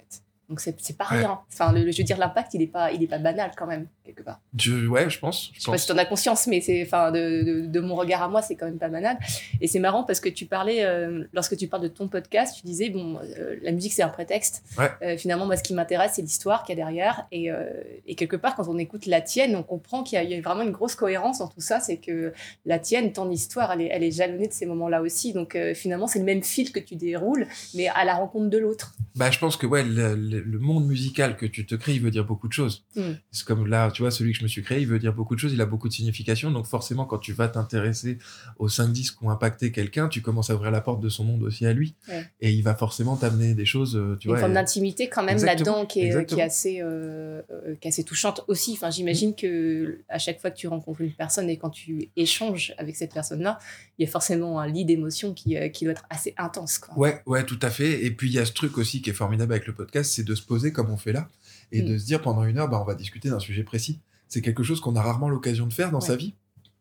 Donc, 0.49 0.61
c'est 0.61 0.75
c'est 0.81 0.97
pas 0.97 1.07
Ouais. 1.11 1.19
rien. 1.19 1.39
Enfin, 1.53 1.73
le, 1.73 1.91
je 1.91 1.99
veux 1.99 2.05
dire, 2.05 2.17
l'impact, 2.19 2.55
il 2.55 2.59
n'est 2.61 2.67
pas, 2.67 2.91
il 2.93 3.03
est 3.03 3.07
pas 3.07 3.19
banal, 3.19 3.51
quand 3.57 3.67
même, 3.67 3.87
quelque 4.05 4.23
part. 4.23 4.41
Je, 4.59 4.87
ouais, 4.87 5.11
je 5.11 5.19
pense. 5.19 5.51
Je 5.53 5.57
Je 5.57 5.61
sais 5.61 5.67
pas 5.67 5.73
pense. 5.73 5.81
si 5.83 5.87
tu 5.87 5.93
en 5.93 5.99
as 5.99 6.05
conscience, 6.07 6.47
mais 6.47 6.61
c'est, 6.61 6.83
enfin, 6.83 7.11
de, 7.13 7.43
de, 7.43 7.67
de 7.67 7.81
mon 7.81 7.95
regard 7.95 8.23
à 8.23 8.29
moi, 8.29 8.41
c'est 8.41 8.55
quand 8.57 8.65
même 8.67 8.79
pas 8.79 8.89
banal. 8.89 9.19
Et 9.61 9.67
c'est 9.67 9.79
marrant 9.79 10.05
parce 10.05 10.21
que 10.21 10.29
tu 10.31 10.47
parlais, 10.47 10.85
euh, 10.85 11.25
lorsque 11.35 11.57
tu 11.57 11.69
parles 11.69 11.83
de 11.83 11.89
ton 11.89 12.09
podcast, 12.09 12.57
tu 12.59 12.67
disais, 12.67 12.89
bon, 12.89 13.19
euh, 13.39 13.57
la 13.63 13.73
musique, 13.73 13.93
c'est 13.93 14.03
un 14.03 14.09
prétexte. 14.09 14.63
Ouais. 14.79 14.89
Euh, 15.03 15.17
finalement, 15.19 15.45
moi, 15.47 15.57
ce 15.57 15.63
qui 15.63 15.75
m'intéresse, 15.75 16.13
c'est 16.15 16.23
l'histoire 16.23 16.63
qu'il 16.65 16.77
y 16.79 16.81
a 16.81 16.85
derrière. 16.85 17.27
Et, 17.31 17.51
et 18.07 18.15
quelque 18.15 18.37
part, 18.37 18.55
quand 18.57 18.69
on 18.69 18.79
écoute 18.79 19.05
la 19.07 19.21
tienne, 19.21 19.55
on 19.55 19.63
comprend 19.63 20.03
qu'il 20.03 20.17
y 20.17 20.19
a, 20.19 20.23
il 20.25 20.31
y 20.31 20.35
a 20.35 20.41
vraiment 20.41 20.63
une 20.63 20.71
grosse 20.73 20.95
cohérence 20.95 21.39
dans 21.41 21.49
tout 21.49 21.61
ça. 21.61 21.81
C'est 21.81 21.99
que 21.99 22.33
la 22.65 22.79
tienne, 22.79 23.13
ton 23.13 23.31
histoire, 23.31 23.73
elle 23.73 23.83
est, 23.83 23.89
elle 23.93 24.03
est 24.03 24.11
jalonnée 24.11 24.49
de 24.49 24.53
ces 24.53 24.65
moments-là 24.67 25.03
aussi. 25.03 25.33
Donc, 25.35 25.57
finalement, 25.75 26.07
c'est 26.07 26.19
le 26.21 26.25
même 26.25 26.43
fil 26.43 26.73
que 26.73 26.81
tu 26.81 26.97
déroules, 26.97 27.47
mais 27.75 27.89
à 27.89 28.05
la 28.05 28.15
rencontre 28.15 28.49
de 28.49 28.59
l'autre. 28.59 28.95
Bah, 29.17 29.31
je 29.31 29.39
pense 29.39 29.57
que 29.57 29.67
ouais, 29.67 29.83
le, 29.85 30.15
le- 30.15 30.38
le 30.45 30.59
monde 30.59 30.87
musical 30.87 31.37
que 31.37 31.47
tu 31.47 31.67
te 31.67 31.75
crées, 31.75 31.95
il 31.95 32.01
veut 32.01 32.11
dire 32.11 32.25
beaucoup 32.25 32.49
de 32.49 32.53
choses. 32.53 32.85
Mm. 32.97 33.03
C'est 33.31 33.45
comme 33.47 33.67
là, 33.67 33.91
tu 33.91 34.03
vois, 34.03 34.11
celui 34.11 34.33
que 34.33 34.39
je 34.39 34.43
me 34.43 34.49
suis 34.49 34.63
créé, 34.63 34.81
il 34.81 34.87
veut 34.87 34.99
dire 34.99 35.13
beaucoup 35.13 35.35
de 35.35 35.41
choses, 35.41 35.53
il 35.53 35.61
a 35.61 35.67
beaucoup 35.67 35.89
de 35.89 35.93
signification. 35.93 36.51
Donc 36.51 36.67
forcément, 36.67 37.05
quand 37.05 37.19
tu 37.19 37.33
vas 37.33 37.49
t'intéresser 37.49 38.19
aux 38.59 38.69
5 38.69 38.89
disques 38.93 39.19
qui 39.19 39.25
ont 39.25 39.31
impacté 39.31 39.73
quelqu'un, 39.73 40.09
tu 40.09 40.23
commences 40.23 40.51
à 40.51 40.55
ouvrir 40.55 40.71
la 40.71 40.81
porte 40.81 41.01
de 41.01 41.09
son 41.09 41.25
monde 41.25 41.43
aussi 41.43 41.67
à 41.67 41.73
lui. 41.73 41.95
Ouais. 42.09 42.25
Et 42.41 42.53
il 42.53 42.63
va 42.63 42.75
forcément 42.75 43.17
t'amener 43.17 43.55
des 43.55 43.67
choses, 43.67 43.97
euh, 43.97 44.17
tu 44.21 44.29
une 44.29 44.33
vois. 44.35 44.41
forme 44.41 44.53
et- 44.53 44.55
d'intimité 44.55 45.09
quand 45.09 45.23
même 45.23 45.43
là-dedans 45.43 45.87
qui 45.87 46.01
est, 46.01 46.03
qui 46.03 46.07
exactement. 46.09 46.41
est 46.41 46.45
assez, 46.45 46.81
euh, 46.81 47.43
euh, 47.51 47.75
qui 47.81 47.89
est 47.89 47.91
assez 47.91 48.05
touchante 48.05 48.45
aussi. 48.49 48.73
Enfin, 48.73 48.91
j'imagine 48.91 49.35
que 49.35 50.01
à 50.09 50.19
chaque 50.19 50.41
fois 50.41 50.51
que 50.51 50.57
tu 50.57 50.69
rencontres 50.69 51.01
une 51.01 51.13
personne 51.13 51.49
et 51.51 51.57
quand 51.59 51.71
tu 51.71 52.11
échanges 52.17 52.75
avec 52.79 52.97
cette 52.97 53.13
personne-là, 53.13 53.59
il 53.99 54.05
y 54.05 54.09
a 54.09 54.11
forcément 54.11 54.61
un 54.61 54.67
lit 54.67 54.85
d'émotions 54.85 55.35
qui, 55.35 55.57
qui 55.73 55.85
doit 55.85 55.93
être 55.93 56.07
assez 56.11 56.35
intense. 56.37 56.79
Quoi. 56.79 56.99
Ouais, 56.99 57.23
ouais, 57.27 57.45
tout 57.45 57.59
à 57.63 57.71
fait. 57.71 58.05
Et 58.05 58.11
puis 58.11 58.29
il 58.29 58.35
y 58.35 58.39
a 58.39 58.45
ce 58.45 58.53
truc 58.53 58.79
aussi 58.79 59.03
qui 59.03 59.11
est 59.11 59.15
formidable 59.15 59.53
avec 59.53 59.67
le 59.67 59.75
podcast, 59.75 60.13
c'est 60.13 60.23
de 60.29 60.35
se 60.35 60.43
poser 60.43 60.73
comme 60.73 60.91
on 60.91 60.97
fait 60.97 61.13
là 61.13 61.29
et 61.73 61.83
Mm. 61.83 61.87
de 61.87 61.99
se 61.99 62.05
dire 62.07 62.21
pendant 62.23 62.45
une 62.45 62.59
heure, 62.59 62.69
bah, 62.69 62.79
on 62.81 62.85
va 62.85 62.95
discuter 62.95 63.29
d'un 63.31 63.41
sujet 63.41 63.65
précis. 63.65 64.01
C'est 64.29 64.43
quelque 64.43 64.63
chose 64.63 64.81
qu'on 64.81 64.95
a 64.97 65.03
rarement 65.03 65.29
l'occasion 65.31 65.67
de 65.67 65.73
faire 65.73 65.91
dans 65.91 66.01
Ouais. 66.01 66.07
sa 66.07 66.17
vie. 66.17 66.35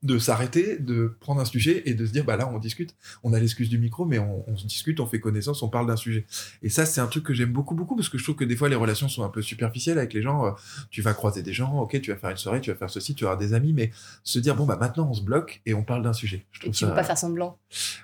De 0.08 0.17
s'arrêter, 0.17 0.78
de 0.80 1.15
prendre 1.20 1.41
un 1.41 1.46
sujet 1.46 1.84
et 1.86 1.93
de 1.93 2.06
se 2.06 2.12
dire, 2.12 2.24
bah 2.24 2.38
là, 2.38 2.50
on 2.52 2.58
discute. 2.58 2.96
On 3.24 3.34
a 3.34 3.39
l'excuse 3.39 3.70
du 3.70 3.78
micro, 3.78 4.06
mais 4.06 4.20
on, 4.20 4.43
on 4.50 4.56
se 4.56 4.65
discute, 4.65 5.00
on 5.00 5.06
fait 5.06 5.20
connaissance, 5.20 5.62
on 5.62 5.70
parle 5.70 5.86
d'un 5.86 5.98
sujet. 5.98 6.26
Et 6.63 6.70
ça, 6.70 6.86
c'est 6.86 7.02
un 7.02 7.08
truc 7.08 7.26
que 7.26 7.34
j'aime 7.34 7.52
beaucoup, 7.52 7.76
beaucoup, 7.76 7.96
parce 7.96 8.10
que 8.10 8.17
je 8.17 8.24
trouve 8.24 8.36
que 8.36 8.46
des 8.46 8.56
fois, 8.56 8.70
les 8.70 8.76
relations 8.76 9.10
sont 9.10 9.24
un 9.24 9.30
peu 9.30 9.41
superficielles 9.41 9.98
avec 9.98 10.13
les 10.13 10.22
gens. 10.22 10.46
Euh, 10.46 10.52
tu 10.89 11.02
vas 11.02 11.13
croiser 11.13 11.43
des 11.43 11.54
gens, 11.54 11.78
ok, 11.80 12.00
tu 12.02 12.12
vas 12.12 12.17
faire 12.17 12.30
une 12.30 12.38
soirée, 12.38 12.62
tu 12.62 12.72
vas 12.72 12.78
faire 12.78 12.89
ceci, 12.89 13.13
tu 13.15 13.26
vas 13.26 13.32
avoir 13.32 13.46
des 13.46 13.54
amis, 13.54 13.74
mais 13.74 13.91
se 14.24 14.39
dire, 14.39 14.56
bon, 14.56 14.65
bah 14.65 14.78
maintenant, 14.80 15.10
on 15.10 15.13
se 15.13 15.22
bloque 15.22 15.62
et 15.65 15.74
on 15.74 15.84
parle 15.84 16.04
d'un 16.04 16.13
sujet. 16.13 16.46
Je 16.52 16.60
Et 16.60 16.62
trouve 16.62 16.74
tu 16.74 16.80
ça... 16.80 16.88
peux 16.88 16.96
pas 16.96 17.04
faire 17.04 17.17
semblant. 17.17 17.58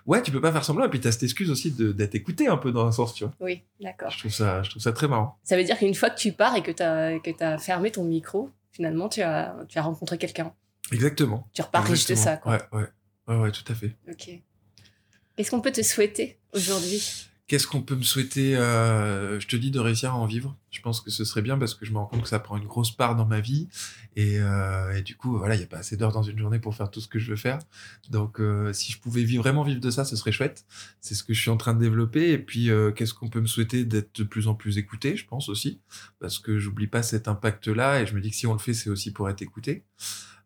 Ouais, 0.05 0.21
tu 0.21 0.31
peux 0.31 0.41
pas 0.41 0.51
faire 0.51 0.65
semblant, 0.65 0.85
et 0.85 0.89
puis 0.89 0.99
t'as 0.99 1.11
cette 1.11 1.23
excuse 1.23 1.49
aussi 1.49 1.71
d'être 1.71 2.15
écouté 2.15 2.47
un 2.47 2.57
peu 2.57 2.71
dans 2.71 2.85
un 2.85 2.91
sens, 2.91 3.13
tu 3.13 3.23
vois. 3.23 3.33
Oui, 3.39 3.63
d'accord. 3.81 4.11
Je 4.11 4.19
trouve 4.19 4.31
ça, 4.31 4.61
je 4.63 4.69
trouve 4.69 4.81
ça 4.81 4.91
très 4.91 5.07
marrant. 5.07 5.37
Ça 5.43 5.55
veut 5.55 5.63
dire 5.63 5.77
qu'une 5.77 5.95
fois 5.95 6.09
que 6.09 6.19
tu 6.19 6.33
pars 6.33 6.55
et 6.55 6.63
que 6.63 6.71
tu 6.71 6.83
as, 6.83 7.19
que 7.19 7.43
as 7.43 7.57
fermé 7.57 7.91
ton 7.91 8.03
micro, 8.03 8.49
finalement, 8.71 9.07
tu 9.07 9.21
as, 9.21 9.55
tu 9.69 9.77
as 9.77 9.83
rencontré 9.83 10.17
quelqu'un. 10.17 10.51
Exactement. 10.91 11.47
Tu 11.53 11.61
repars 11.61 11.85
riche 11.85 12.05
de 12.07 12.15
ça, 12.15 12.37
quoi. 12.37 12.53
Ouais, 12.53 12.61
ouais, 12.79 12.87
ouais, 13.27 13.41
ouais, 13.43 13.51
tout 13.51 13.63
à 13.71 13.75
fait. 13.75 13.95
Ok. 14.09 14.29
Qu'est-ce 15.35 15.49
qu'on 15.49 15.61
peut 15.61 15.71
te 15.71 15.81
souhaiter 15.81 16.39
aujourd'hui? 16.53 17.29
Qu'est-ce 17.47 17.67
qu'on 17.67 17.81
peut 17.81 17.95
me 17.95 18.03
souhaiter 18.03 18.55
euh, 18.55 19.37
Je 19.39 19.47
te 19.47 19.57
dis 19.57 19.69
de 19.69 19.79
réussir 19.79 20.11
à 20.11 20.15
en 20.15 20.25
vivre. 20.25 20.57
Je 20.71 20.79
pense 20.81 21.01
que 21.01 21.11
ce 21.11 21.25
serait 21.25 21.41
bien 21.41 21.57
parce 21.57 21.75
que 21.75 21.85
je 21.85 21.91
me 21.91 21.97
rends 21.97 22.05
compte 22.05 22.21
que 22.23 22.27
ça 22.29 22.39
prend 22.39 22.57
une 22.57 22.67
grosse 22.67 22.91
part 22.91 23.17
dans 23.17 23.25
ma 23.25 23.41
vie. 23.41 23.67
Et, 24.15 24.39
euh, 24.39 24.95
et 24.95 25.01
du 25.01 25.17
coup, 25.17 25.37
voilà, 25.37 25.55
il 25.55 25.57
n'y 25.57 25.63
a 25.65 25.67
pas 25.67 25.79
assez 25.79 25.97
d'heures 25.97 26.13
dans 26.13 26.23
une 26.23 26.39
journée 26.39 26.59
pour 26.59 26.73
faire 26.73 26.89
tout 26.89 27.01
ce 27.01 27.07
que 27.07 27.19
je 27.19 27.31
veux 27.31 27.35
faire. 27.35 27.59
Donc, 28.09 28.39
euh, 28.39 28.71
si 28.71 28.93
je 28.93 28.99
pouvais 28.99 29.23
vivre, 29.23 29.43
vraiment 29.43 29.63
vivre 29.63 29.81
de 29.81 29.91
ça, 29.91 30.05
ce 30.05 30.15
serait 30.15 30.31
chouette. 30.31 30.65
C'est 31.01 31.15
ce 31.15 31.23
que 31.23 31.33
je 31.33 31.41
suis 31.41 31.51
en 31.51 31.57
train 31.57 31.73
de 31.73 31.79
développer. 31.79 32.31
Et 32.31 32.37
puis, 32.37 32.69
qu'est-ce 32.95 33.13
qu'on 33.13 33.29
peut 33.29 33.41
me 33.41 33.47
souhaiter 33.47 33.83
D'être 33.83 34.15
de 34.15 34.23
plus 34.23 34.47
en 34.47 34.55
plus 34.55 34.77
écouté, 34.77 35.17
je 35.17 35.25
pense 35.25 35.49
aussi. 35.49 35.81
Parce 36.19 36.39
que 36.39 36.59
j'oublie 36.59 36.87
pas 36.87 37.03
cet 37.03 37.27
impact-là. 37.27 38.01
Et 38.01 38.07
je 38.07 38.15
me 38.15 38.21
dis 38.21 38.29
que 38.29 38.37
si 38.37 38.47
on 38.47 38.53
le 38.53 38.59
fait, 38.59 38.73
c'est 38.73 38.89
aussi 38.89 39.11
pour 39.11 39.29
être 39.29 39.41
écouté. 39.41 39.83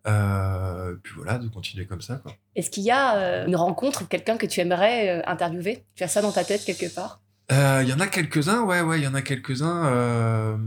Euh, 0.08 0.96
puis 1.04 1.14
voilà, 1.18 1.38
de 1.38 1.48
continuer 1.50 1.86
comme 1.86 2.02
ça. 2.02 2.16
Quoi. 2.18 2.34
Est-ce 2.56 2.70
qu'il 2.70 2.84
y 2.84 2.92
a 2.92 3.18
euh, 3.18 3.46
une 3.48 3.56
rencontre 3.56 4.04
ou 4.04 4.06
quelqu'un 4.06 4.38
que 4.38 4.46
tu 4.46 4.60
aimerais 4.62 5.10
euh, 5.10 5.22
interviewer? 5.28 5.84
Tu 5.96 6.04
as 6.04 6.08
ça 6.08 6.22
dans 6.22 6.32
ta 6.32 6.44
tête 6.44 6.64
quelque 6.66 6.94
part? 6.94 7.22
Il 7.50 7.88
y 7.88 7.94
en 7.94 8.00
a 8.00 8.08
quelques-uns, 8.08 8.62
ouais, 8.64 8.82
ouais, 8.82 9.00
il 9.00 9.04
y 9.04 9.08
en 9.08 9.14
a 9.14 9.22
quelques-uns. 9.22 10.58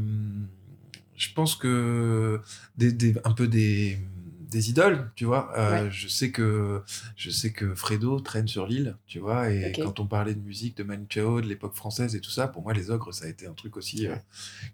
je 1.16 1.33
pense 1.35 1.55
que 1.57 2.40
des, 2.76 2.92
des- 2.92 3.16
un 3.24 3.33
peu 3.33 3.46
des, 3.48 3.98
des 4.50 4.68
idoles, 4.70 5.10
tu 5.14 5.24
vois. 5.24 5.50
Euh, 5.56 5.88
Je 5.90 6.08
sais 6.08 6.30
que 6.30 6.82
je 7.16 7.30
sais 7.30 7.52
que 7.52 7.74
Fredo 7.74 8.20
traîne 8.20 8.48
sur 8.48 8.66
l'île, 8.66 8.96
tu 9.06 9.18
vois. 9.18 9.50
Et 9.50 9.72
quand 9.76 10.00
on 10.00 10.06
parlait 10.06 10.34
de 10.34 10.40
musique, 10.40 10.76
de 10.76 10.82
Manu 10.82 11.06
Chao, 11.08 11.40
de 11.40 11.46
l'époque 11.46 11.74
française 11.74 12.14
et 12.16 12.20
tout 12.20 12.30
ça, 12.30 12.48
pour 12.48 12.62
moi, 12.62 12.72
les 12.72 12.90
ogres, 12.90 13.12
ça 13.14 13.24
a 13.26 13.28
été 13.28 13.46
un 13.46 13.52
truc 13.54 13.76
aussi 13.76 14.06
euh, 14.06 14.16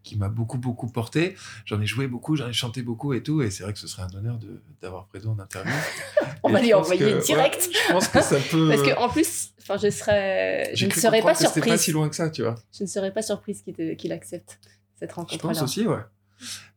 qui 0.02 0.16
m'a 0.16 0.28
beaucoup, 0.28 0.58
beaucoup 0.58 0.88
porté. 0.88 1.36
J'en 1.64 1.80
ai 1.80 1.86
joué 1.86 2.06
beaucoup, 2.08 2.36
j'en 2.36 2.48
ai 2.48 2.52
chanté 2.52 2.82
beaucoup 2.82 3.12
et 3.12 3.22
tout. 3.22 3.42
Et 3.42 3.50
c'est 3.50 3.62
vrai 3.62 3.72
que 3.72 3.78
ce 3.78 3.86
serait 3.86 4.02
un 4.02 4.14
honneur 4.16 4.38
de- 4.38 4.60
d'avoir 4.80 5.06
Fredo 5.08 5.30
en 5.30 5.38
interview. 5.38 5.72
On 6.42 6.48
Et 6.48 6.52
va 6.52 6.58
je 6.60 6.64
lui 6.64 6.74
envoyer 6.74 7.00
que- 7.00 7.24
direct. 7.24 7.66
ouais, 7.68 7.72
je 7.88 7.92
pense 7.92 8.08
que 8.08 8.20
ça 8.22 8.36
peut. 8.50 8.68
Parce 8.68 8.82
que 8.82 8.96
en 8.98 9.08
plus, 9.08 9.52
enfin, 9.60 9.76
je 9.76 9.90
serais, 9.90 10.70
je 10.74 10.86
ne 10.86 10.90
serais 10.90 11.22
pas 11.22 11.34
surprise. 11.34 11.64
pas 11.64 11.78
si 11.78 11.92
loin 11.92 12.08
que 12.08 12.16
ça, 12.16 12.30
tu 12.30 12.42
vois. 12.42 12.54
Je 12.76 12.82
ne 12.84 12.88
serais 12.88 13.12
pas 13.12 13.22
surprise 13.22 13.62
qu'il 13.62 13.74
te- 13.74 13.94
qu'il 13.94 14.12
accepte 14.12 14.58
cette 14.98 15.10
Je 15.10 15.14
rencontre-là. 15.14 15.52
pense 15.52 15.62
aussi, 15.62 15.86
ouais. 15.86 15.98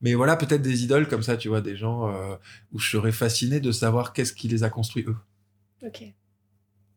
Mais 0.02 0.14
voilà, 0.14 0.36
peut-être 0.38 0.62
des 0.62 0.84
idoles 0.84 1.08
comme 1.08 1.24
ça, 1.24 1.38
tu 1.38 1.50
vois, 1.50 1.62
des 1.62 1.76
gens 1.76 2.08
euh, 2.14 2.36
où 2.72 2.80
je 2.80 2.90
serais 2.90 3.12
fasciné 3.12 3.60
de 3.60 3.72
savoir 3.72 4.14
qu'est-ce 4.14 4.34
qui 4.34 4.48
les 4.48 4.64
a 4.64 4.70
construits 4.70 5.06
eux. 5.08 5.16
Ok. 5.86 6.04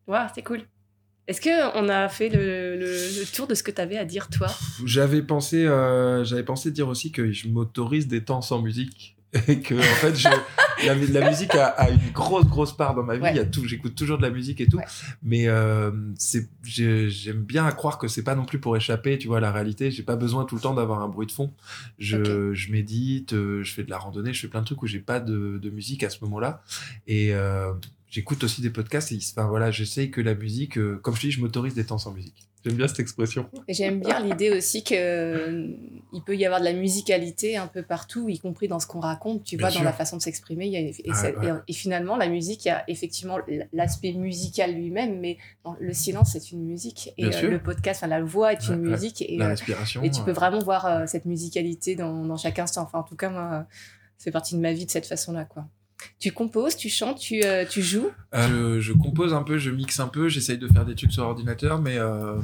Waouh, 0.07 0.29
c'est 0.35 0.43
cool. 0.43 0.63
Est-ce 1.29 1.41
que 1.41 1.77
on 1.79 1.89
a 1.89 2.09
fait 2.09 2.29
le, 2.29 2.77
le- 2.77 3.21
le 3.21 3.33
tour 3.33 3.47
de 3.47 3.55
ce 3.55 3.63
que 3.63 3.71
tu 3.71 3.81
avais 3.81 3.97
à 3.97 4.05
dire 4.05 4.29
toi? 4.29 4.49
J'avais 4.85 5.23
pensé, 5.23 5.65
euh, 5.65 6.25
j'avais 6.25 6.43
pensé 6.43 6.73
dire 6.73 6.89
aussi 6.89 7.13
que 7.13 7.31
je 7.31 7.47
m'autorise 7.49 8.09
des 8.09 8.25
temps 8.25 8.43
sans 8.43 8.61
musique 8.61 9.17
et 9.49 9.61
que 9.61 9.75
en 9.75 9.81
fait, 9.81 10.15
je, 10.15 10.29
la, 10.87 10.95
la 11.21 11.31
musique 11.31 11.55
a, 11.55 11.67
a 11.69 11.89
une 11.91 12.11
grosse 12.13 12.45
grosse 12.47 12.77
part 12.77 12.95
dans 12.95 13.03
ma 13.03 13.17
vie. 13.17 13.23
Ouais. 13.23 13.31
Il 13.33 13.37
y 13.37 13.41
a 13.41 13.47
tout, 13.47 13.67
j'écoute 13.67 13.95
toujours 13.95 14.19
de 14.19 14.23
la 14.23 14.31
musique 14.31 14.61
et 14.61 14.67
tout, 14.67 14.77
Ouais. 14.77 14.85
mais 15.23 15.49
euh, 15.49 15.91
c'est, 16.19 16.49
j'ai- 16.63 17.09
j'aime 17.09 17.43
bien 17.43 17.65
à 17.65 17.73
croire 17.73 17.97
que 17.99 18.09
c'est 18.09 18.25
pas 18.25 18.35
non 18.35 18.45
plus 18.45 18.59
pour 18.59 18.77
échapper, 18.77 19.17
tu 19.19 19.29
vois, 19.29 19.39
à 19.39 19.41
la 19.41 19.51
réalité. 19.53 19.91
J'ai 19.91 20.03
pas 20.03 20.17
besoin 20.17 20.45
tout 20.45 20.55
le 20.55 20.61
temps 20.61 20.75
d'avoir 20.75 21.01
un 21.01 21.09
bruit 21.09 21.27
de 21.27 21.33
fond. 21.33 21.53
Je, 21.99 22.53
je 22.53 22.73
médite, 22.73 23.33
euh, 23.33 23.63
je 23.63 23.73
fais 23.73 23.85
de 23.85 23.91
la 23.91 23.99
randonnée, 23.99 24.33
je 24.35 24.41
fais 24.41 24.49
plein 24.49 24.61
de 24.61 24.67
trucs 24.67 24.83
où 24.83 24.87
j'ai 24.87 25.01
pas 25.01 25.21
de, 25.21 25.59
de 25.63 25.71
musique 25.71 26.03
à 26.05 26.11
ce 26.11 26.19
moment-là 26.25 26.63
et 27.07 27.33
euh, 27.35 27.73
J'écoute 28.11 28.45
aussi 28.45 28.61
des 28.61 28.69
podcasts 28.69 29.11
et 29.13 29.19
enfin, 29.33 29.49
voilà, 29.49 29.71
j'essaye 29.71 30.11
que 30.11 30.21
la 30.21 30.35
musique, 30.35 30.77
euh, 30.77 30.99
comme 31.03 31.15
je 31.17 31.23
te 31.23 31.27
dis, 31.29 31.33
je 31.33 31.41
m'autorise 31.41 31.73
des 31.73 31.87
temps 31.87 31.97
sans 31.97 32.13
musique. 32.13 32.47
J'aime 32.65 32.77
bien 32.77 32.87
cette 32.87 33.01
expression. 33.01 33.49
J'aime 33.69 33.99
bien 34.01 34.21
l'idée 34.21 34.51
aussi 34.51 34.85
que 34.85 34.95
euh, 34.95 35.69
peut 36.25 36.37
y 36.37 36.45
avoir 36.45 36.61
de 36.61 36.65
la 36.65 36.73
musicalité 36.73 37.57
un 37.57 37.67
peu 37.67 37.83
partout, 37.83 38.29
y 38.29 38.39
compris 38.39 38.69
dans 38.69 38.79
ce 38.79 38.87
qu'on 38.87 39.01
raconte, 39.01 39.43
tu 39.43 39.57
Bien 39.57 39.67
vois, 39.67 39.71
sûr. 39.73 39.81
dans 39.81 39.85
la 39.85 39.93
façon 39.93 40.17
de 40.17 40.23
s'exprimer. 40.23 40.67
Et, 40.69 40.95
Ouais, 41.11 41.35
et- 41.67 41.73
finalement, 41.73 42.17
la 42.17 42.29
musique, 42.29 42.65
il 42.65 42.69
y 42.69 42.71
a 42.71 42.85
effectivement 42.89 43.39
l'aspect 43.73 44.13
musical 44.13 44.75
lui-même, 44.75 45.19
mais 45.19 45.39
le 45.81 45.93
silence 45.93 46.37
est 46.37 46.53
une 46.53 46.65
musique. 46.65 47.13
Et 47.19 47.25
euh, 47.27 47.51
le 47.51 47.61
podcast, 47.63 48.01
enfin, 48.03 48.07
la 48.09 48.23
voix 48.23 48.53
est 48.53 48.69
une 48.69 48.77
musique. 48.83 49.23
Et, 49.23 49.37
La 49.39 49.47
euh, 49.47 49.49
respiration. 49.49 50.03
et 50.05 50.11
tu 50.11 50.23
peux 50.23 50.33
vraiment 50.33 50.61
voir 50.61 51.09
cette 51.09 51.25
musicalité 51.25 51.97
dans, 51.97 52.25
dans 52.25 52.37
chaque 52.37 52.59
instant. 52.61 52.83
Enfin, 52.83 53.01
en 53.01 53.03
tout 53.05 53.17
cas, 53.17 53.29
moi, 53.31 53.67
fait 54.19 54.31
partie 54.31 54.55
de 54.55 54.61
ma 54.61 54.73
vie 54.73 54.87
de 54.87 54.91
cette 54.91 55.07
façon-là, 55.07 55.45
quoi. 55.47 55.67
Tu 56.19 56.33
composes, 56.33 56.77
tu 56.77 56.89
chantes, 56.89 57.19
tu, 57.19 57.43
euh, 57.45 57.65
tu 57.69 57.83
joues. 57.83 58.11
Euh, 58.35 58.81
je, 58.81 58.93
compose 58.93 59.35
un 59.35 59.43
peu, 59.43 59.59
je 59.59 59.71
mixe 59.71 60.01
un 60.01 60.09
peu, 60.09 60.29
j'essaye 60.29 60.59
de 60.59 60.69
faire 60.69 60.85
des 60.85 60.95
trucs 60.95 61.13
sur 61.13 61.25
ordinateur, 61.25 61.81
mais 61.81 61.97
euh, 61.99 62.37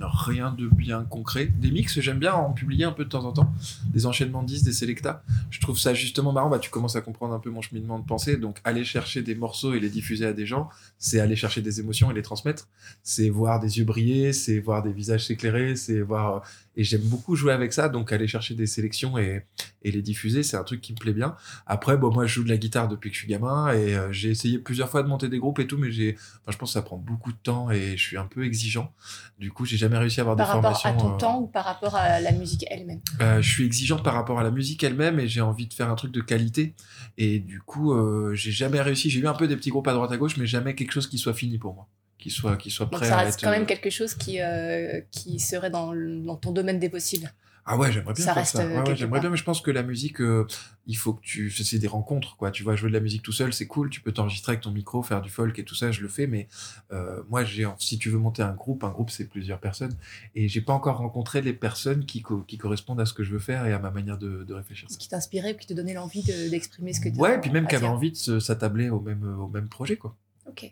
rien 0.00 0.52
de 0.52 0.68
bien 0.68 1.04
concret. 1.04 1.46
Des 1.46 1.70
mix, 1.70 1.98
j'aime 2.00 2.18
bien 2.18 2.32
en 2.34 2.52
publier 2.52 2.84
un 2.84 2.92
peu 2.92 3.04
de 3.04 3.08
temps 3.08 3.24
en 3.24 3.32
temps, 3.32 3.52
des 3.92 4.06
enchaînements 4.06 4.42
de 4.42 4.48
10, 4.48 4.62
des 4.62 4.72
selecta. 4.72 5.22
Je 5.50 5.60
trouve 5.60 5.78
ça 5.78 5.94
justement 5.94 6.32
marrant, 6.32 6.48
bah, 6.48 6.58
tu 6.58 6.70
commences 6.70 6.96
à 6.96 7.00
comprendre 7.00 7.34
un 7.34 7.40
peu 7.40 7.50
mon 7.50 7.60
cheminement 7.60 7.98
de 7.98 8.04
pensée, 8.04 8.36
donc 8.36 8.58
aller 8.64 8.84
chercher 8.84 9.22
des 9.22 9.34
morceaux 9.34 9.74
et 9.74 9.80
les 9.80 9.90
diffuser 9.90 10.26
à 10.26 10.32
des 10.32 10.46
gens, 10.46 10.68
c'est 10.98 11.20
aller 11.20 11.36
chercher 11.36 11.60
des 11.62 11.80
émotions 11.80 12.10
et 12.10 12.14
les 12.14 12.22
transmettre, 12.22 12.68
c'est 13.02 13.28
voir 13.28 13.60
des 13.60 13.78
yeux 13.78 13.84
briller, 13.84 14.32
c'est 14.32 14.58
voir 14.58 14.82
des 14.82 14.92
visages 14.92 15.26
s'éclairer, 15.26 15.76
c'est 15.76 16.00
voir... 16.00 16.42
Et 16.76 16.84
j'aime 16.84 17.02
beaucoup 17.02 17.36
jouer 17.36 17.52
avec 17.52 17.72
ça, 17.72 17.88
donc 17.88 18.12
aller 18.12 18.26
chercher 18.26 18.54
des 18.54 18.66
sélections 18.66 19.16
et, 19.16 19.44
et 19.82 19.90
les 19.92 20.02
diffuser, 20.02 20.42
c'est 20.42 20.56
un 20.56 20.64
truc 20.64 20.80
qui 20.80 20.92
me 20.92 20.98
plaît 20.98 21.12
bien. 21.12 21.36
Après, 21.66 21.96
bon, 21.96 22.12
moi, 22.12 22.26
je 22.26 22.34
joue 22.34 22.44
de 22.44 22.48
la 22.48 22.56
guitare 22.56 22.88
depuis 22.88 23.10
que 23.10 23.14
je 23.14 23.20
suis 23.20 23.28
gamin 23.28 23.72
et 23.72 23.94
euh, 23.94 24.10
j'ai 24.12 24.30
essayé 24.30 24.58
plusieurs 24.58 24.88
fois 24.88 25.02
de 25.04 25.08
monter 25.08 25.28
des 25.28 25.38
groupes 25.38 25.58
et 25.60 25.66
tout, 25.66 25.78
mais 25.78 25.92
j'ai, 25.92 26.16
enfin, 26.42 26.50
je 26.52 26.58
pense 26.58 26.70
que 26.70 26.74
ça 26.74 26.82
prend 26.82 26.96
beaucoup 26.96 27.30
de 27.32 27.38
temps 27.42 27.70
et 27.70 27.96
je 27.96 28.02
suis 28.02 28.16
un 28.16 28.26
peu 28.26 28.44
exigeant. 28.44 28.92
Du 29.38 29.52
coup, 29.52 29.64
j'ai 29.64 29.76
jamais 29.76 29.98
réussi 29.98 30.20
à 30.20 30.22
avoir 30.22 30.36
Par 30.36 30.46
des 30.46 30.52
rapport 30.52 30.80
formations. 30.80 30.98
à 30.98 31.10
ton 31.10 31.14
euh, 31.14 31.18
temps 31.18 31.40
ou 31.42 31.46
par 31.46 31.64
rapport 31.64 31.94
à 31.94 32.20
la 32.20 32.32
musique 32.32 32.64
elle-même? 32.70 33.00
Euh, 33.20 33.40
je 33.40 33.48
suis 33.48 33.64
exigeant 33.64 33.98
par 33.98 34.14
rapport 34.14 34.40
à 34.40 34.42
la 34.42 34.50
musique 34.50 34.82
elle-même 34.82 35.20
et 35.20 35.28
j'ai 35.28 35.40
envie 35.40 35.66
de 35.66 35.74
faire 35.74 35.90
un 35.90 35.94
truc 35.94 36.10
de 36.12 36.20
qualité. 36.20 36.74
Et 37.18 37.38
du 37.38 37.60
coup, 37.60 37.92
euh, 37.92 38.34
j'ai 38.34 38.50
jamais 38.50 38.80
réussi. 38.80 39.10
J'ai 39.10 39.20
eu 39.20 39.26
un 39.28 39.34
peu 39.34 39.46
des 39.46 39.56
petits 39.56 39.70
groupes 39.70 39.86
à 39.88 39.92
droite 39.92 40.10
à 40.10 40.16
gauche, 40.16 40.36
mais 40.36 40.46
jamais 40.46 40.74
quelque 40.74 40.92
chose 40.92 41.06
qui 41.06 41.18
soit 41.18 41.34
fini 41.34 41.58
pour 41.58 41.74
moi, 41.74 41.88
qui 42.24 42.30
soit, 42.30 42.56
qui 42.56 42.70
soit 42.70 42.86
Donc 42.86 43.00
prêt 43.00 43.08
ça 43.08 43.18
à 43.18 43.24
reste 43.24 43.38
être. 43.38 43.44
quand 43.44 43.50
même 43.50 43.64
euh, 43.64 43.66
quelque 43.66 43.90
chose 43.90 44.14
qui, 44.14 44.40
euh, 44.40 45.02
qui 45.10 45.38
serait 45.38 45.68
dans, 45.68 45.92
dans 45.94 46.36
ton 46.36 46.52
domaine 46.52 46.78
des 46.78 46.88
possibles. 46.88 47.30
Ah 47.66 47.78
ouais, 47.78 47.90
j'aimerais 47.92 48.12
bien 48.14 48.24
Ça 48.24 48.32
faire 48.34 48.46
ça. 48.46 48.60
euh, 48.60 48.68
Ouais, 48.68 48.76
ouais, 48.78 48.84
quelque 48.84 48.98
j'aimerais 48.98 49.20
bien, 49.20 49.30
mais 49.30 49.36
je 49.38 49.44
pense 49.44 49.60
que 49.62 49.70
la 49.70 49.82
musique, 49.82 50.20
euh, 50.20 50.46
il 50.86 50.96
faut 50.98 51.12
que 51.14 51.22
tu, 51.22 51.50
c'est 51.50 51.78
des 51.78 51.86
rencontres, 51.86 52.36
quoi. 52.36 52.50
Tu 52.50 52.62
vois, 52.62 52.76
jouer 52.76 52.88
de 52.90 52.94
la 52.94 53.00
musique 53.00 53.22
tout 53.22 53.32
seul, 53.32 53.52
c'est 53.54 53.66
cool. 53.66 53.88
Tu 53.90 54.00
peux 54.02 54.12
t'enregistrer 54.12 54.52
avec 54.52 54.62
ton 54.62 54.70
micro, 54.70 55.02
faire 55.02 55.20
du 55.22 55.28
folk 55.30 55.58
et 55.58 55.64
tout 55.64 55.74
ça, 55.74 55.90
je 55.90 56.00
le 56.02 56.08
fais. 56.08 56.26
Mais 56.26 56.46
euh, 56.92 57.22
moi, 57.30 57.44
j'ai, 57.44 57.66
si 57.78 57.98
tu 57.98 58.08
veux 58.10 58.18
monter 58.18 58.42
un 58.42 58.52
groupe, 58.52 58.84
un 58.84 58.90
groupe 58.90 59.10
c'est 59.10 59.26
plusieurs 59.28 59.60
personnes, 59.60 59.94
et 60.34 60.46
j'ai 60.48 60.60
pas 60.62 60.72
encore 60.74 60.96
rencontré 60.98 61.40
les 61.42 61.52
personnes 61.54 62.04
qui, 62.06 62.20
co- 62.22 62.42
qui 62.42 62.56
correspondent 62.58 63.00
à 63.00 63.06
ce 63.06 63.12
que 63.14 63.22
je 63.24 63.32
veux 63.32 63.38
faire 63.38 63.66
et 63.66 63.72
à 63.74 63.78
ma 63.78 63.90
manière 63.90 64.16
de, 64.18 64.44
de 64.44 64.54
réfléchir. 64.54 64.88
Ce 64.90 64.96
qui 64.98 65.08
t'inspirait, 65.08 65.52
puis 65.54 65.64
te 65.66 65.72
donnait 65.74 65.94
l'envie 65.94 66.22
de- 66.22 66.48
d'exprimer 66.50 66.92
ce 66.94 67.00
que 67.00 67.08
tu 67.10 67.16
Ouais, 67.18 67.36
et 67.36 67.38
puis 67.38 67.50
même 67.50 67.66
qui 67.66 67.74
avait 67.76 67.84
dire. 67.86 67.92
envie 67.92 68.12
de 68.12 68.38
s'attabler 68.40 68.88
au 68.90 69.00
même, 69.00 69.24
au 69.38 69.48
même 69.48 69.68
projet, 69.68 69.96
quoi. 69.96 70.14
Ok. 70.46 70.70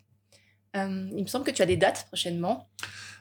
Euh, 0.76 1.08
il 1.14 1.22
me 1.22 1.26
semble 1.26 1.44
que 1.44 1.50
tu 1.50 1.62
as 1.62 1.66
des 1.66 1.76
dates 1.76 2.06
prochainement. 2.06 2.68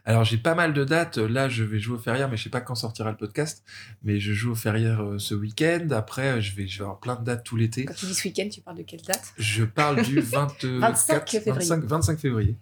Alors 0.05 0.23
j'ai 0.23 0.37
pas 0.37 0.55
mal 0.55 0.73
de 0.73 0.83
dates. 0.83 1.17
Là, 1.17 1.47
je 1.49 1.63
vais 1.63 1.79
jouer 1.79 1.95
au 1.95 1.99
Ferrière, 1.99 2.29
mais 2.29 2.37
je 2.37 2.43
sais 2.43 2.49
pas 2.49 2.61
quand 2.61 2.73
sortira 2.75 3.11
le 3.11 3.17
podcast. 3.17 3.63
Mais 4.03 4.19
je 4.19 4.33
joue 4.33 4.51
au 4.51 4.55
Ferrière 4.55 5.01
euh, 5.03 5.19
ce 5.19 5.35
week-end. 5.35 5.87
Après, 5.91 6.37
euh, 6.37 6.41
je 6.41 6.55
vais, 6.55 6.67
je 6.67 6.79
vais 6.79 6.83
avoir 6.83 6.99
plein 6.99 7.15
de 7.15 7.23
dates 7.23 7.43
tout 7.43 7.55
l'été. 7.55 7.85
Quand 7.85 7.93
tu 7.93 8.07
dis 8.07 8.13
ce 8.15 8.27
week-end, 8.27 8.49
tu 8.51 8.61
parles 8.61 8.77
de 8.77 8.83
quelle 8.83 9.01
date? 9.01 9.33
Je 9.37 9.63
parle 9.63 10.01
du 10.03 10.19
24, 10.21 10.65
25 10.65 11.29
février. 11.29 11.51
25, 11.53 11.83
25 11.85 12.19
février. 12.19 12.55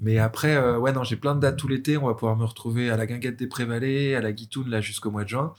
Mais 0.00 0.18
après, 0.18 0.56
euh, 0.56 0.78
ouais, 0.78 0.92
non, 0.92 1.04
j'ai 1.04 1.16
plein 1.16 1.34
de 1.36 1.40
dates 1.40 1.56
tout 1.56 1.68
l'été. 1.68 1.96
On 1.96 2.06
va 2.06 2.14
pouvoir 2.14 2.36
me 2.36 2.44
retrouver 2.44 2.90
à 2.90 2.96
la 2.96 3.06
Guinguette 3.06 3.36
des 3.38 3.46
Prévalets, 3.46 4.16
à 4.16 4.20
la 4.20 4.32
Guitoune, 4.32 4.68
là, 4.68 4.80
jusqu'au 4.80 5.10
mois 5.12 5.22
de 5.24 5.28
juin. 5.28 5.54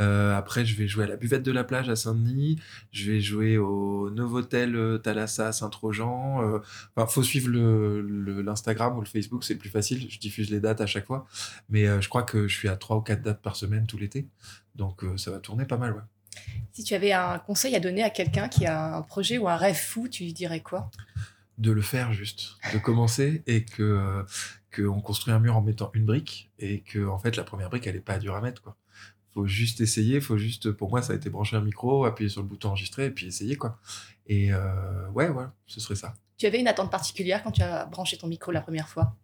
Euh, 0.00 0.36
après, 0.36 0.64
je 0.64 0.74
vais 0.76 0.88
jouer 0.88 1.04
à 1.04 1.06
la 1.06 1.16
Buvette 1.16 1.42
de 1.44 1.52
la 1.52 1.62
Plage 1.64 1.88
à 1.90 1.96
Saint-Denis. 1.96 2.58
Je 2.90 3.12
vais 3.12 3.20
jouer 3.20 3.56
au 3.58 4.10
Novotel 4.10 4.98
Thalassa 5.04 5.48
à 5.48 5.52
Saint-Trojan. 5.52 6.60
Enfin, 6.96 7.06
faut 7.06 7.22
suivre 7.22 7.48
le- 7.50 8.00
le- 8.00 8.42
l'Instagram 8.42 8.96
ou 8.96 9.00
le 9.00 9.06
Facebook, 9.06 9.44
c'est 9.44 9.54
plus 9.56 9.68
facile. 9.70 10.06
Je 10.10 10.18
diffuse 10.18 10.50
les 10.50 10.58
dates 10.60 10.71
à 10.80 10.86
chaque 10.86 11.06
fois. 11.06 11.26
Mais 11.68 11.86
euh, 11.86 12.00
je 12.00 12.08
crois 12.08 12.22
que 12.22 12.48
je 12.48 12.56
suis 12.56 12.68
à 12.68 12.76
3 12.76 12.96
ou 12.96 13.00
4 13.00 13.22
dates 13.22 13.42
par 13.42 13.56
semaine 13.56 13.86
tout 13.86 13.98
l'été. 13.98 14.28
Donc, 14.74 15.04
euh, 15.04 15.16
ça 15.16 15.30
va 15.30 15.38
tourner 15.38 15.64
pas 15.64 15.76
mal, 15.76 15.92
ouais. 15.92 16.02
Si 16.72 16.84
tu 16.84 16.94
avais 16.94 17.12
un 17.12 17.38
conseil 17.38 17.74
à 17.76 17.80
donner 17.80 18.02
à 18.02 18.10
quelqu'un 18.10 18.48
qui 18.48 18.66
a 18.66 18.96
un 18.96 19.02
projet 19.02 19.38
ou 19.38 19.48
un 19.48 19.56
rêve 19.56 19.76
fou, 19.76 20.08
tu 20.08 20.24
lui 20.24 20.32
dirais 20.32 20.60
quoi? 20.60 20.90
De 21.58 21.70
le 21.70 21.82
faire 21.82 22.12
juste, 22.12 22.56
de 22.72 22.78
commencer 22.78 23.42
et 23.46 23.64
que 23.64 23.82
euh, 23.82 24.22
qu'on 24.74 25.00
construit 25.00 25.34
un 25.34 25.38
mur 25.38 25.56
en 25.56 25.60
mettant 25.60 25.90
une 25.94 26.06
brique 26.06 26.50
et 26.58 26.80
que 26.80 27.06
en 27.06 27.18
fait 27.18 27.36
la 27.36 27.44
première 27.44 27.68
brique 27.68 27.86
elle 27.86 27.96
est 27.96 28.00
pas 28.00 28.18
dure 28.18 28.34
à 28.34 28.40
mettre 28.40 28.62
quoi. 28.62 28.76
Faut 29.34 29.46
juste 29.46 29.80
essayer, 29.80 30.20
faut 30.20 30.38
juste 30.38 30.72
pour 30.72 30.88
moi 30.88 31.02
ça 31.02 31.12
a 31.12 31.16
été 31.16 31.28
brancher 31.28 31.56
un 31.56 31.60
micro, 31.60 32.06
appuyer 32.06 32.30
sur 32.30 32.40
le 32.40 32.48
bouton 32.48 32.70
enregistrer 32.70 33.06
et 33.06 33.10
puis 33.10 33.26
essayer 33.26 33.56
quoi. 33.56 33.78
Et 34.26 34.52
euh, 34.52 35.08
ouais 35.10 35.28
voilà, 35.28 35.52
ce 35.66 35.78
serait 35.78 35.94
ça. 35.94 36.14
Tu 36.38 36.46
avais 36.46 36.58
une 36.58 36.68
attente 36.68 36.90
particulière 36.90 37.42
quand 37.42 37.52
tu 37.52 37.62
as 37.62 37.84
branché 37.84 38.16
ton 38.16 38.26
micro 38.26 38.50
la 38.50 38.62
première 38.62 38.88
fois? 38.88 39.14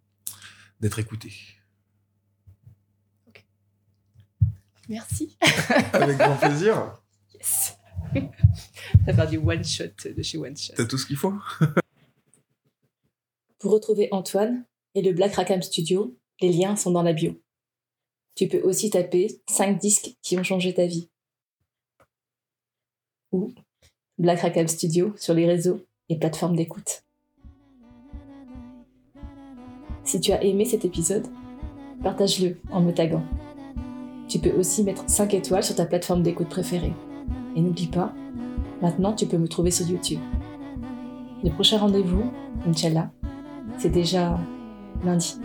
D'être 0.79 0.99
écouté. 0.99 1.31
Merci. 4.87 5.37
Avec 5.93 6.17
grand 6.17 6.37
plaisir. 6.37 6.99
Yes. 7.33 7.77
Ça 8.13 8.21
va 9.05 9.13
faire 9.13 9.29
du 9.29 9.37
one 9.37 9.63
shot 9.63 9.83
de 10.05 10.21
chez 10.23 10.37
One 10.37 10.57
Shot. 10.57 10.73
T'as 10.75 10.85
tout 10.85 10.97
ce 10.97 11.05
qu'il 11.05 11.15
faut 11.15 11.33
Pour 13.59 13.71
retrouver 13.71 14.07
Antoine 14.11 14.65
et 14.95 15.01
le 15.01 15.13
Black 15.13 15.35
Rackham 15.35 15.61
Studio, 15.61 16.17
les 16.41 16.51
liens 16.51 16.75
sont 16.75 16.91
dans 16.91 17.03
la 17.03 17.13
bio. 17.13 17.39
Tu 18.35 18.47
peux 18.47 18.61
aussi 18.61 18.89
taper 18.89 19.41
5 19.49 19.79
disques 19.79 20.15
qui 20.21 20.37
ont 20.39 20.43
changé 20.43 20.73
ta 20.73 20.87
vie. 20.87 21.09
Ou 23.31 23.53
Black 24.17 24.39
Rackham 24.39 24.67
Studio 24.67 25.13
sur 25.17 25.33
les 25.33 25.45
réseaux 25.45 25.85
et 26.07 26.17
plateformes 26.17 26.55
d'écoute. 26.55 27.03
Si 30.09 30.19
tu 30.19 30.31
as 30.31 30.43
aimé 30.43 30.65
cet 30.65 30.85
épisode, 30.85 31.27
partage-le 32.01 32.57
en 32.71 32.81
me 32.81 32.91
taguant. 32.91 33.21
Tu 34.27 34.39
peux 34.39 34.49
aussi 34.53 34.83
mettre 34.83 35.03
5 35.05 35.35
étoiles 35.35 35.63
sur 35.63 35.75
ta 35.75 35.85
plateforme 35.85 36.23
d'écoute 36.23 36.49
préférée. 36.49 36.93
Et 37.55 37.61
n'oublie 37.61 37.85
pas, 37.85 38.11
maintenant 38.81 39.13
tu 39.13 39.27
peux 39.27 39.37
me 39.37 39.47
trouver 39.47 39.69
sur 39.69 39.87
YouTube. 39.87 40.17
Le 41.43 41.51
prochain 41.51 41.77
rendez-vous, 41.77 42.23
Inch'Allah, 42.67 43.11
c'est 43.77 43.91
déjà 43.91 44.39
lundi. 45.05 45.37